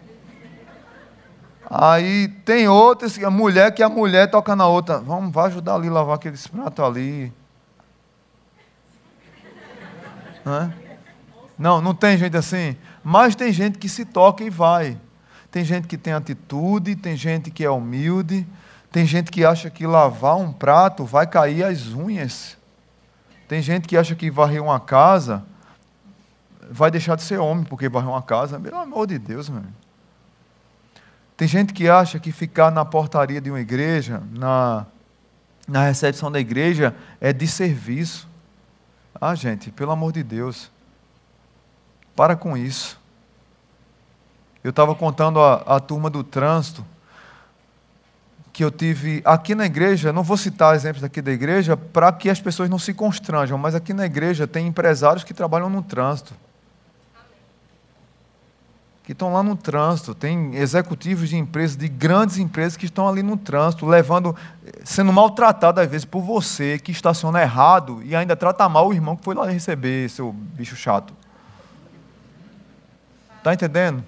Aí 1.70 2.28
tem 2.44 2.68
outras, 2.68 3.18
a 3.22 3.30
mulher 3.30 3.72
que 3.72 3.82
a 3.82 3.88
mulher 3.88 4.30
toca 4.30 4.54
na 4.54 4.66
outra. 4.66 4.98
Vamos, 4.98 5.32
vai 5.32 5.46
ajudar 5.46 5.74
ali 5.74 5.88
a 5.88 5.92
lavar 5.92 6.16
aqueles 6.16 6.46
pratos 6.46 6.84
ali. 6.84 7.32
Não, 11.58 11.80
não, 11.80 11.94
tem 11.94 12.18
gente 12.18 12.36
assim. 12.36 12.76
Mas 13.02 13.34
tem 13.34 13.52
gente 13.52 13.78
que 13.78 13.88
se 13.88 14.04
toca 14.04 14.44
e 14.44 14.50
vai. 14.50 14.98
Tem 15.50 15.64
gente 15.64 15.86
que 15.86 15.96
tem 15.96 16.12
atitude, 16.12 16.96
tem 16.96 17.16
gente 17.16 17.50
que 17.50 17.64
é 17.64 17.70
humilde, 17.70 18.46
tem 18.90 19.06
gente 19.06 19.30
que 19.30 19.44
acha 19.44 19.70
que 19.70 19.86
lavar 19.86 20.36
um 20.36 20.52
prato 20.52 21.04
vai 21.04 21.26
cair 21.26 21.64
as 21.64 21.88
unhas. 21.88 22.56
Tem 23.48 23.62
gente 23.62 23.86
que 23.86 23.96
acha 23.96 24.14
que 24.14 24.30
varrer 24.30 24.62
uma 24.62 24.80
casa 24.80 25.44
vai 26.70 26.90
deixar 26.90 27.14
de 27.14 27.22
ser 27.22 27.38
homem 27.38 27.64
porque 27.64 27.88
varrer 27.88 28.08
uma 28.08 28.22
casa. 28.22 28.58
Pelo 28.58 28.78
amor 28.78 29.06
de 29.06 29.18
Deus, 29.18 29.48
mano. 29.48 29.72
Tem 31.37 31.49
gente 31.49 31.72
que 31.72 31.89
acha 31.89 32.18
que 32.18 32.30
ficar 32.30 32.70
na 32.70 32.85
portaria 32.85 33.41
de 33.41 33.51
uma 33.51 33.61
igreja, 33.61 34.22
na, 34.30 34.87
na 35.66 35.85
recepção 35.85 36.30
da 36.30 36.39
igreja, 36.39 36.95
é 37.20 37.32
de 37.32 37.47
serviço. 37.47 38.28
Ah, 39.20 39.35
gente, 39.35 39.70
pelo 39.70 39.91
amor 39.91 40.12
de 40.12 40.22
Deus, 40.22 40.70
para 42.14 42.37
com 42.37 42.57
isso. 42.57 43.01
Eu 44.62 44.70
estava 44.70 44.95
contando 44.95 45.41
a 45.41 45.78
turma 45.80 46.09
do 46.09 46.22
trânsito 46.22 46.85
que 48.53 48.62
eu 48.62 48.70
tive 48.70 49.20
aqui 49.24 49.53
na 49.53 49.66
igreja, 49.66 50.12
não 50.12 50.22
vou 50.22 50.37
citar 50.37 50.76
exemplos 50.76 51.03
aqui 51.03 51.20
da 51.20 51.32
igreja 51.32 51.76
para 51.76 52.12
que 52.12 52.30
as 52.30 52.41
pessoas 52.41 52.70
não 52.70 52.78
se 52.78 52.95
constranjam, 52.95 53.59
mas 53.59 53.74
aqui 53.74 53.93
na 53.93 54.07
igreja 54.07 54.47
tem 54.47 54.68
empresários 54.68 55.24
que 55.24 55.35
trabalham 55.35 55.68
no 55.68 55.82
trânsito 55.82 56.32
que 59.05 59.12
estão 59.12 59.34
lá 59.34 59.42
no 59.42 59.55
trânsito, 59.55 60.14
tem 60.14 60.55
executivos 60.57 61.28
de 61.28 61.36
empresas, 61.36 61.76
de 61.76 61.88
grandes 61.88 62.38
empresas 62.38 62.74
que 62.74 62.86
estão 62.86 63.07
ali 63.07 63.22
no 63.22 63.36
trânsito, 63.36 63.84
levando, 63.84 64.34
sendo 64.82 65.12
maltratado 65.12 65.78
às 65.78 65.88
vezes 65.88 66.07
por 66.07 66.22
você 66.22 66.78
que 66.78 66.90
estaciona 66.90 67.42
errado 67.42 68.02
e 68.02 68.16
ainda 68.16 68.34
trata 68.34 68.66
mal 68.66 68.88
o 68.88 68.94
irmão 68.94 69.14
que 69.14 69.22
foi 69.22 69.34
lá 69.34 69.46
receber, 69.46 70.09
seu 70.09 70.32
bicho 70.32 70.74
chato. 70.74 71.12
Está 73.36 73.52
entendendo? 73.52 74.02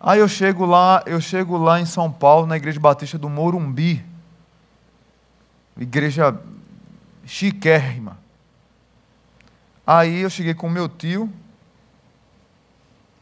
Aí 0.00 0.18
eu 0.18 0.28
chego 0.28 0.64
lá, 0.64 1.02
eu 1.04 1.20
chego 1.20 1.58
lá 1.58 1.78
em 1.78 1.84
São 1.84 2.10
Paulo, 2.10 2.46
na 2.46 2.56
Igreja 2.56 2.80
Batista 2.80 3.18
do 3.18 3.28
Morumbi. 3.28 4.02
Igreja 5.76 6.34
chiquérrima. 7.26 8.16
Aí 9.86 10.20
eu 10.20 10.30
cheguei 10.30 10.54
com 10.54 10.70
meu 10.70 10.88
tio, 10.88 11.30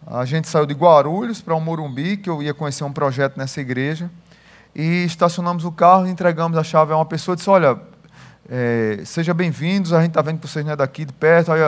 a 0.06 0.24
gente 0.24 0.48
saiu 0.48 0.64
de 0.66 0.72
Guarulhos 0.72 1.40
para 1.40 1.52
o 1.52 1.58
um 1.58 1.60
Morumbi, 1.60 2.16
que 2.16 2.30
eu 2.30 2.40
ia 2.40 2.54
conhecer 2.54 2.84
um 2.84 2.92
projeto 2.92 3.36
nessa 3.36 3.60
igreja, 3.60 4.08
e 4.72 5.04
estacionamos 5.04 5.64
o 5.64 5.72
carro, 5.72 6.06
entregamos 6.06 6.56
a 6.56 6.62
chave 6.62 6.92
a 6.92 6.96
uma 6.96 7.04
pessoa 7.04 7.34
e 7.34 7.36
disse: 7.36 7.50
Olha, 7.50 7.78
É, 8.48 9.00
Seja 9.04 9.34
bem-vindos, 9.34 9.92
a 9.92 10.00
gente 10.00 10.10
está 10.10 10.22
vendo 10.22 10.38
que 10.38 10.46
vocês 10.46 10.64
não 10.64 10.72
é 10.72 10.76
daqui 10.76 11.04
de 11.04 11.12
perto, 11.12 11.50
aí, 11.50 11.60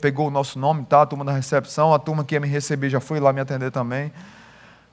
pegou 0.00 0.26
o 0.26 0.30
nosso 0.30 0.58
nome, 0.58 0.84
tá? 0.84 1.02
A 1.02 1.06
turma 1.06 1.24
da 1.24 1.30
recepção, 1.30 1.94
a 1.94 1.98
turma 2.00 2.24
que 2.24 2.34
ia 2.34 2.40
me 2.40 2.48
receber 2.48 2.90
já 2.90 2.98
foi 2.98 3.20
lá 3.20 3.32
me 3.32 3.40
atender 3.40 3.70
também. 3.70 4.10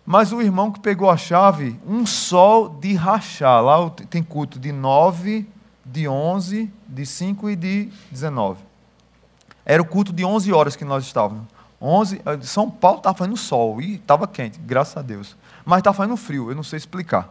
Mas 0.05 0.31
o 0.31 0.41
irmão 0.41 0.71
que 0.71 0.79
pegou 0.79 1.09
a 1.09 1.17
chave, 1.17 1.79
um 1.87 2.05
sol 2.05 2.69
de 2.69 2.93
rachar. 2.93 3.63
Lá 3.63 3.89
tem 4.09 4.21
culto 4.21 4.59
de 4.59 4.71
9, 4.71 5.47
de 5.83 6.07
11, 6.07 6.71
de 6.87 7.05
5 7.05 7.49
e 7.49 7.55
de 7.55 7.89
19. 8.11 8.61
Era 9.65 9.81
o 9.81 9.85
culto 9.85 10.13
de 10.13 10.23
11 10.23 10.53
horas 10.53 10.75
que 10.75 10.85
nós 10.85 11.03
estávamos. 11.03 11.52
11, 11.86 12.21
eh, 12.25 12.39
São 12.41 12.71
Paulo 12.71 12.99
estava 12.99 13.17
fazendo 13.17 13.36
sol 13.36 13.81
e 13.81 13.95
estava 13.95 14.25
quente, 14.25 14.57
graças 14.57 14.95
a 14.95 15.01
Deus. 15.01 15.36
Mas 15.65 15.79
estava 15.79 15.97
fazendo 15.97 16.15
frio, 16.15 16.49
eu 16.49 16.55
não 16.55 16.63
sei 16.63 16.77
explicar. 16.77 17.27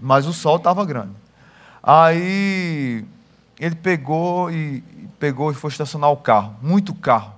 Mas 0.00 0.24
o 0.24 0.32
sol 0.32 0.56
estava 0.56 0.84
grande. 0.84 1.14
Aí 1.82 3.04
ele 3.58 3.74
pegou 3.74 4.52
e 4.52 4.82
pegou 5.18 5.50
e 5.50 5.54
foi 5.54 5.70
estacionar 5.70 6.10
o 6.10 6.16
carro, 6.16 6.54
muito 6.62 6.94
carro. 6.94 7.34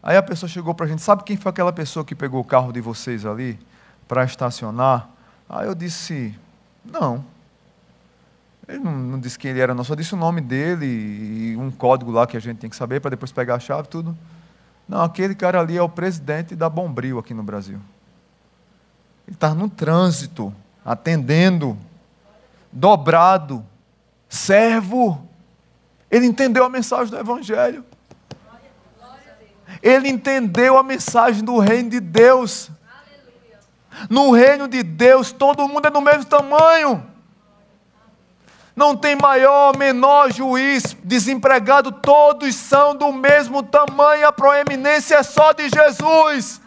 Aí 0.00 0.16
a 0.16 0.22
pessoa 0.22 0.48
chegou 0.48 0.72
para 0.72 0.86
a 0.86 0.88
gente, 0.88 1.02
sabe 1.02 1.24
quem 1.24 1.36
foi 1.36 1.50
aquela 1.50 1.72
pessoa 1.72 2.04
que 2.04 2.14
pegou 2.14 2.40
o 2.40 2.44
carro 2.44 2.72
de 2.72 2.80
vocês 2.80 3.26
ali 3.26 3.58
para 4.06 4.24
estacionar? 4.24 5.08
Aí 5.48 5.66
eu 5.66 5.74
disse, 5.74 6.38
não. 6.84 7.24
Ele 8.68 8.78
não, 8.78 8.92
não, 8.92 9.20
disse 9.20 9.38
quem 9.38 9.50
ele 9.50 9.60
era, 9.60 9.74
não, 9.74 9.82
só 9.82 9.94
disse 9.94 10.14
o 10.14 10.16
nome 10.16 10.40
dele 10.40 10.86
e 10.86 11.56
um 11.56 11.70
código 11.70 12.10
lá 12.10 12.26
que 12.26 12.36
a 12.36 12.40
gente 12.40 12.58
tem 12.58 12.70
que 12.70 12.76
saber 12.76 13.00
para 13.00 13.10
depois 13.10 13.32
pegar 13.32 13.56
a 13.56 13.60
chave 13.60 13.88
tudo. 13.88 14.16
Não, 14.92 15.00
aquele 15.00 15.34
cara 15.34 15.58
ali 15.58 15.74
é 15.74 15.80
o 15.80 15.88
presidente 15.88 16.54
da 16.54 16.68
Bombril 16.68 17.18
aqui 17.18 17.32
no 17.32 17.42
Brasil. 17.42 17.80
Ele 19.26 19.34
está 19.34 19.54
no 19.54 19.66
trânsito, 19.66 20.54
atendendo, 20.84 21.78
dobrado, 22.70 23.64
servo. 24.28 25.26
Ele 26.10 26.26
entendeu 26.26 26.62
a 26.62 26.68
mensagem 26.68 27.10
do 27.10 27.16
Evangelho. 27.16 27.82
Ele 29.82 30.10
entendeu 30.10 30.76
a 30.76 30.82
mensagem 30.82 31.42
do 31.42 31.58
reino 31.58 31.88
de 31.88 31.98
Deus. 31.98 32.70
No 34.10 34.30
reino 34.30 34.68
de 34.68 34.82
Deus, 34.82 35.32
todo 35.32 35.66
mundo 35.66 35.88
é 35.88 35.90
do 35.90 36.02
mesmo 36.02 36.26
tamanho. 36.26 37.02
Não 38.74 38.96
tem 38.96 39.14
maior, 39.14 39.76
menor 39.76 40.32
juiz, 40.32 40.96
desempregado, 41.04 41.92
todos 41.92 42.54
são 42.54 42.96
do 42.96 43.12
mesmo 43.12 43.62
tamanho, 43.62 44.26
a 44.26 44.32
proeminência 44.32 45.16
é 45.16 45.22
só 45.22 45.52
de 45.52 45.68
Jesus. 45.68 46.60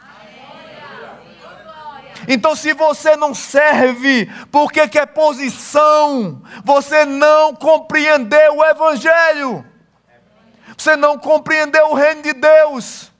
Então, 2.28 2.56
se 2.56 2.74
você 2.74 3.16
não 3.16 3.34
serve 3.34 4.28
porque 4.52 4.88
quer 4.88 5.08
posição, 5.08 6.42
você 6.64 7.06
não 7.06 7.56
compreendeu 7.56 8.58
o 8.58 8.66
Evangelho, 8.66 9.66
você 10.78 10.96
não 10.96 11.18
compreendeu 11.18 11.90
o 11.92 11.94
reino 11.94 12.22
de 12.22 12.34
Deus 12.34 13.15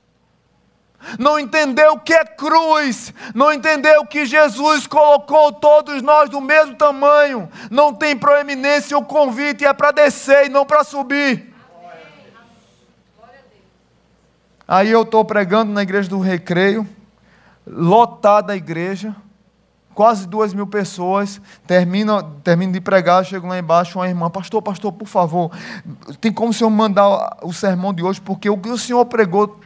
não 1.18 1.38
entendeu 1.38 1.92
o 1.92 2.00
que 2.00 2.12
é 2.12 2.24
cruz, 2.24 3.12
não 3.34 3.52
entendeu 3.52 4.04
que 4.06 4.26
Jesus 4.26 4.86
colocou 4.86 5.52
todos 5.52 6.02
nós 6.02 6.28
do 6.28 6.40
mesmo 6.40 6.74
tamanho, 6.74 7.48
não 7.70 7.92
tem 7.92 8.16
proeminência 8.16 8.96
o 8.96 9.04
convite 9.04 9.64
é 9.64 9.72
para 9.72 9.90
descer 9.90 10.46
e 10.46 10.48
não 10.48 10.64
para 10.64 10.84
subir. 10.84 11.54
Aí 14.68 14.90
eu 14.90 15.02
estou 15.02 15.24
pregando 15.24 15.72
na 15.72 15.82
igreja 15.82 16.08
do 16.08 16.18
Recreio, 16.18 16.86
lotada 17.64 18.52
a 18.52 18.56
igreja, 18.56 19.14
quase 19.94 20.26
duas 20.26 20.52
mil 20.52 20.66
pessoas. 20.66 21.40
Termino, 21.66 22.22
termino 22.44 22.72
de 22.72 22.80
pregar, 22.80 23.24
chego 23.24 23.46
lá 23.46 23.58
embaixo, 23.58 23.98
uma 23.98 24.08
irmã, 24.08 24.28
pastor, 24.28 24.60
pastor, 24.60 24.92
por 24.92 25.06
favor, 25.06 25.50
tem 26.20 26.32
como 26.32 26.50
o 26.50 26.52
senhor 26.52 26.70
mandar 26.70 27.38
o 27.42 27.52
sermão 27.52 27.94
de 27.94 28.02
hoje, 28.02 28.20
porque 28.20 28.50
o 28.50 28.58
que 28.58 28.68
o 28.68 28.78
senhor 28.78 29.04
pregou 29.06 29.58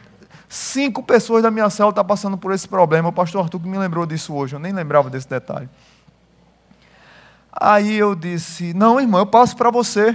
Cinco 0.53 1.01
pessoas 1.01 1.41
da 1.41 1.49
minha 1.49 1.69
célula 1.69 1.91
estão 1.91 2.03
passando 2.03 2.37
por 2.37 2.51
esse 2.51 2.67
problema. 2.67 3.07
O 3.07 3.13
pastor 3.13 3.41
Arthur 3.41 3.61
que 3.61 3.69
me 3.69 3.77
lembrou 3.77 4.05
disso 4.05 4.33
hoje, 4.33 4.53
eu 4.53 4.59
nem 4.59 4.73
lembrava 4.73 5.09
desse 5.09 5.29
detalhe. 5.29 5.69
Aí 7.53 7.95
eu 7.95 8.13
disse: 8.13 8.73
Não, 8.73 8.99
irmão, 8.99 9.21
eu 9.21 9.25
passo 9.25 9.55
para 9.55 9.71
você. 9.71 10.13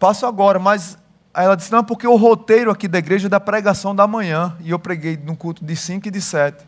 Passo 0.00 0.24
agora, 0.24 0.58
mas 0.58 0.96
Aí 1.34 1.44
ela 1.44 1.54
disse: 1.54 1.70
Não, 1.70 1.84
porque 1.84 2.06
o 2.06 2.16
roteiro 2.16 2.70
aqui 2.70 2.88
da 2.88 2.98
igreja 2.98 3.26
é 3.26 3.28
da 3.28 3.38
pregação 3.38 3.94
da 3.94 4.06
manhã. 4.06 4.56
E 4.60 4.70
eu 4.70 4.78
preguei 4.78 5.14
no 5.18 5.36
culto 5.36 5.62
de 5.62 5.76
5 5.76 6.08
e 6.08 6.10
de 6.10 6.20
7. 6.22 6.62
Eu 6.62 6.66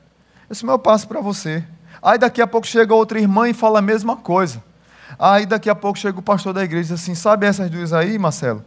disse: 0.50 0.64
Meu, 0.66 0.74
eu 0.74 0.78
passo 0.78 1.08
para 1.08 1.22
você. 1.22 1.64
Aí 2.02 2.18
daqui 2.18 2.42
a 2.42 2.46
pouco 2.46 2.66
chega 2.66 2.94
outra 2.94 3.18
irmã 3.18 3.48
e 3.48 3.54
fala 3.54 3.78
a 3.78 3.82
mesma 3.82 4.14
coisa. 4.14 4.62
Aí 5.18 5.46
daqui 5.46 5.70
a 5.70 5.74
pouco 5.74 5.98
chega 5.98 6.18
o 6.18 6.22
pastor 6.22 6.52
da 6.52 6.62
igreja 6.62 6.92
e 6.92 6.96
diz 6.96 7.02
assim: 7.02 7.14
Sabe 7.14 7.46
essas 7.46 7.70
duas 7.70 7.94
aí, 7.94 8.18
Marcelo? 8.18 8.62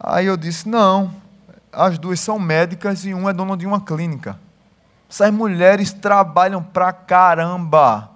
Aí 0.00 0.24
eu 0.24 0.36
disse: 0.36 0.66
Não, 0.66 1.14
as 1.70 1.98
duas 1.98 2.18
são 2.18 2.38
médicas 2.38 3.04
e 3.04 3.12
uma 3.12 3.30
é 3.30 3.32
dona 3.34 3.56
de 3.56 3.66
uma 3.66 3.80
clínica. 3.80 4.38
Essas 5.08 5.30
mulheres 5.30 5.92
trabalham 5.92 6.62
pra 6.62 6.92
caramba. 6.92 8.10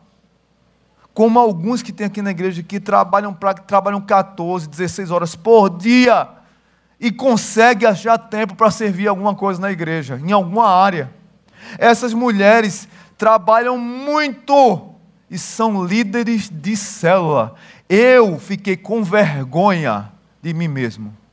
Como 1.13 1.39
alguns 1.39 1.83
que 1.83 1.93
tem 1.93 2.07
aqui 2.07 2.23
na 2.23 2.31
igreja 2.31 2.63
que 2.63 2.81
trabalham, 2.81 3.33
pra, 3.35 3.55
trabalham 3.55 4.01
14, 4.01 4.69
16 4.69 5.11
horas 5.11 5.37
por 5.37 5.71
dia 5.71 6.29
e 6.99 7.13
conseguem 7.13 7.89
achar 7.89 8.17
tempo 8.19 8.55
para 8.55 8.71
servir 8.71 9.07
alguma 9.07 9.35
coisa 9.35 9.61
na 9.61 9.71
igreja, 9.71 10.21
em 10.25 10.33
alguma 10.33 10.69
área. 10.69 11.11
Essas 11.79 12.15
mulheres 12.15 12.89
trabalham 13.17 13.79
muito 13.79 14.91
e 15.31 15.39
são 15.39 15.85
líderes 15.85 16.49
de 16.51 16.77
célula. 16.77 17.55
Eu 17.89 18.39
fiquei 18.39 18.77
com 18.77 19.05
vergonha 19.05 20.11
de 20.43 20.53
mim 20.53 20.69
mesmo. 20.69 21.24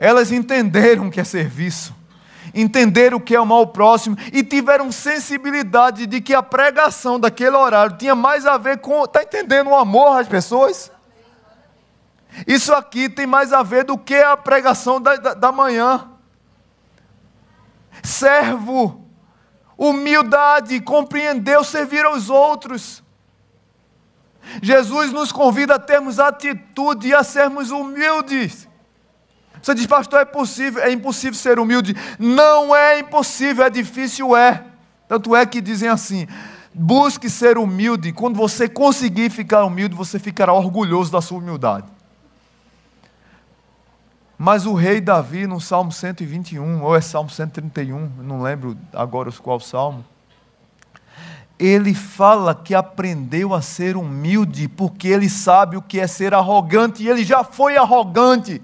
Elas 0.00 0.32
entenderam 0.32 1.08
o 1.08 1.10
que 1.10 1.20
é 1.20 1.24
serviço, 1.24 1.94
entenderam 2.54 3.18
o 3.18 3.20
que 3.20 3.36
é 3.36 3.40
o 3.40 3.66
próximo 3.66 4.16
e 4.32 4.42
tiveram 4.42 4.90
sensibilidade 4.90 6.06
de 6.06 6.22
que 6.22 6.32
a 6.32 6.42
pregação 6.42 7.20
daquele 7.20 7.54
horário 7.54 7.98
tinha 7.98 8.14
mais 8.14 8.46
a 8.46 8.56
ver 8.56 8.78
com. 8.78 9.04
Está 9.04 9.22
entendendo 9.22 9.68
o 9.68 9.76
amor 9.76 10.18
às 10.18 10.26
pessoas? 10.26 10.90
Isso 12.46 12.72
aqui 12.72 13.10
tem 13.10 13.26
mais 13.26 13.52
a 13.52 13.62
ver 13.62 13.84
do 13.84 13.98
que 13.98 14.14
a 14.14 14.38
pregação 14.38 14.98
da, 14.98 15.16
da, 15.16 15.34
da 15.34 15.52
manhã. 15.52 16.08
Servo, 18.02 19.06
humildade, 19.76 20.80
compreendeu 20.80 21.62
servir 21.62 22.06
aos 22.06 22.30
outros. 22.30 23.02
Jesus 24.62 25.12
nos 25.12 25.30
convida 25.30 25.74
a 25.74 25.78
termos 25.78 26.18
atitude 26.18 27.08
e 27.08 27.14
a 27.14 27.22
sermos 27.22 27.70
humildes. 27.70 28.69
Você 29.62 29.74
diz, 29.74 29.86
pastor, 29.86 30.20
é 30.20 30.24
possível, 30.24 30.82
é 30.82 30.90
impossível 30.90 31.38
ser 31.38 31.58
humilde. 31.58 31.94
Não 32.18 32.74
é 32.74 33.00
impossível, 33.00 33.64
é 33.64 33.70
difícil, 33.70 34.36
é. 34.36 34.64
Tanto 35.06 35.34
é 35.34 35.44
que 35.44 35.60
dizem 35.60 35.88
assim: 35.88 36.26
busque 36.72 37.28
ser 37.28 37.58
humilde. 37.58 38.12
Quando 38.12 38.36
você 38.36 38.68
conseguir 38.68 39.30
ficar 39.30 39.64
humilde, 39.64 39.94
você 39.94 40.18
ficará 40.18 40.52
orgulhoso 40.52 41.12
da 41.12 41.20
sua 41.20 41.38
humildade. 41.38 41.86
Mas 44.42 44.64
o 44.64 44.72
rei 44.72 45.02
Davi, 45.02 45.46
no 45.46 45.60
Salmo 45.60 45.92
121, 45.92 46.82
ou 46.82 46.96
é 46.96 47.00
Salmo 47.02 47.28
131, 47.28 48.10
não 48.22 48.40
lembro 48.40 48.74
agora 48.94 49.30
qual 49.32 49.60
salmo, 49.60 50.02
ele 51.58 51.92
fala 51.92 52.54
que 52.54 52.74
aprendeu 52.74 53.52
a 53.52 53.60
ser 53.60 53.98
humilde, 53.98 54.66
porque 54.66 55.08
ele 55.08 55.28
sabe 55.28 55.76
o 55.76 55.82
que 55.82 56.00
é 56.00 56.06
ser 56.06 56.32
arrogante, 56.32 57.02
e 57.02 57.08
ele 57.10 57.22
já 57.22 57.44
foi 57.44 57.76
arrogante. 57.76 58.62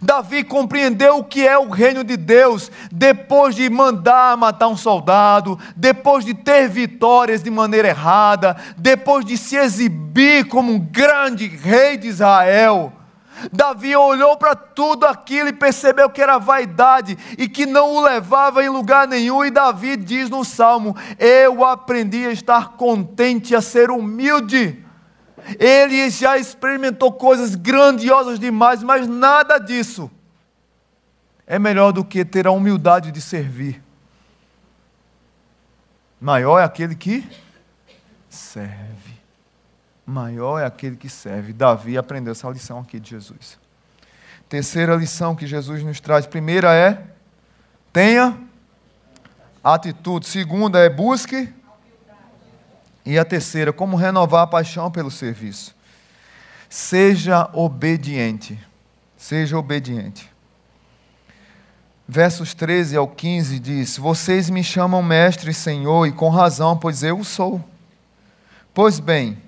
Davi 0.00 0.42
compreendeu 0.42 1.18
o 1.18 1.24
que 1.24 1.46
é 1.46 1.58
o 1.58 1.68
reino 1.68 2.02
de 2.02 2.16
Deus 2.16 2.70
depois 2.90 3.54
de 3.54 3.68
mandar 3.68 4.36
matar 4.36 4.68
um 4.68 4.76
soldado, 4.76 5.58
depois 5.76 6.24
de 6.24 6.34
ter 6.34 6.68
vitórias 6.68 7.42
de 7.42 7.50
maneira 7.50 7.88
errada, 7.88 8.56
depois 8.76 9.24
de 9.24 9.36
se 9.36 9.56
exibir 9.56 10.46
como 10.48 10.72
um 10.72 10.78
grande 10.78 11.46
rei 11.46 11.96
de 11.96 12.08
Israel. 12.08 12.92
Davi 13.52 13.94
olhou 13.94 14.36
para 14.36 14.54
tudo 14.54 15.06
aquilo 15.06 15.48
e 15.48 15.52
percebeu 15.52 16.08
que 16.08 16.22
era 16.22 16.38
vaidade 16.38 17.18
e 17.36 17.48
que 17.48 17.66
não 17.66 17.92
o 17.94 18.00
levava 18.00 18.64
em 18.64 18.68
lugar 18.68 19.06
nenhum. 19.08 19.44
E 19.44 19.50
Davi 19.50 19.96
diz 19.96 20.30
no 20.30 20.44
salmo: 20.44 20.96
Eu 21.18 21.64
aprendi 21.64 22.24
a 22.26 22.30
estar 22.30 22.70
contente, 22.76 23.54
a 23.54 23.60
ser 23.60 23.90
humilde. 23.90 24.83
Ele 25.58 26.08
já 26.10 26.38
experimentou 26.38 27.12
coisas 27.12 27.54
grandiosas 27.54 28.38
demais, 28.38 28.82
mas 28.82 29.06
nada 29.06 29.58
disso 29.58 30.10
é 31.46 31.58
melhor 31.58 31.92
do 31.92 32.04
que 32.04 32.24
ter 32.24 32.46
a 32.46 32.50
humildade 32.50 33.12
de 33.12 33.20
servir. 33.20 33.82
Maior 36.20 36.58
é 36.58 36.64
aquele 36.64 36.94
que 36.94 37.28
serve. 38.30 39.14
Maior 40.06 40.58
é 40.58 40.64
aquele 40.64 40.96
que 40.96 41.08
serve. 41.08 41.52
Davi 41.52 41.98
aprendeu 41.98 42.32
essa 42.32 42.48
lição 42.48 42.78
aqui 42.78 42.98
de 42.98 43.10
Jesus. 43.10 43.58
Terceira 44.48 44.94
lição 44.94 45.34
que 45.34 45.46
Jesus 45.46 45.82
nos 45.82 46.00
traz. 46.00 46.26
Primeira 46.26 46.74
é: 46.74 47.02
tenha 47.92 48.38
atitude. 49.62 50.26
Segunda 50.26 50.78
é 50.78 50.88
busque 50.88 51.52
E 53.04 53.18
a 53.18 53.24
terceira, 53.24 53.72
como 53.72 53.96
renovar 53.96 54.42
a 54.42 54.46
paixão 54.46 54.90
pelo 54.90 55.10
serviço. 55.10 55.74
Seja 56.68 57.48
obediente. 57.52 58.58
Seja 59.16 59.58
obediente. 59.58 60.30
Versos 62.06 62.52
13 62.54 62.96
ao 62.96 63.08
15 63.08 63.58
diz: 63.58 63.96
Vocês 63.96 64.50
me 64.50 64.62
chamam 64.62 65.02
mestre 65.02 65.50
e 65.50 65.54
senhor, 65.54 66.06
e 66.06 66.12
com 66.12 66.28
razão, 66.28 66.76
pois 66.76 67.02
eu 67.02 67.24
sou. 67.24 67.62
Pois 68.74 69.00
bem, 69.00 69.38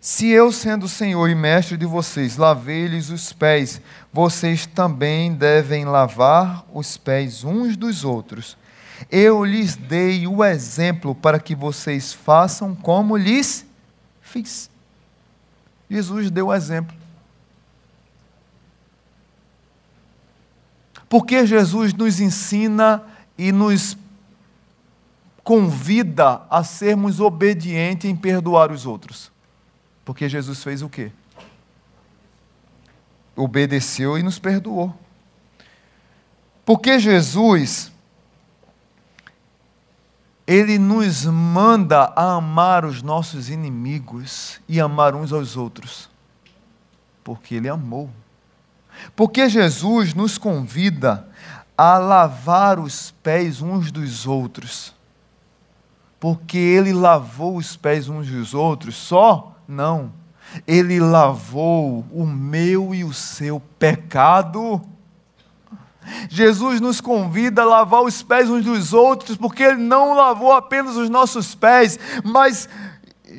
se 0.00 0.28
eu, 0.28 0.50
sendo 0.50 0.88
senhor 0.88 1.28
e 1.28 1.34
mestre 1.34 1.76
de 1.76 1.84
vocês, 1.84 2.38
lavei-lhes 2.38 3.10
os 3.10 3.34
pés, 3.34 3.82
vocês 4.10 4.64
também 4.64 5.34
devem 5.34 5.84
lavar 5.84 6.64
os 6.72 6.96
pés 6.96 7.44
uns 7.44 7.76
dos 7.76 8.02
outros. 8.02 8.56
Eu 9.08 9.44
lhes 9.44 9.76
dei 9.76 10.26
o 10.26 10.44
exemplo 10.44 11.14
para 11.14 11.38
que 11.38 11.54
vocês 11.54 12.12
façam 12.12 12.74
como 12.74 13.16
lhes 13.16 13.64
fiz. 14.20 14.70
Jesus 15.88 16.30
deu 16.30 16.48
o 16.48 16.54
exemplo. 16.54 16.96
Porque 21.08 21.44
Jesus 21.44 21.92
nos 21.92 22.20
ensina 22.20 23.02
e 23.36 23.50
nos 23.50 23.96
convida 25.42 26.42
a 26.48 26.62
sermos 26.62 27.18
obedientes 27.18 28.08
em 28.08 28.14
perdoar 28.14 28.70
os 28.70 28.86
outros. 28.86 29.32
Porque 30.04 30.28
Jesus 30.28 30.62
fez 30.62 30.82
o 30.82 30.88
quê? 30.88 31.10
Obedeceu 33.34 34.16
e 34.16 34.22
nos 34.22 34.38
perdoou. 34.38 34.94
Porque 36.64 37.00
Jesus 37.00 37.89
ele 40.50 40.80
nos 40.80 41.26
manda 41.26 42.12
a 42.16 42.32
amar 42.32 42.84
os 42.84 43.02
nossos 43.02 43.48
inimigos 43.48 44.60
e 44.68 44.80
amar 44.80 45.14
uns 45.14 45.32
aos 45.32 45.56
outros. 45.56 46.10
Porque 47.22 47.54
ele 47.54 47.68
amou. 47.68 48.10
Porque 49.14 49.48
Jesus 49.48 50.12
nos 50.12 50.38
convida 50.38 51.28
a 51.78 51.98
lavar 51.98 52.80
os 52.80 53.12
pés 53.22 53.62
uns 53.62 53.92
dos 53.92 54.26
outros. 54.26 54.92
Porque 56.18 56.58
ele 56.58 56.92
lavou 56.92 57.56
os 57.56 57.76
pés 57.76 58.08
uns 58.08 58.28
dos 58.28 58.52
outros 58.52 58.96
só? 58.96 59.54
Não. 59.68 60.12
Ele 60.66 60.98
lavou 60.98 62.04
o 62.10 62.26
meu 62.26 62.92
e 62.92 63.04
o 63.04 63.14
seu 63.14 63.60
pecado. 63.78 64.82
Jesus 66.28 66.80
nos 66.80 67.00
convida 67.00 67.62
a 67.62 67.66
lavar 67.66 68.02
os 68.02 68.22
pés 68.22 68.48
uns 68.48 68.64
dos 68.64 68.92
outros, 68.92 69.36
porque 69.36 69.62
ele 69.62 69.82
não 69.82 70.14
lavou 70.14 70.52
apenas 70.52 70.96
os 70.96 71.10
nossos 71.10 71.54
pés, 71.54 71.98
mas 72.24 72.68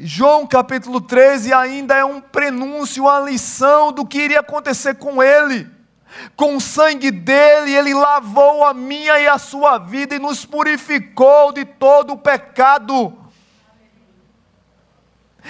João 0.04 0.48
capítulo 0.48 1.02
13 1.02 1.54
ainda 1.54 1.96
é 1.96 2.06
um 2.06 2.22
prenúncio, 2.22 3.04
uma 3.04 3.20
lição 3.20 3.92
do 3.92 4.06
que 4.06 4.20
iria 4.20 4.40
acontecer 4.40 4.96
com 4.96 5.22
ele. 5.22 5.68
Com 6.36 6.56
o 6.56 6.62
sangue 6.62 7.12
dele, 7.12 7.74
ele 7.74 7.94
lavou 7.94 8.66
a 8.66 8.74
minha 8.74 9.20
e 9.20 9.28
a 9.28 9.38
sua 9.38 9.78
vida 9.78 10.16
e 10.16 10.20
nos 10.20 10.46
purificou 10.46 11.52
de 11.52 11.66
todo 11.66 12.14
o 12.14 12.18
pecado. 12.18 13.21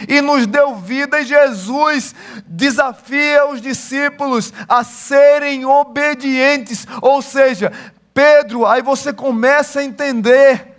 E 0.08 0.22
nos 0.22 0.48
deu 0.48 0.76
vida, 0.76 1.20
e 1.20 1.26
Jesus 1.26 2.16
desafia 2.46 3.48
os 3.48 3.62
discípulos 3.62 4.54
a 4.68 4.84
serem 4.84 5.66
obedientes. 5.66 6.88
Ou 7.02 7.22
seja, 7.22 7.72
Pedro, 8.14 8.66
aí 8.66 8.82
você 8.82 9.12
começa 9.14 9.80
a 9.80 9.84
entender 9.84 10.72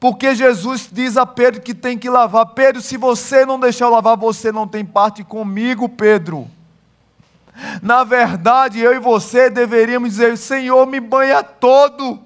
porque 0.00 0.34
Jesus 0.34 0.88
diz 0.90 1.18
a 1.18 1.26
Pedro 1.26 1.60
que 1.60 1.74
tem 1.74 1.98
que 1.98 2.08
lavar. 2.08 2.46
Pedro, 2.46 2.80
se 2.80 2.96
você 2.96 3.44
não 3.44 3.60
deixar 3.60 3.84
eu 3.84 3.90
lavar, 3.90 4.16
você 4.16 4.50
não 4.50 4.66
tem 4.66 4.82
parte 4.82 5.22
comigo, 5.22 5.90
Pedro. 5.90 6.48
Na 7.82 8.02
verdade, 8.02 8.80
eu 8.80 8.94
e 8.94 8.98
você 8.98 9.50
deveríamos 9.50 10.10
dizer: 10.10 10.38
Senhor, 10.38 10.86
me 10.86 10.98
banha 10.98 11.42
todo. 11.42 12.18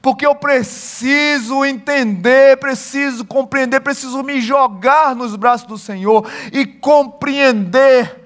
Porque 0.00 0.26
eu 0.26 0.34
preciso 0.34 1.64
entender, 1.64 2.56
preciso 2.58 3.24
compreender, 3.24 3.80
preciso 3.80 4.22
me 4.22 4.40
jogar 4.40 5.14
nos 5.14 5.36
braços 5.36 5.66
do 5.66 5.76
Senhor 5.76 6.28
e 6.52 6.64
compreender 6.64 8.20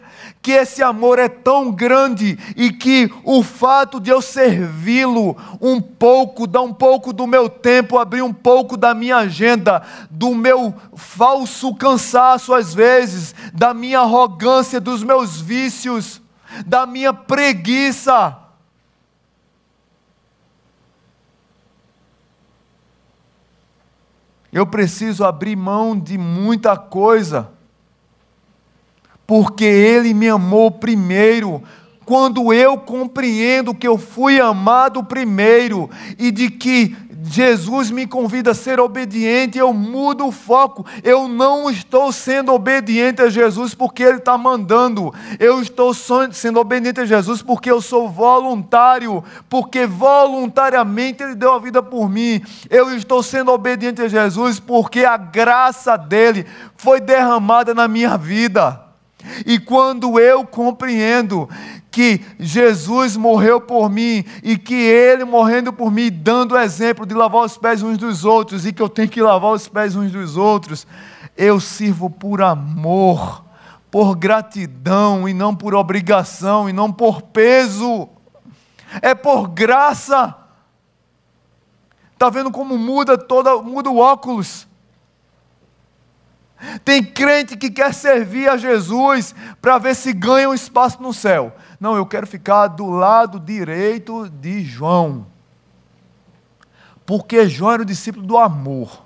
que 0.44 0.52
esse 0.52 0.82
amor 0.82 1.18
é 1.18 1.26
tão 1.26 1.72
grande 1.72 2.38
e 2.54 2.70
que 2.70 3.10
o 3.24 3.42
fato 3.42 3.98
de 3.98 4.10
eu 4.10 4.20
servi-lo 4.20 5.34
um 5.58 5.80
pouco, 5.80 6.46
dar 6.46 6.60
um 6.60 6.72
pouco 6.72 7.14
do 7.14 7.26
meu 7.26 7.48
tempo, 7.48 7.98
abrir 7.98 8.20
um 8.20 8.32
pouco 8.32 8.76
da 8.76 8.92
minha 8.92 9.16
agenda, 9.16 9.82
do 10.10 10.34
meu 10.34 10.74
falso 10.94 11.74
cansaço 11.74 12.52
às 12.52 12.74
vezes, 12.74 13.34
da 13.54 13.72
minha 13.72 14.00
arrogância, 14.00 14.78
dos 14.78 15.02
meus 15.02 15.40
vícios, 15.40 16.20
da 16.66 16.84
minha 16.84 17.14
preguiça. 17.14 18.43
Eu 24.54 24.64
preciso 24.64 25.24
abrir 25.24 25.56
mão 25.56 25.98
de 25.98 26.16
muita 26.16 26.76
coisa 26.76 27.50
porque 29.26 29.64
Ele 29.64 30.14
me 30.14 30.28
amou 30.28 30.70
primeiro. 30.70 31.60
Quando 32.04 32.52
eu 32.52 32.78
compreendo 32.78 33.74
que 33.74 33.88
eu 33.88 33.98
fui 33.98 34.40
amado 34.40 35.02
primeiro 35.02 35.90
e 36.16 36.30
de 36.30 36.50
que 36.50 36.96
Jesus 37.26 37.90
me 37.90 38.06
convida 38.06 38.50
a 38.50 38.54
ser 38.54 38.78
obediente, 38.78 39.56
eu 39.58 39.72
mudo 39.72 40.26
o 40.26 40.32
foco. 40.32 40.84
Eu 41.02 41.26
não 41.26 41.70
estou 41.70 42.12
sendo 42.12 42.52
obediente 42.52 43.22
a 43.22 43.30
Jesus 43.30 43.74
porque 43.74 44.02
Ele 44.02 44.18
está 44.18 44.36
mandando. 44.36 45.12
Eu 45.38 45.60
estou 45.62 45.94
sendo 45.94 46.60
obediente 46.60 47.00
a 47.00 47.06
Jesus 47.06 47.40
porque 47.40 47.70
eu 47.70 47.80
sou 47.80 48.08
voluntário, 48.08 49.24
porque 49.48 49.86
voluntariamente 49.86 51.22
Ele 51.22 51.34
deu 51.34 51.54
a 51.54 51.58
vida 51.58 51.82
por 51.82 52.10
mim. 52.10 52.42
Eu 52.68 52.94
estou 52.94 53.22
sendo 53.22 53.52
obediente 53.52 54.02
a 54.02 54.08
Jesus 54.08 54.60
porque 54.60 55.04
a 55.04 55.16
graça 55.16 55.96
dele 55.96 56.46
foi 56.76 57.00
derramada 57.00 57.72
na 57.74 57.88
minha 57.88 58.18
vida. 58.18 58.82
E 59.46 59.58
quando 59.58 60.18
eu 60.20 60.44
compreendo 60.44 61.48
que 61.94 62.20
Jesus 62.40 63.16
morreu 63.16 63.60
por 63.60 63.88
mim 63.88 64.24
e 64.42 64.58
que 64.58 64.74
Ele 64.74 65.24
morrendo 65.24 65.72
por 65.72 65.92
mim, 65.92 66.10
dando 66.10 66.56
o 66.56 66.58
exemplo 66.58 67.06
de 67.06 67.14
lavar 67.14 67.44
os 67.44 67.56
pés 67.56 67.84
uns 67.84 67.96
dos 67.96 68.24
outros 68.24 68.66
e 68.66 68.72
que 68.72 68.82
eu 68.82 68.88
tenho 68.88 69.08
que 69.08 69.22
lavar 69.22 69.52
os 69.52 69.68
pés 69.68 69.94
uns 69.94 70.10
dos 70.10 70.36
outros, 70.36 70.88
eu 71.36 71.60
sirvo 71.60 72.10
por 72.10 72.42
amor, 72.42 73.44
por 73.92 74.16
gratidão 74.16 75.28
e 75.28 75.32
não 75.32 75.54
por 75.54 75.72
obrigação 75.72 76.68
e 76.68 76.72
não 76.72 76.92
por 76.92 77.22
peso, 77.22 78.08
é 79.00 79.14
por 79.14 79.46
graça. 79.46 80.34
Está 82.12 82.28
vendo 82.28 82.50
como 82.50 82.76
muda 82.76 83.16
toda, 83.16 83.62
muda 83.62 83.88
o 83.88 83.98
óculos? 83.98 84.66
Tem 86.84 87.04
crente 87.04 87.56
que 87.56 87.70
quer 87.70 87.94
servir 87.94 88.48
a 88.48 88.56
Jesus 88.56 89.32
para 89.62 89.78
ver 89.78 89.94
se 89.94 90.12
ganha 90.12 90.50
um 90.50 90.54
espaço 90.54 91.00
no 91.00 91.14
céu. 91.14 91.52
Não, 91.78 91.96
eu 91.96 92.06
quero 92.06 92.26
ficar 92.26 92.68
do 92.68 92.88
lado 92.88 93.38
direito 93.40 94.28
de 94.28 94.62
João. 94.62 95.26
Porque 97.06 97.48
João 97.48 97.72
era 97.72 97.82
o 97.82 97.86
discípulo 97.86 98.26
do 98.26 98.38
amor. 98.38 99.02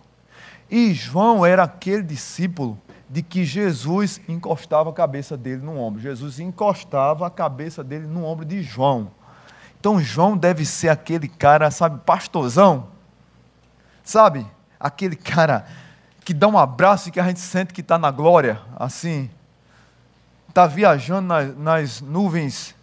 E 0.70 0.92
João 0.92 1.44
era 1.44 1.64
aquele 1.64 2.02
discípulo 2.02 2.78
de 3.08 3.22
que 3.22 3.44
Jesus 3.44 4.20
encostava 4.28 4.90
a 4.90 4.92
cabeça 4.92 5.36
dele 5.36 5.62
no 5.62 5.78
ombro. 5.78 6.00
Jesus 6.00 6.38
encostava 6.38 7.26
a 7.26 7.30
cabeça 7.30 7.82
dele 7.82 8.06
no 8.06 8.24
ombro 8.24 8.44
de 8.44 8.62
João. 8.62 9.10
Então 9.80 10.00
João 10.00 10.36
deve 10.36 10.64
ser 10.64 10.88
aquele 10.88 11.28
cara, 11.28 11.70
sabe, 11.70 12.00
pastorzão? 12.04 12.88
Sabe? 14.04 14.46
Aquele 14.78 15.16
cara 15.16 15.66
que 16.24 16.34
dá 16.34 16.46
um 16.46 16.58
abraço 16.58 17.08
e 17.08 17.12
que 17.12 17.18
a 17.18 17.24
gente 17.24 17.40
sente 17.40 17.72
que 17.72 17.80
está 17.80 17.98
na 17.98 18.10
glória, 18.10 18.60
assim, 18.76 19.30
está 20.48 20.66
viajando 20.66 21.28
nas, 21.28 21.56
nas 21.56 22.00
nuvens. 22.00 22.74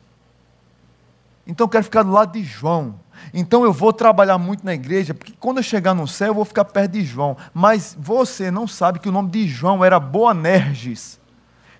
Então 1.47 1.65
eu 1.65 1.69
quero 1.69 1.83
ficar 1.83 2.03
do 2.03 2.11
lado 2.11 2.33
de 2.33 2.43
João. 2.43 2.99
Então 3.33 3.63
eu 3.63 3.71
vou 3.71 3.93
trabalhar 3.93 4.37
muito 4.37 4.65
na 4.65 4.73
igreja, 4.73 5.13
porque 5.13 5.33
quando 5.39 5.57
eu 5.57 5.63
chegar 5.63 5.93
no 5.93 6.07
céu 6.07 6.29
eu 6.29 6.33
vou 6.33 6.45
ficar 6.45 6.65
perto 6.65 6.91
de 6.91 7.03
João. 7.03 7.37
Mas 7.53 7.95
você 7.99 8.49
não 8.49 8.67
sabe 8.67 8.99
que 8.99 9.09
o 9.09 9.11
nome 9.11 9.29
de 9.29 9.47
João 9.47 9.83
era 9.83 9.99
Boanerges, 9.99 11.19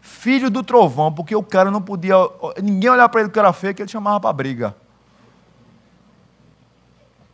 filho 0.02 0.50
do 0.50 0.64
trovão, 0.64 1.12
porque 1.12 1.36
o 1.36 1.44
cara 1.44 1.72
não 1.72 1.82
podia, 1.82 2.16
ninguém 2.62 2.90
olhar 2.90 3.10
para 3.10 3.22
ele 3.22 3.30
que 3.30 3.40
era 3.40 3.52
feio, 3.54 3.74
que 3.74 3.82
ele 3.82 3.90
chamava 3.90 4.20
para 4.20 4.34
briga. 4.34 4.76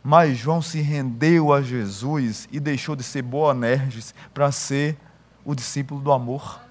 Mas 0.02 0.36
João 0.36 0.60
se 0.60 0.80
rendeu 0.80 1.52
a 1.52 1.62
Jesus 1.62 2.48
e 2.50 2.58
deixou 2.58 2.96
de 2.96 3.04
ser 3.04 3.22
Boanerges 3.22 4.14
para 4.34 4.50
ser 4.50 4.96
o 5.44 5.54
discípulo 5.54 6.00
do 6.00 6.10
amor. 6.10 6.61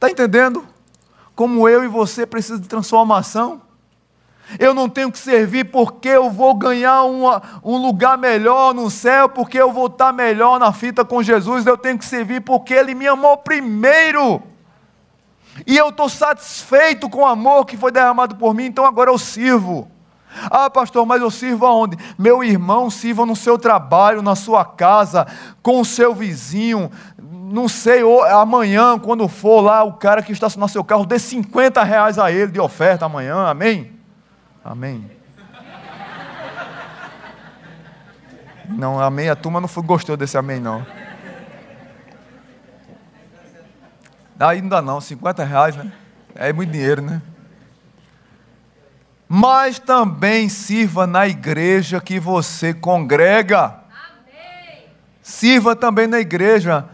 Está 0.00 0.10
entendendo? 0.10 0.66
Como 1.36 1.68
eu 1.68 1.84
e 1.84 1.86
você 1.86 2.24
precisam 2.24 2.58
de 2.58 2.66
transformação. 2.66 3.60
Eu 4.58 4.72
não 4.72 4.88
tenho 4.88 5.12
que 5.12 5.18
servir 5.18 5.64
porque 5.64 6.08
eu 6.08 6.30
vou 6.30 6.54
ganhar 6.54 7.02
uma, 7.02 7.42
um 7.62 7.76
lugar 7.76 8.16
melhor 8.16 8.72
no 8.72 8.90
céu, 8.90 9.28
porque 9.28 9.60
eu 9.60 9.70
vou 9.70 9.88
estar 9.88 10.10
melhor 10.10 10.58
na 10.58 10.72
fita 10.72 11.04
com 11.04 11.22
Jesus. 11.22 11.66
Eu 11.66 11.76
tenho 11.76 11.98
que 11.98 12.06
servir 12.06 12.40
porque 12.40 12.72
Ele 12.72 12.94
me 12.94 13.06
amou 13.06 13.36
primeiro. 13.36 14.42
E 15.66 15.76
eu 15.76 15.90
estou 15.90 16.08
satisfeito 16.08 17.10
com 17.10 17.20
o 17.20 17.26
amor 17.26 17.66
que 17.66 17.76
foi 17.76 17.92
derramado 17.92 18.36
por 18.36 18.54
mim, 18.54 18.64
então 18.64 18.86
agora 18.86 19.10
eu 19.10 19.18
sirvo. 19.18 19.86
Ah, 20.50 20.70
pastor, 20.70 21.04
mas 21.04 21.20
eu 21.20 21.30
sirvo 21.30 21.66
aonde? 21.66 21.98
Meu 22.18 22.42
irmão, 22.42 22.88
sirva 22.88 23.26
no 23.26 23.36
seu 23.36 23.58
trabalho, 23.58 24.22
na 24.22 24.34
sua 24.34 24.64
casa, 24.64 25.26
com 25.62 25.78
o 25.78 25.84
seu 25.84 26.14
vizinho. 26.14 26.90
Não 27.50 27.66
sei, 27.66 28.00
amanhã, 28.30 28.96
quando 28.96 29.26
for 29.26 29.60
lá, 29.60 29.82
o 29.82 29.94
cara 29.94 30.22
que 30.22 30.30
estacionar 30.30 30.68
seu 30.68 30.84
carro, 30.84 31.04
dê 31.04 31.18
50 31.18 31.82
reais 31.82 32.16
a 32.16 32.30
ele 32.30 32.52
de 32.52 32.60
oferta 32.60 33.06
amanhã, 33.06 33.48
amém? 33.48 33.90
Amém. 34.64 35.10
Não, 38.68 39.00
amém, 39.00 39.28
a 39.28 39.34
turma 39.34 39.60
não 39.60 39.68
gostou 39.82 40.16
desse 40.16 40.38
amém, 40.38 40.60
não. 40.60 40.86
Ainda 44.38 44.80
não, 44.80 45.00
50 45.00 45.42
reais, 45.42 45.74
né? 45.74 45.92
É 46.36 46.52
muito 46.52 46.70
dinheiro, 46.70 47.02
né? 47.02 47.20
Mas 49.28 49.80
também 49.80 50.48
sirva 50.48 51.04
na 51.04 51.26
igreja 51.26 52.00
que 52.00 52.20
você 52.20 52.72
congrega. 52.72 53.80
Amém. 53.90 54.84
Sirva 55.20 55.74
também 55.74 56.06
na 56.06 56.20
igreja. 56.20 56.88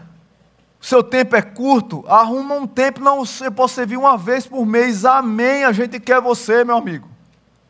Seu 0.79 1.03
tempo 1.03 1.35
é 1.35 1.41
curto, 1.41 2.05
arruma 2.07 2.55
um 2.55 2.67
tempo, 2.67 3.01
não 3.01 3.25
você 3.25 3.49
pode 3.49 3.71
servir 3.71 3.97
uma 3.97 4.17
vez 4.17 4.45
por 4.45 4.65
mês. 4.65 5.05
Amém. 5.05 5.63
A 5.63 5.71
gente 5.71 5.99
quer 5.99 6.21
você, 6.21 6.63
meu 6.63 6.77
amigo. 6.77 7.07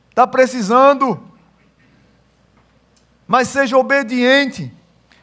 Está 0.10 0.28
precisando. 0.28 1.20
Mas 3.28 3.48
seja 3.48 3.78
obediente. 3.78 4.74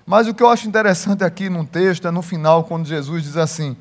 Mas 0.07 0.27
o 0.27 0.35
que 0.35 0.43
eu 0.43 0.49
acho 0.49 0.69
interessante 0.69 1.25
aqui 1.25 1.49
no 1.49 1.65
texto 1.65 2.07
é 2.07 2.11
no 2.11 2.23
final, 2.23 2.65
quando 2.65 2.87
Jesus 2.87 3.23
diz 3.25 3.37
assim: 3.37 3.77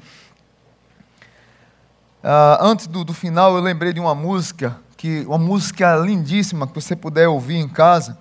Uh, 2.24 2.56
antes 2.62 2.88
do, 2.88 3.04
do, 3.04 3.14
final, 3.14 3.54
eu 3.54 3.62
lembrei 3.62 3.92
de 3.92 4.00
uma 4.00 4.16
música, 4.16 4.78
que, 4.96 5.26
uma 5.28 5.38
música 5.38 5.98
lindíssima 5.98 6.66
que 6.66 6.74
você 6.74 6.96
puder 6.96 7.28
ouvir 7.28 7.58
em 7.58 7.68
casa, 7.68 8.18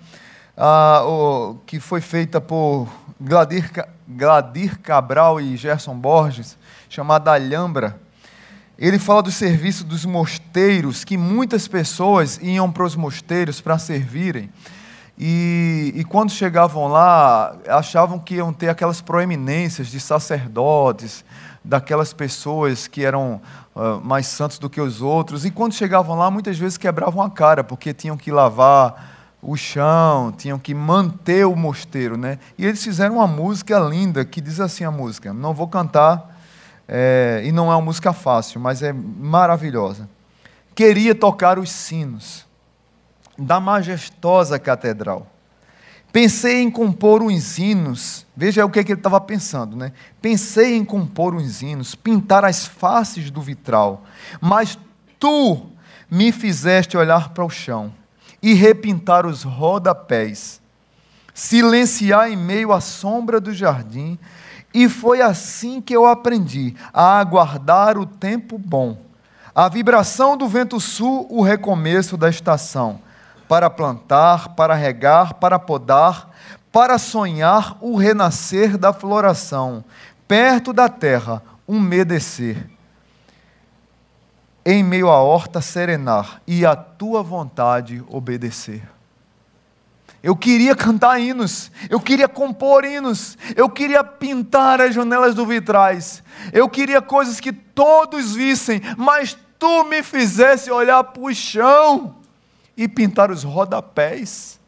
uh, 0.57 1.07
o, 1.07 1.55
que 1.65 1.79
foi 1.79 2.01
feita 2.01 2.41
por 2.41 2.89
Gladir, 3.25 3.71
Gladir 4.05 4.79
Cabral 4.79 5.39
e 5.39 5.55
Gerson 5.55 5.95
Borges, 5.95 6.57
chamada 6.89 7.31
Alhambra. 7.31 7.97
Ele 8.77 8.99
fala 8.99 9.23
do 9.23 9.31
serviço 9.31 9.85
dos 9.85 10.03
mosteiros, 10.03 11.05
que 11.05 11.17
muitas 11.17 11.65
pessoas 11.65 12.37
iam 12.41 12.69
para 12.69 12.83
os 12.83 12.97
mosteiros 12.97 13.61
para 13.61 13.77
servirem. 13.77 14.49
E, 15.17 15.93
e, 15.95 16.03
quando 16.03 16.31
chegavam 16.31 16.87
lá, 16.87 17.55
achavam 17.69 18.19
que 18.19 18.35
iam 18.35 18.51
ter 18.51 18.67
aquelas 18.67 18.99
proeminências 18.99 19.87
de 19.87 20.01
sacerdotes, 20.01 21.23
daquelas 21.63 22.11
pessoas 22.11 22.87
que 22.87 23.05
eram 23.05 23.39
uh, 23.73 24.01
mais 24.03 24.27
santos 24.27 24.59
do 24.59 24.69
que 24.69 24.81
os 24.81 25.01
outros. 25.01 25.45
E 25.45 25.51
quando 25.51 25.73
chegavam 25.73 26.17
lá, 26.17 26.29
muitas 26.29 26.57
vezes 26.57 26.77
quebravam 26.77 27.21
a 27.21 27.29
cara, 27.29 27.63
porque 27.63 27.93
tinham 27.93 28.17
que 28.17 28.31
lavar 28.31 29.12
o 29.43 29.57
chão, 29.57 30.31
tinham 30.31 30.57
que 30.57 30.73
manter 30.73 31.45
o 31.45 31.55
mosteiro. 31.55 32.17
Né? 32.17 32.39
E 32.57 32.65
eles 32.65 32.83
fizeram 32.83 33.15
uma 33.15 33.27
música 33.27 33.79
linda, 33.79 34.23
que 34.23 34.41
diz 34.41 34.59
assim 34.59 34.83
a 34.83 34.91
música. 34.91 35.33
Não 35.33 35.53
vou 35.53 35.67
cantar, 35.67 36.39
é, 36.87 37.41
e 37.45 37.51
não 37.51 37.71
é 37.71 37.75
uma 37.75 37.81
música 37.81 38.13
fácil, 38.13 38.59
mas 38.59 38.81
é 38.81 38.93
maravilhosa. 38.93 40.09
Queria 40.73 41.13
tocar 41.13 41.59
os 41.59 41.69
sinos 41.69 42.45
da 43.37 43.59
majestosa 43.59 44.57
catedral 44.57 45.27
Pensei 46.13 46.61
em 46.61 46.69
compor 46.69 47.23
uns 47.23 47.57
hinos. 47.57 48.23
Veja 48.37 48.63
o 48.63 48.69
que, 48.69 48.77
é 48.77 48.83
que 48.83 48.91
ele 48.91 48.99
estava 48.99 49.19
pensando, 49.19 49.75
né? 49.75 49.91
Pensei 50.21 50.75
em 50.75 50.85
compor 50.85 51.33
uns 51.33 51.63
hinos, 51.63 51.95
pintar 51.95 52.45
as 52.45 52.67
faces 52.67 53.31
do 53.31 53.41
vitral. 53.41 54.03
Mas 54.39 54.77
tu 55.19 55.65
me 56.11 56.31
fizeste 56.31 56.95
olhar 56.95 57.29
para 57.29 57.43
o 57.43 57.49
chão 57.49 57.91
e 58.43 58.53
repintar 58.53 59.25
os 59.25 59.43
rodapés, 59.43 60.61
silenciar 61.33 62.29
em 62.29 62.35
meio 62.35 62.73
à 62.73 62.81
sombra 62.81 63.39
do 63.39 63.53
jardim. 63.53 64.19
E 64.73 64.89
foi 64.89 65.21
assim 65.21 65.79
que 65.79 65.95
eu 65.95 66.05
aprendi 66.05 66.75
a 66.93 67.19
aguardar 67.19 67.97
o 67.97 68.05
tempo 68.05 68.57
bom, 68.57 68.97
a 69.55 69.69
vibração 69.69 70.35
do 70.35 70.47
vento 70.47 70.77
sul, 70.79 71.25
o 71.29 71.41
recomeço 71.41 72.17
da 72.17 72.29
estação 72.29 72.99
para 73.47 73.69
plantar, 73.69 74.49
para 74.49 74.73
regar, 74.73 75.35
para 75.35 75.59
podar, 75.59 76.29
para 76.71 76.97
sonhar 76.97 77.77
o 77.79 77.95
renascer 77.95 78.77
da 78.77 78.91
floração, 78.91 79.85
perto 80.27 80.73
da 80.73 80.89
terra, 80.89 81.41
umedecer, 81.67 82.67
em 84.65 84.83
meio 84.83 85.09
à 85.09 85.21
horta 85.21 85.61
serenar 85.61 86.41
e 86.47 86.65
à 86.65 86.75
tua 86.75 87.21
vontade 87.21 88.03
obedecer. 88.07 88.81
Eu 90.21 90.37
queria 90.37 90.73
cantar 90.73 91.19
hinos, 91.19 91.69
eu 91.89 91.99
queria 91.99 92.29
compor 92.29 92.85
hinos, 92.85 93.37
eu 93.57 93.69
queria 93.69 94.01
pintar 94.05 94.79
as 94.79 94.95
janelas 94.95 95.35
do 95.35 95.45
vitrais, 95.45 96.23
eu 96.53 96.69
queria 96.69 97.01
coisas 97.01 97.41
que 97.41 97.51
todos 97.51 98.33
vissem, 98.33 98.81
mas 98.97 99.37
tu 99.59 99.83
me 99.83 100.01
fizesse 100.01 100.71
olhar 100.71 101.03
para 101.03 101.23
o 101.23 101.33
chão 101.33 102.15
e 102.77 102.87
pintar 102.87 103.31
os 103.31 103.43
rodapés. 103.43 104.59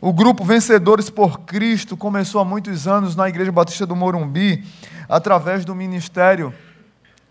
O 0.00 0.12
grupo 0.12 0.44
Vencedores 0.44 1.08
por 1.08 1.42
Cristo 1.42 1.96
começou 1.96 2.40
há 2.40 2.44
muitos 2.44 2.88
anos 2.88 3.14
na 3.14 3.28
Igreja 3.28 3.52
Batista 3.52 3.86
do 3.86 3.94
Morumbi, 3.94 4.64
através 5.08 5.64
do 5.64 5.76
ministério 5.76 6.52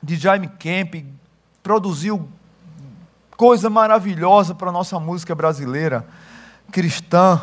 de 0.01 0.15
Jaime 0.15 0.47
Kemp, 0.47 1.05
produziu 1.61 2.27
coisa 3.37 3.69
maravilhosa 3.69 4.53
para 4.53 4.69
a 4.69 4.71
nossa 4.71 4.99
música 4.99 5.33
brasileira, 5.33 6.05
cristã. 6.71 7.41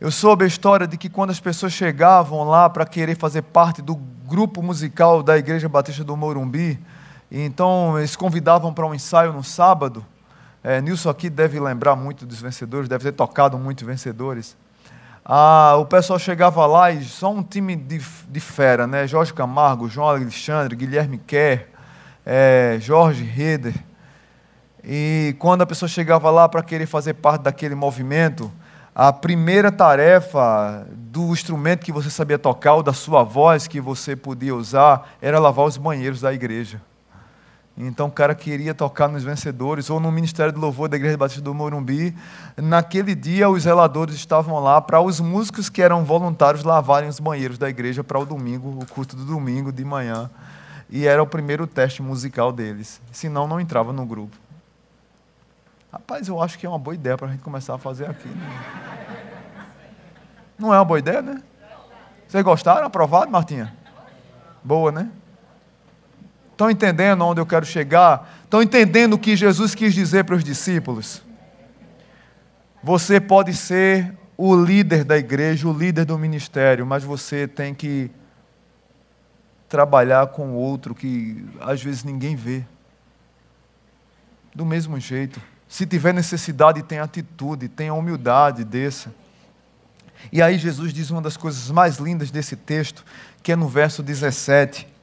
Eu 0.00 0.10
soube 0.10 0.44
a 0.44 0.46
história 0.48 0.86
de 0.86 0.96
que 0.96 1.08
quando 1.08 1.30
as 1.30 1.40
pessoas 1.40 1.72
chegavam 1.72 2.44
lá 2.44 2.70
para 2.70 2.86
querer 2.86 3.16
fazer 3.16 3.42
parte 3.42 3.82
do 3.82 3.96
grupo 3.96 4.62
musical 4.62 5.22
da 5.22 5.36
Igreja 5.36 5.68
Batista 5.68 6.04
do 6.04 6.16
Morumbi, 6.16 6.78
então 7.30 7.98
eles 7.98 8.14
convidavam 8.14 8.72
para 8.72 8.86
um 8.86 8.94
ensaio 8.94 9.32
no 9.32 9.42
sábado. 9.42 10.04
É, 10.62 10.80
Nilson 10.80 11.10
aqui 11.10 11.30
deve 11.30 11.58
lembrar 11.58 11.96
muito 11.96 12.26
dos 12.26 12.40
vencedores, 12.40 12.88
deve 12.88 13.04
ter 13.04 13.12
tocado 13.12 13.58
muito 13.58 13.84
vencedores. 13.84 14.56
Ah, 15.30 15.76
o 15.76 15.84
pessoal 15.84 16.18
chegava 16.18 16.64
lá 16.64 16.90
e 16.90 17.04
só 17.04 17.30
um 17.30 17.42
time 17.42 17.76
de, 17.76 17.98
de 17.98 18.40
fera, 18.40 18.86
né? 18.86 19.06
Jorge 19.06 19.34
Camargo, 19.34 19.86
João 19.86 20.08
Alexandre, 20.08 20.74
Guilherme 20.74 21.18
Kerr, 21.18 21.66
é, 22.24 22.78
Jorge 22.80 23.24
Reder. 23.24 23.74
E 24.82 25.36
quando 25.38 25.60
a 25.60 25.66
pessoa 25.66 25.86
chegava 25.86 26.30
lá 26.30 26.48
para 26.48 26.62
querer 26.62 26.86
fazer 26.86 27.12
parte 27.12 27.42
daquele 27.42 27.74
movimento, 27.74 28.50
a 28.94 29.12
primeira 29.12 29.70
tarefa 29.70 30.86
do 30.90 31.30
instrumento 31.30 31.84
que 31.84 31.92
você 31.92 32.08
sabia 32.08 32.38
tocar, 32.38 32.76
ou 32.76 32.82
da 32.82 32.94
sua 32.94 33.22
voz 33.22 33.66
que 33.66 33.82
você 33.82 34.16
podia 34.16 34.54
usar, 34.54 35.10
era 35.20 35.38
lavar 35.38 35.66
os 35.66 35.76
banheiros 35.76 36.22
da 36.22 36.32
igreja. 36.32 36.80
Então 37.80 38.08
o 38.08 38.10
cara 38.10 38.34
queria 38.34 38.74
tocar 38.74 39.06
nos 39.06 39.22
vencedores 39.22 39.88
ou 39.88 40.00
no 40.00 40.10
Ministério 40.10 40.52
de 40.52 40.58
Louvor 40.58 40.88
da 40.88 40.96
Igreja 40.96 41.16
Batista 41.16 41.40
do 41.40 41.54
Morumbi. 41.54 42.12
Naquele 42.56 43.14
dia 43.14 43.48
os 43.48 43.62
zeladores 43.62 44.16
estavam 44.16 44.58
lá 44.58 44.80
para 44.80 45.00
os 45.00 45.20
músicos 45.20 45.68
que 45.68 45.80
eram 45.80 46.04
voluntários 46.04 46.64
lavarem 46.64 47.08
os 47.08 47.20
banheiros 47.20 47.56
da 47.56 47.70
igreja 47.70 48.02
para 48.02 48.18
o 48.18 48.26
domingo, 48.26 48.80
o 48.82 48.86
culto 48.86 49.14
do 49.14 49.24
domingo 49.24 49.70
de 49.70 49.84
manhã. 49.84 50.28
E 50.90 51.06
era 51.06 51.22
o 51.22 51.26
primeiro 51.26 51.68
teste 51.68 52.02
musical 52.02 52.50
deles. 52.50 53.00
Senão 53.12 53.46
não 53.46 53.60
entrava 53.60 53.92
no 53.92 54.04
grupo. 54.04 54.36
Rapaz, 55.92 56.26
eu 56.26 56.42
acho 56.42 56.58
que 56.58 56.66
é 56.66 56.68
uma 56.68 56.80
boa 56.80 56.94
ideia 56.94 57.16
para 57.16 57.28
a 57.28 57.30
gente 57.30 57.42
começar 57.42 57.76
a 57.76 57.78
fazer 57.78 58.10
aqui. 58.10 58.28
Né? 58.28 58.60
Não 60.58 60.74
é 60.74 60.78
uma 60.78 60.84
boa 60.84 60.98
ideia, 60.98 61.22
né? 61.22 61.40
Vocês 62.26 62.42
gostaram? 62.42 62.88
Aprovado, 62.88 63.30
Martinha? 63.30 63.72
Boa, 64.64 64.90
né? 64.90 65.08
Estão 66.58 66.68
entendendo 66.68 67.24
onde 67.24 67.40
eu 67.40 67.46
quero 67.46 67.64
chegar? 67.64 68.42
Estão 68.42 68.60
entendendo 68.60 69.12
o 69.12 69.18
que 69.18 69.36
Jesus 69.36 69.76
quis 69.76 69.94
dizer 69.94 70.24
para 70.24 70.34
os 70.34 70.42
discípulos? 70.42 71.22
Você 72.82 73.20
pode 73.20 73.54
ser 73.54 74.12
o 74.36 74.56
líder 74.56 75.04
da 75.04 75.16
igreja, 75.16 75.68
o 75.68 75.72
líder 75.72 76.04
do 76.04 76.18
ministério, 76.18 76.84
mas 76.84 77.04
você 77.04 77.46
tem 77.46 77.72
que 77.72 78.10
trabalhar 79.68 80.26
com 80.26 80.52
outro 80.52 80.96
que 80.96 81.46
às 81.60 81.80
vezes 81.80 82.02
ninguém 82.02 82.34
vê. 82.34 82.64
Do 84.52 84.66
mesmo 84.66 84.98
jeito. 84.98 85.40
Se 85.68 85.86
tiver 85.86 86.12
necessidade, 86.12 86.82
tenha 86.82 87.04
atitude, 87.04 87.68
tenha 87.68 87.94
humildade, 87.94 88.64
desça. 88.64 89.14
E 90.32 90.42
aí 90.42 90.58
Jesus 90.58 90.92
diz 90.92 91.08
uma 91.08 91.22
das 91.22 91.36
coisas 91.36 91.70
mais 91.70 91.98
lindas 91.98 92.32
desse 92.32 92.56
texto, 92.56 93.04
que 93.44 93.52
é 93.52 93.54
no 93.54 93.68
verso 93.68 94.02
17. 94.02 94.97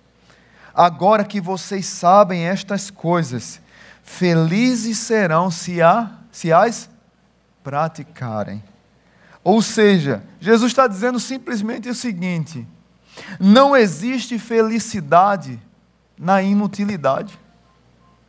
Agora 0.75 1.23
que 1.23 1.39
vocês 1.39 1.85
sabem 1.85 2.43
estas 2.43 2.91
coisas, 2.91 3.61
felizes 4.03 4.97
serão 4.97 5.49
se, 5.49 5.81
a, 5.81 6.11
se 6.31 6.51
as 6.51 6.89
praticarem. 7.63 8.61
Ou 9.41 9.61
seja, 9.61 10.23
Jesus 10.39 10.71
está 10.71 10.87
dizendo 10.87 11.19
simplesmente 11.19 11.87
o 11.87 11.95
seguinte: 11.95 12.67
não 13.39 13.75
existe 13.75 14.37
felicidade 14.37 15.59
na 16.17 16.41
inutilidade. 16.41 17.39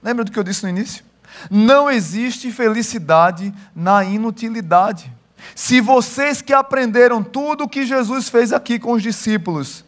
Lembra 0.03 0.24
do 0.24 0.30
que 0.30 0.38
eu 0.38 0.44
disse 0.44 0.62
no 0.62 0.68
início? 0.68 1.05
Não 1.51 1.90
existe 1.90 2.53
felicidade 2.53 3.53
na 3.74 4.05
inutilidade. 4.05 5.12
Se 5.55 5.80
vocês 5.80 6.40
que 6.40 6.53
aprenderam 6.53 7.22
tudo 7.22 7.64
o 7.64 7.68
que 7.68 7.84
Jesus 7.84 8.28
fez 8.28 8.53
aqui 8.53 8.78
com 8.78 8.92
os 8.92 9.03
discípulos, 9.03 9.84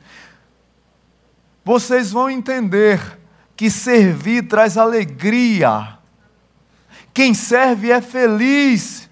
vocês 1.69 2.11
vão 2.11 2.31
entender 2.31 3.21
que 3.55 3.69
servir 3.69 4.49
traz 4.49 4.79
alegria. 4.79 5.99
Quem 7.13 7.35
serve 7.35 7.91
é 7.91 8.01
feliz. 8.01 9.07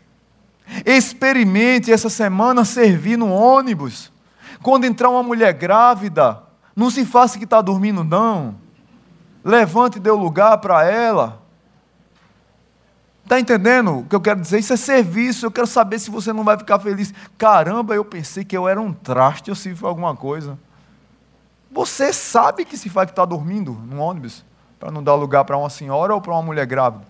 Experimente 0.87 1.93
essa 1.93 2.09
semana 2.09 2.65
servir 2.65 3.19
no 3.19 3.31
ônibus. 3.31 4.11
Quando 4.63 4.87
entrar 4.87 5.11
uma 5.11 5.23
mulher 5.23 5.53
grávida, 5.53 6.43
não 6.75 6.89
se 6.89 7.05
faça 7.05 7.37
que 7.37 7.45
está 7.45 7.61
dormindo, 7.61 8.03
não. 8.03 8.57
Levante 9.45 9.99
e 9.99 10.01
dê 10.01 10.11
o 10.11 10.17
lugar 10.17 10.57
para 10.57 10.83
ela. 10.83 11.43
Está 13.23 13.39
entendendo 13.39 13.99
o 13.99 14.05
que 14.05 14.17
eu 14.17 14.21
quero 14.23 14.41
dizer? 14.41 14.61
Isso 14.61 14.73
é 14.73 14.79
serviço. 14.79 15.45
Eu 15.45 15.51
quero 15.51 15.67
saber 15.67 15.99
se 15.99 16.11
você 16.11 16.33
não 16.33 16.43
vai 16.43 16.57
ficar 16.57 16.79
feliz. 16.79 17.13
Caramba, 17.37 17.95
eu 17.95 18.05
pensei 18.05 18.47
que 18.47 18.57
eu 18.57 18.67
era 18.67 18.81
um 18.81 18.95
traste, 18.95 19.51
eu 19.51 19.55
sirvo 19.55 19.87
alguma 19.87 20.17
coisa. 20.17 20.59
Você 21.77 22.11
sabe 22.11 22.65
que 22.65 22.75
se 22.75 22.89
faz 22.89 23.05
que 23.05 23.13
está 23.13 23.27
dormindo 23.27 23.73
no 23.73 24.01
ônibus, 24.01 24.43
para 24.81 24.91
não 24.91 25.05
dar 25.05 25.15
lugar 25.15 25.45
para 25.45 25.59
uma 25.59 25.69
senhora 25.69 26.15
ou 26.15 26.23
para 26.23 26.33
uma 26.33 26.41
mulher 26.41 26.65
grávida. 26.65 27.05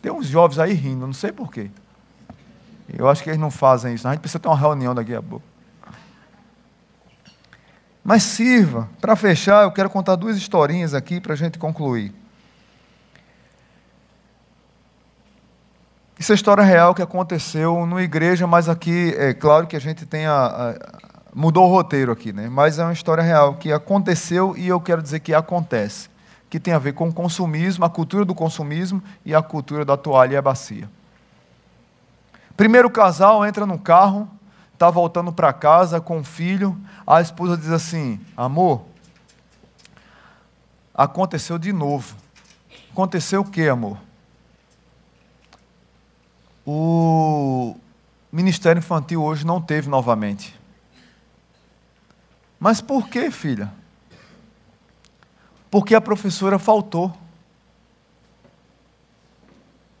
Tem 0.00 0.12
uns 0.12 0.28
jovens 0.28 0.60
aí 0.60 0.72
rindo, 0.72 1.04
não 1.04 1.12
sei 1.12 1.32
porquê. 1.32 1.68
Eu 2.96 3.08
acho 3.08 3.20
que 3.20 3.28
eles 3.28 3.40
não 3.40 3.50
fazem 3.50 3.94
isso. 3.94 4.06
A 4.06 4.12
gente 4.12 4.20
precisa 4.20 4.38
ter 4.38 4.46
uma 4.46 4.56
reunião 4.56 4.94
daqui 4.94 5.12
a 5.16 5.20
pouco. 5.20 5.44
Mas 8.04 8.22
sirva. 8.22 8.88
Para 9.00 9.16
fechar, 9.16 9.64
eu 9.64 9.72
quero 9.72 9.90
contar 9.90 10.14
duas 10.14 10.36
historinhas 10.36 10.94
aqui 10.94 11.20
para 11.20 11.32
a 11.32 11.36
gente 11.36 11.58
concluir. 11.58 12.14
Isso 16.20 16.30
é 16.30 16.36
história 16.36 16.62
real 16.62 16.94
que 16.94 17.02
aconteceu 17.02 17.84
numa 17.84 18.02
igreja, 18.04 18.46
mas 18.46 18.68
aqui 18.68 19.12
é 19.18 19.34
claro 19.34 19.66
que 19.66 19.74
a 19.74 19.80
gente 19.80 20.06
tem 20.06 20.24
a, 20.24 20.76
mudou 21.34 21.64
o 21.64 21.70
roteiro 21.70 22.12
aqui, 22.12 22.32
né? 22.32 22.48
Mas 22.48 22.78
é 22.78 22.84
uma 22.84 22.92
história 22.92 23.22
real 23.22 23.54
que 23.54 23.72
aconteceu 23.72 24.54
e 24.56 24.68
eu 24.68 24.80
quero 24.80 25.02
dizer 25.02 25.20
que 25.20 25.32
acontece, 25.32 26.08
que 26.50 26.60
tem 26.60 26.74
a 26.74 26.78
ver 26.78 26.92
com 26.92 27.08
o 27.08 27.12
consumismo, 27.12 27.84
a 27.84 27.90
cultura 27.90 28.24
do 28.24 28.34
consumismo 28.34 29.02
e 29.24 29.34
a 29.34 29.42
cultura 29.42 29.84
da 29.84 29.96
toalha 29.96 30.34
e 30.34 30.36
a 30.36 30.42
bacia. 30.42 30.88
Primeiro 32.56 32.90
casal 32.90 33.44
entra 33.46 33.64
no 33.64 33.78
carro, 33.78 34.28
está 34.74 34.90
voltando 34.90 35.32
para 35.32 35.52
casa 35.52 36.00
com 36.00 36.20
o 36.20 36.24
filho, 36.24 36.78
a 37.06 37.20
esposa 37.20 37.56
diz 37.56 37.70
assim: 37.70 38.20
Amor, 38.36 38.82
aconteceu 40.94 41.58
de 41.58 41.72
novo. 41.72 42.16
Aconteceu 42.92 43.40
o 43.40 43.44
que, 43.44 43.66
amor? 43.68 43.96
O 46.66 47.74
Ministério 48.30 48.78
Infantil 48.78 49.22
hoje 49.22 49.46
não 49.46 49.62
teve 49.62 49.88
novamente. 49.88 50.61
Mas 52.62 52.80
por 52.80 53.08
que, 53.08 53.28
filha? 53.28 53.72
Porque 55.68 55.96
a 55.96 56.00
professora 56.00 56.60
faltou. 56.60 57.12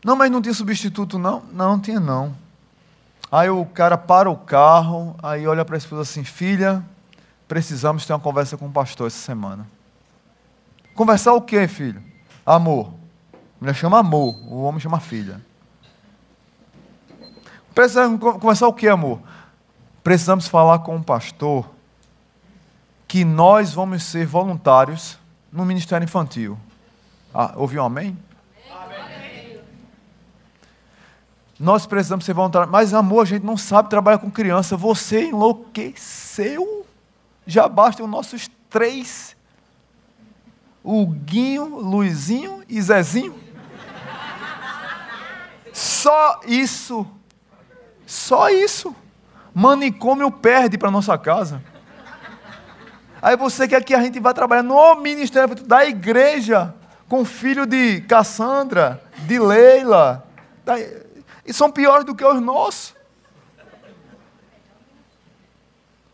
Não, 0.04 0.14
mas 0.14 0.30
não 0.30 0.40
tinha 0.40 0.54
substituto, 0.54 1.18
não? 1.18 1.42
Não, 1.52 1.80
tinha 1.80 1.98
não. 1.98 2.36
Aí 3.32 3.50
o 3.50 3.66
cara 3.66 3.98
para 3.98 4.30
o 4.30 4.36
carro, 4.36 5.16
aí 5.20 5.44
olha 5.44 5.64
para 5.64 5.74
a 5.74 5.78
esposa 5.78 6.02
assim: 6.02 6.22
Filha, 6.22 6.86
precisamos 7.48 8.06
ter 8.06 8.12
uma 8.12 8.20
conversa 8.20 8.56
com 8.56 8.68
o 8.68 8.72
pastor 8.72 9.08
essa 9.08 9.18
semana. 9.18 9.66
Conversar 10.94 11.32
o 11.34 11.42
quê, 11.42 11.66
filho? 11.66 12.00
Amor. 12.46 12.94
A 13.34 13.36
mulher 13.60 13.74
chama 13.74 13.98
amor, 13.98 14.36
o 14.46 14.62
homem 14.62 14.78
chama 14.78 15.00
filha. 15.00 15.44
Precisamos 17.74 18.20
conversar 18.20 18.68
o 18.68 18.72
quê, 18.72 18.86
amor? 18.86 19.20
Precisamos 20.04 20.46
falar 20.46 20.78
com 20.78 20.94
o 20.94 21.02
pastor 21.02 21.68
que 23.12 23.26
nós 23.26 23.74
vamos 23.74 24.04
ser 24.04 24.24
voluntários 24.24 25.18
no 25.52 25.66
ministério 25.66 26.02
infantil. 26.02 26.58
Ah, 27.34 27.52
ouviu 27.56 27.82
um 27.82 27.84
amém? 27.84 28.16
Nós 31.60 31.84
precisamos 31.84 32.24
ser 32.24 32.32
voluntários. 32.32 32.72
Mas, 32.72 32.94
amor, 32.94 33.20
a 33.20 33.24
gente 33.26 33.44
não 33.44 33.58
sabe 33.58 33.90
trabalhar 33.90 34.16
com 34.16 34.30
criança. 34.30 34.78
Você 34.78 35.26
enlouqueceu. 35.26 36.86
Já 37.46 37.68
bastam 37.68 38.06
nossos 38.06 38.50
três: 38.70 39.36
o 40.82 41.06
Guinho, 41.06 41.80
Luizinho 41.80 42.64
e 42.66 42.80
Zezinho. 42.80 43.38
Só 45.70 46.40
isso. 46.46 47.06
Só 48.06 48.48
isso. 48.48 48.96
Manicômio 49.52 50.30
perde 50.30 50.78
para 50.78 50.90
nossa 50.90 51.18
casa. 51.18 51.62
Aí 53.22 53.36
você 53.36 53.68
quer 53.68 53.84
que 53.84 53.94
a 53.94 54.02
gente 54.02 54.18
vá 54.18 54.34
trabalhar 54.34 54.64
no 54.64 54.96
ministério 54.96 55.54
da 55.54 55.86
igreja 55.86 56.74
com 57.08 57.24
filho 57.24 57.64
de 57.64 58.00
Cassandra, 58.02 59.00
de 59.26 59.38
Leila. 59.38 60.26
Da 60.64 60.74
e 61.44 61.52
são 61.52 61.70
piores 61.70 62.04
do 62.04 62.14
que 62.14 62.24
os 62.24 62.40
nossos. 62.40 62.94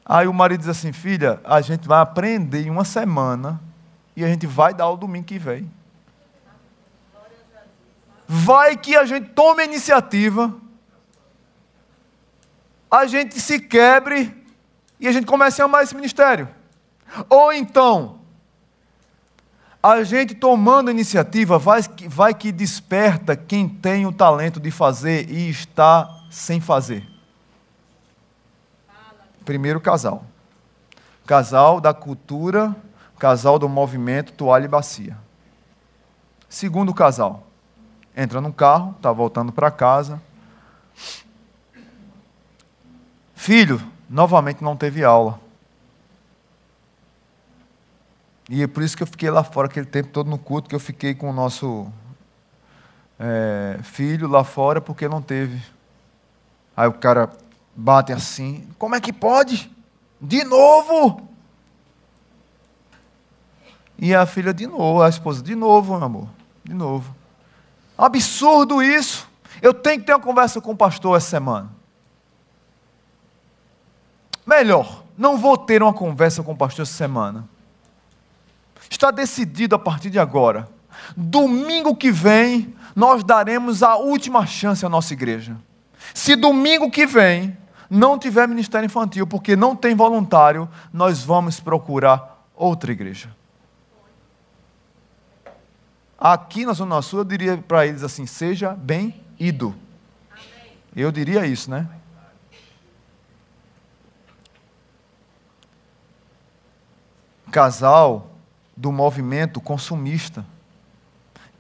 Aí 0.05 0.27
o 0.27 0.33
marido 0.33 0.61
diz 0.61 0.69
assim: 0.69 0.93
Filha, 0.93 1.41
a 1.45 1.61
gente 1.61 1.87
vai 1.87 2.01
aprender 2.01 2.63
em 2.63 2.71
uma 2.71 2.85
semana 2.85 3.61
e 4.17 4.25
a 4.25 4.29
gente 4.29 4.47
vai 4.47 4.73
dar 4.73 4.89
o 4.89 4.97
domingo 4.97 5.27
que 5.27 5.39
vem. 5.39 5.71
Vai 8.27 8.77
que 8.77 8.97
a 8.97 9.07
gente 9.07 9.31
tome 9.31 9.63
a 9.63 9.65
iniciativa, 9.65 10.55
a 12.91 13.07
gente 13.07 13.41
se 13.41 13.59
quebre 13.59 14.35
e 15.01 15.09
a 15.09 15.13
gente 15.13 15.27
comece 15.27 15.63
a 15.63 15.65
amar 15.65 15.83
esse 15.83 15.95
ministério. 15.95 16.49
Ou 17.29 17.53
então, 17.53 18.19
a 19.83 20.03
gente 20.03 20.35
tomando 20.35 20.91
iniciativa 20.91 21.59
vai, 21.59 21.81
vai 22.09 22.35
que 22.35 22.51
desperta 22.51 23.37
quem 23.37 23.69
tem 23.69 24.07
o 24.07 24.13
talento 24.13 24.59
de 24.61 24.71
fazer 24.71 25.31
e 25.31 25.49
está 25.49 26.25
sem 26.31 26.61
fazer. 26.61 27.07
Primeiro 29.45 29.81
casal. 29.81 30.25
Casal 31.27 31.81
da 31.81 31.95
cultura, 31.95 32.75
casal 33.19 33.59
do 33.59 33.69
movimento 33.69 34.33
toalha 34.33 34.65
e 34.65 34.69
bacia. 34.69 35.17
Segundo 36.49 36.93
casal. 36.93 37.47
Entra 38.17 38.41
no 38.41 38.53
carro, 38.53 38.95
está 38.97 39.13
voltando 39.13 39.53
para 39.53 39.71
casa. 39.71 40.21
Filho, 43.35 43.81
novamente 44.11 44.63
não 44.63 44.77
teve 44.77 45.05
aula. 45.05 45.41
E 48.49 48.63
é 48.63 48.67
por 48.67 48.83
isso 48.83 48.97
que 48.97 49.03
eu 49.03 49.07
fiquei 49.07 49.31
lá 49.31 49.45
fora 49.45 49.69
aquele 49.69 49.87
tempo 49.87 50.09
todo 50.09 50.31
no 50.31 50.39
culto, 50.39 50.69
que 50.69 50.75
eu 50.75 50.81
fiquei 50.81 51.15
com 51.15 51.29
o 51.29 51.33
nosso 51.33 51.93
é, 53.19 53.79
filho 53.83 54.27
lá 54.27 54.43
fora, 54.43 54.81
porque 54.81 55.07
não 55.07 55.21
teve. 55.21 55.61
Aí 56.77 56.89
o 56.89 56.95
cara 56.95 57.31
bate 57.77 58.13
assim: 58.13 58.67
como 58.79 58.95
é 58.95 59.01
que 59.01 59.13
pode? 59.13 59.71
De 60.21 60.45
novo! 60.45 61.29
E 63.99 64.15
a 64.15 64.25
filha 64.25 64.55
de 64.55 64.67
novo, 64.67 65.03
a 65.03 65.09
esposa 65.09 65.43
de 65.43 65.55
novo, 65.55 65.95
amor, 65.95 66.29
de 66.65 66.73
novo. 66.73 67.15
Absurdo 67.97 68.81
isso. 68.81 69.29
Eu 69.61 69.75
tenho 69.75 69.99
que 69.99 70.07
ter 70.07 70.13
uma 70.13 70.21
conversa 70.21 70.61
com 70.61 70.71
o 70.71 70.77
pastor 70.77 71.17
essa 71.17 71.31
semana. 71.31 71.69
Melhor, 74.47 75.03
não 75.17 75.37
vou 75.37 75.59
ter 75.59 75.83
uma 75.83 75.93
conversa 75.93 76.43
com 76.43 76.53
o 76.53 76.57
pastor 76.57 76.85
essa 76.85 76.93
semana. 76.93 77.47
Está 78.91 79.11
decidido 79.11 79.74
a 79.74 79.78
partir 79.78 80.11
de 80.11 80.18
agora. 80.18 80.68
Domingo 81.16 81.95
que 81.95 82.11
vem, 82.11 82.74
nós 82.95 83.22
daremos 83.22 83.82
a 83.82 83.97
última 83.97 84.47
chance 84.47 84.84
à 84.84 84.89
nossa 84.89 85.12
igreja. 85.12 85.57
Se 86.14 86.34
domingo 86.34 86.91
que 86.91 87.07
vem 87.07 87.57
não 87.91 88.18
tiver 88.18 88.47
ministério 88.47 88.86
infantil, 88.86 89.26
porque 89.26 89.57
não 89.57 89.74
tem 89.74 89.95
voluntário, 89.95 90.68
nós 90.93 91.22
vamos 91.22 91.61
procurar 91.61 92.47
outra 92.55 92.93
igreja. 92.93 93.34
Aqui 96.18 96.66
na 96.66 96.72
Zona 96.72 97.01
Sul, 97.01 97.20
eu 97.20 97.24
diria 97.24 97.57
para 97.57 97.86
eles 97.86 98.03
assim: 98.03 98.26
seja 98.26 98.74
bem 98.74 99.22
ido. 99.39 99.74
Eu 100.97 101.12
diria 101.12 101.47
isso, 101.47 101.70
né? 101.70 101.89
Casal 107.53 108.38
do 108.79 108.93
movimento 108.93 109.61
consumista, 109.61 110.47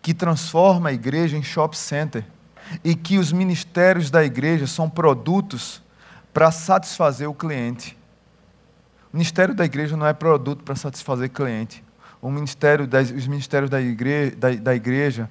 que 0.00 0.14
transforma 0.14 0.90
a 0.90 0.92
igreja 0.92 1.36
em 1.36 1.42
shopping 1.42 1.76
center 1.76 2.24
e 2.84 2.94
que 2.94 3.18
os 3.18 3.32
ministérios 3.32 4.08
da 4.08 4.24
igreja 4.24 4.68
são 4.68 4.88
produtos 4.88 5.82
para 6.32 6.52
satisfazer 6.52 7.28
o 7.28 7.34
cliente. 7.34 7.98
O 9.12 9.16
ministério 9.16 9.52
da 9.52 9.64
igreja 9.64 9.96
não 9.96 10.06
é 10.06 10.12
produto 10.12 10.62
para 10.62 10.76
satisfazer 10.76 11.30
cliente. 11.30 11.82
O 12.22 12.30
ministério 12.30 12.86
das, 12.86 13.10
os 13.10 13.26
ministérios 13.26 13.68
da 13.68 13.80
igreja, 13.80 14.36
da, 14.36 14.54
da 14.54 14.74
igreja 14.74 15.28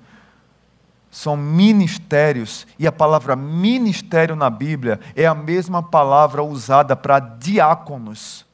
são 1.09 1.37
ministérios, 1.37 2.67
e 2.77 2.85
a 2.85 2.91
palavra 2.91 3.33
ministério 3.33 4.35
na 4.35 4.49
Bíblia 4.49 4.99
é 5.15 5.25
a 5.25 5.33
mesma 5.33 5.81
palavra 5.81 6.43
usada 6.43 6.97
para 6.97 7.19
diáconos. 7.19 8.46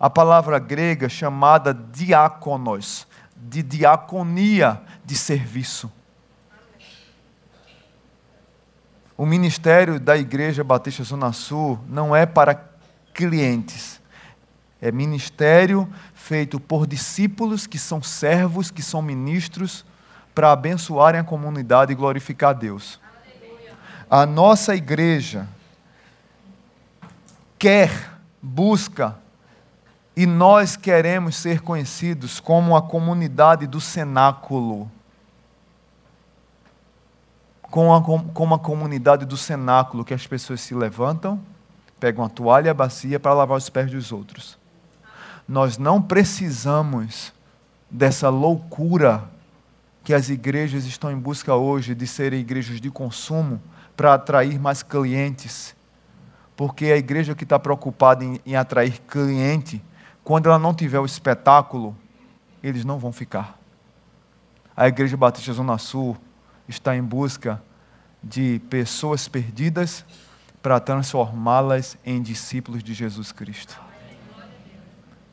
A 0.00 0.08
palavra 0.08 0.58
grega 0.58 1.10
chamada 1.10 1.74
diáconos, 1.74 3.06
de 3.36 3.62
diaconia, 3.62 4.80
de 5.04 5.14
serviço. 5.14 5.92
O 9.14 9.26
ministério 9.26 10.00
da 10.00 10.16
Igreja 10.16 10.64
Batista 10.64 11.04
Zona 11.04 11.30
Sul 11.34 11.78
não 11.86 12.16
é 12.16 12.24
para 12.24 12.70
clientes. 13.12 14.00
É 14.80 14.90
ministério 14.90 15.86
feito 16.14 16.58
por 16.58 16.86
discípulos 16.86 17.66
que 17.66 17.78
são 17.78 18.02
servos, 18.02 18.70
que 18.70 18.80
são 18.82 19.02
ministros, 19.02 19.84
para 20.34 20.52
abençoarem 20.52 21.20
a 21.20 21.24
comunidade 21.24 21.92
e 21.92 21.94
glorificar 21.94 22.50
a 22.50 22.54
Deus. 22.54 22.98
A 24.08 24.24
nossa 24.24 24.74
igreja 24.74 25.46
quer, 27.58 28.18
busca, 28.40 29.18
e 30.20 30.26
nós 30.26 30.76
queremos 30.76 31.34
ser 31.36 31.62
conhecidos 31.62 32.40
como 32.40 32.76
a 32.76 32.82
comunidade 32.82 33.66
do 33.66 33.80
cenáculo 33.80 34.90
com 37.62 37.94
a, 37.94 38.02
com 38.02 38.52
a 38.54 38.58
comunidade 38.58 39.24
do 39.24 39.38
cenáculo, 39.38 40.04
que 40.04 40.12
as 40.12 40.26
pessoas 40.26 40.60
se 40.60 40.74
levantam, 40.74 41.40
pegam 41.98 42.22
a 42.22 42.28
toalha 42.28 42.66
e 42.66 42.68
a 42.68 42.74
bacia 42.74 43.18
para 43.18 43.32
lavar 43.32 43.56
os 43.56 43.70
pés 43.70 43.90
dos 43.90 44.12
outros. 44.12 44.58
Nós 45.48 45.78
não 45.78 46.02
precisamos 46.02 47.32
dessa 47.90 48.28
loucura 48.28 49.24
que 50.04 50.12
as 50.12 50.28
igrejas 50.28 50.84
estão 50.84 51.10
em 51.10 51.18
busca 51.18 51.54
hoje 51.54 51.94
de 51.94 52.06
serem 52.06 52.40
igrejas 52.40 52.78
de 52.78 52.90
consumo 52.90 53.58
para 53.96 54.12
atrair 54.12 54.60
mais 54.60 54.82
clientes. 54.82 55.74
Porque 56.54 56.92
a 56.92 56.98
igreja 56.98 57.34
que 57.34 57.44
está 57.44 57.58
preocupada 57.58 58.22
em, 58.22 58.38
em 58.44 58.54
atrair 58.54 59.00
cliente, 59.08 59.82
quando 60.30 60.46
ela 60.46 60.60
não 60.60 60.72
tiver 60.72 61.00
o 61.00 61.04
espetáculo, 61.04 61.92
eles 62.62 62.84
não 62.84 63.00
vão 63.00 63.10
ficar. 63.10 63.58
A 64.76 64.86
Igreja 64.86 65.16
Batista 65.16 65.52
Zona 65.52 65.76
Sul 65.76 66.16
está 66.68 66.94
em 66.94 67.02
busca 67.02 67.60
de 68.22 68.60
pessoas 68.70 69.26
perdidas 69.26 70.04
para 70.62 70.78
transformá-las 70.78 71.98
em 72.06 72.22
discípulos 72.22 72.80
de 72.80 72.94
Jesus 72.94 73.32
Cristo. 73.32 73.76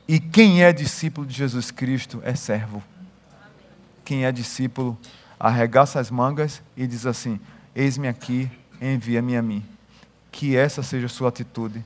E 0.08 0.20
quem 0.20 0.64
é 0.64 0.74
discípulo 0.74 1.28
de 1.28 1.36
Jesus 1.36 1.70
Cristo 1.70 2.20
é 2.24 2.34
servo. 2.34 2.82
Quem 4.04 4.26
é 4.26 4.32
discípulo 4.32 4.98
arregaça 5.39 6.00
as 6.00 6.10
mangas 6.10 6.64
e 6.76 6.88
diz 6.88 7.06
assim: 7.06 7.39
Eis-me 7.76 8.08
aqui, 8.08 8.50
envia-me 8.82 9.38
a 9.38 9.43
mim. 9.43 9.64
Que 10.32 10.58
essa 10.58 10.82
seja 10.82 11.06
a 11.06 11.10
sua 11.10 11.30
atitude 11.30 11.86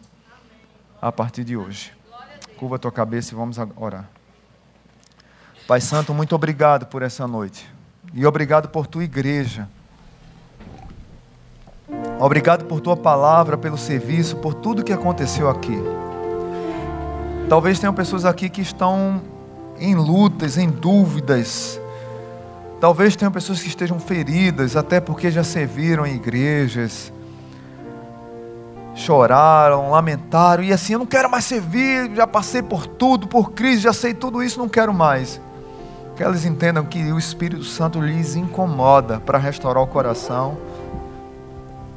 a 1.01 1.12
partir 1.12 1.43
de 1.43 1.57
hoje. 1.57 1.99
Curva 2.62 2.76
a 2.76 2.78
tua 2.78 2.91
cabeça 2.91 3.34
e 3.34 3.36
vamos 3.36 3.57
orar. 3.76 4.07
Pai 5.68 5.82
Santo, 5.82 6.14
muito 6.14 6.36
obrigado 6.36 6.86
por 6.86 7.01
essa 7.01 7.28
noite. 7.28 7.68
E 8.14 8.24
obrigado 8.24 8.70
por 8.70 8.86
tua 8.86 9.03
igreja. 9.03 9.68
Obrigado 12.20 12.66
por 12.66 12.80
tua 12.80 12.95
palavra, 12.95 13.57
pelo 13.57 13.80
serviço, 13.80 14.38
por 14.38 14.53
tudo 14.53 14.84
que 14.84 14.93
aconteceu 14.93 15.49
aqui. 15.49 15.76
Talvez 17.49 17.80
tenham 17.80 17.95
pessoas 17.95 18.26
aqui 18.26 18.47
que 18.47 18.62
estão 18.62 19.24
em 19.80 19.95
lutas, 19.95 20.55
em 20.55 20.70
dúvidas. 20.70 21.82
Talvez 22.80 23.16
tenham 23.16 23.32
pessoas 23.32 23.59
que 23.59 23.70
estejam 23.70 23.99
feridas, 23.99 24.76
até 24.76 25.01
porque 25.01 25.32
já 25.32 25.43
serviram 25.43 26.05
em 26.05 26.14
igrejas. 26.14 27.12
Choraram, 28.94 29.89
lamentaram, 29.89 30.64
e 30.64 30.74
assim, 30.74 30.94
eu 30.94 31.00
não 31.00 31.06
quero 31.06 31.30
mais 31.30 31.46
servir, 31.46 32.14
já 32.14 32.28
passei 32.28 32.62
por 32.62 32.86
tudo, 32.86 33.28
por 33.28 33.52
crise, 33.52 33.82
já 33.82 33.94
sei 33.94 34.14
tudo 34.14 34.44
isso, 34.44 34.60
não 34.60 34.68
quero 34.68 34.94
mais 34.94 35.39
que 36.22 36.24
elas 36.24 36.46
entendam 36.46 36.86
que 36.86 37.12
o 37.12 37.18
Espírito 37.18 37.64
Santo 37.64 38.00
lhes 38.00 38.36
incomoda 38.36 39.20
para 39.20 39.39
restaurar 39.39 39.82
o 39.82 39.88
coração 39.88 40.56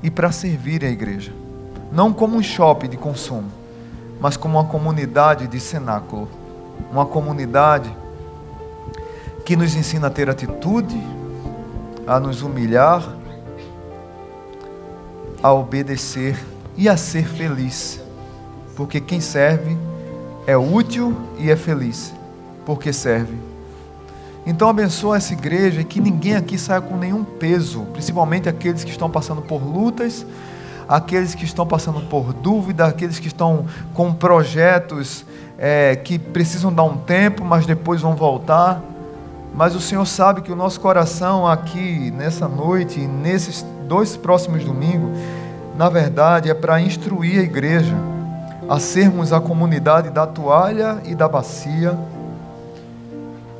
e 0.02 0.10
para 0.10 0.32
servir 0.32 0.82
a 0.82 0.88
igreja. 0.88 1.30
Não 1.92 2.10
como 2.10 2.36
um 2.36 2.42
shopping 2.42 2.88
de 2.88 2.96
consumo, 2.96 3.50
mas 4.18 4.34
como 4.36 4.58
uma 4.58 4.66
comunidade 4.66 5.46
de 5.46 5.60
cenáculo. 5.60 6.26
Uma 6.90 7.04
comunidade 7.04 7.94
que 9.44 9.56
nos 9.56 9.76
ensina 9.76 10.06
a 10.06 10.10
ter 10.10 10.30
atitude, 10.30 10.98
a 12.06 12.18
nos 12.18 12.40
humilhar, 12.40 13.06
a 15.42 15.52
obedecer 15.52 16.42
e 16.76 16.88
a 16.88 16.96
ser 16.96 17.26
feliz. 17.26 18.00
Porque 18.76 19.00
quem 19.00 19.20
serve 19.20 19.76
é 20.46 20.56
útil 20.56 21.16
e 21.38 21.50
é 21.50 21.56
feliz, 21.56 22.12
porque 22.66 22.92
serve. 22.92 23.36
Então 24.46 24.68
abençoa 24.68 25.16
essa 25.16 25.32
igreja 25.32 25.80
e 25.80 25.84
que 25.84 26.00
ninguém 26.00 26.36
aqui 26.36 26.58
saia 26.58 26.80
com 26.80 26.96
nenhum 26.96 27.24
peso, 27.24 27.82
principalmente 27.92 28.48
aqueles 28.48 28.84
que 28.84 28.90
estão 28.90 29.10
passando 29.10 29.40
por 29.40 29.62
lutas, 29.62 30.26
aqueles 30.86 31.34
que 31.34 31.44
estão 31.44 31.66
passando 31.66 32.00
por 32.08 32.34
dúvida, 32.34 32.84
aqueles 32.84 33.18
que 33.18 33.28
estão 33.28 33.64
com 33.94 34.12
projetos 34.12 35.24
é, 35.58 35.96
que 35.96 36.18
precisam 36.18 36.72
dar 36.72 36.82
um 36.82 36.96
tempo, 36.96 37.42
mas 37.42 37.64
depois 37.64 38.02
vão 38.02 38.14
voltar. 38.14 38.82
Mas 39.54 39.74
o 39.74 39.80
Senhor 39.80 40.04
sabe 40.04 40.42
que 40.42 40.52
o 40.52 40.56
nosso 40.56 40.80
coração 40.80 41.46
aqui, 41.46 42.10
nessa 42.10 42.48
noite, 42.48 43.00
nesses 43.00 43.64
dois 43.86 44.16
próximos 44.16 44.64
domingos, 44.64 45.16
na 45.76 45.88
verdade 45.88 46.50
é 46.50 46.54
para 46.54 46.80
instruir 46.80 47.40
a 47.40 47.42
igreja 47.42 47.94
a 48.68 48.78
sermos 48.78 49.32
a 49.32 49.40
comunidade 49.40 50.10
da 50.10 50.26
toalha 50.26 51.00
e 51.04 51.14
da 51.14 51.28
bacia 51.28 51.98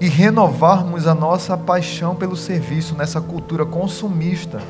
e 0.00 0.08
renovarmos 0.08 1.06
a 1.06 1.14
nossa 1.14 1.56
paixão 1.56 2.14
pelo 2.14 2.36
serviço 2.36 2.94
nessa 2.94 3.20
cultura 3.20 3.66
consumista. 3.66 4.60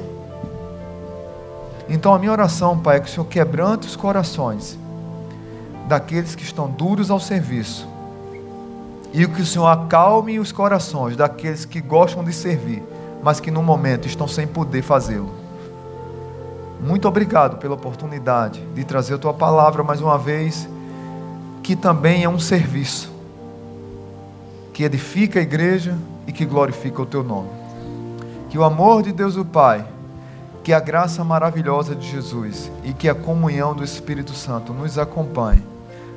Então 1.88 2.14
a 2.14 2.18
minha 2.18 2.32
oração, 2.32 2.78
Pai, 2.78 2.96
é 2.96 3.00
que 3.00 3.08
o 3.08 3.10
Senhor 3.10 3.26
quebrante 3.26 3.86
os 3.86 3.96
corações 3.96 4.78
daqueles 5.86 6.34
que 6.34 6.42
estão 6.42 6.68
duros 6.68 7.10
ao 7.10 7.20
serviço 7.20 7.86
e 9.12 9.26
que 9.28 9.42
o 9.42 9.46
Senhor 9.46 9.66
acalme 9.66 10.40
os 10.40 10.50
corações 10.50 11.16
daqueles 11.16 11.64
que 11.64 11.80
gostam 11.80 12.24
de 12.24 12.32
servir, 12.32 12.82
mas 13.22 13.38
que 13.38 13.50
no 13.50 13.62
momento 13.62 14.08
estão 14.08 14.26
sem 14.26 14.46
poder 14.46 14.82
fazê-lo. 14.82 15.43
Muito 16.84 17.08
obrigado 17.08 17.56
pela 17.56 17.74
oportunidade 17.74 18.60
de 18.74 18.84
trazer 18.84 19.14
a 19.14 19.18
tua 19.18 19.32
palavra 19.32 19.82
mais 19.82 20.02
uma 20.02 20.18
vez, 20.18 20.68
que 21.62 21.74
também 21.74 22.24
é 22.24 22.28
um 22.28 22.38
serviço 22.38 23.10
que 24.74 24.84
edifica 24.84 25.38
a 25.38 25.42
igreja 25.42 25.96
e 26.26 26.32
que 26.32 26.44
glorifica 26.44 27.00
o 27.00 27.06
teu 27.06 27.24
nome. 27.24 27.48
Que 28.50 28.58
o 28.58 28.64
amor 28.64 29.02
de 29.02 29.12
Deus 29.12 29.34
o 29.36 29.46
Pai, 29.46 29.86
que 30.62 30.74
a 30.74 30.80
graça 30.80 31.24
maravilhosa 31.24 31.94
de 31.94 32.06
Jesus 32.06 32.70
e 32.82 32.92
que 32.92 33.08
a 33.08 33.14
comunhão 33.14 33.74
do 33.74 33.82
Espírito 33.82 34.34
Santo 34.34 34.74
nos 34.74 34.98
acompanhe. 34.98 35.62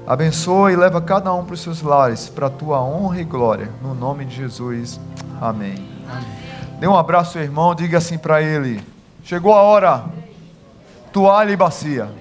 Abençoa 0.06 0.72
e 0.72 0.76
leva 0.76 1.00
cada 1.00 1.34
um 1.34 1.46
para 1.46 1.54
os 1.54 1.62
seus 1.62 1.82
lares, 1.82 2.28
para 2.28 2.48
a 2.48 2.50
tua 2.50 2.82
honra 2.82 3.22
e 3.22 3.24
glória. 3.24 3.70
No 3.82 3.94
nome 3.94 4.26
de 4.26 4.36
Jesus. 4.36 5.00
Amém. 5.40 5.88
Amém. 6.10 6.78
Dê 6.78 6.88
um 6.88 6.96
abraço, 6.98 7.40
irmão, 7.40 7.74
diga 7.74 8.00
assim 8.00 8.18
para 8.18 8.42
ele: 8.42 8.82
Chegou 9.24 9.54
a 9.54 9.62
hora, 9.62 10.06
toalha 11.18 11.52
e 11.52 11.56
bacia. 11.56 12.12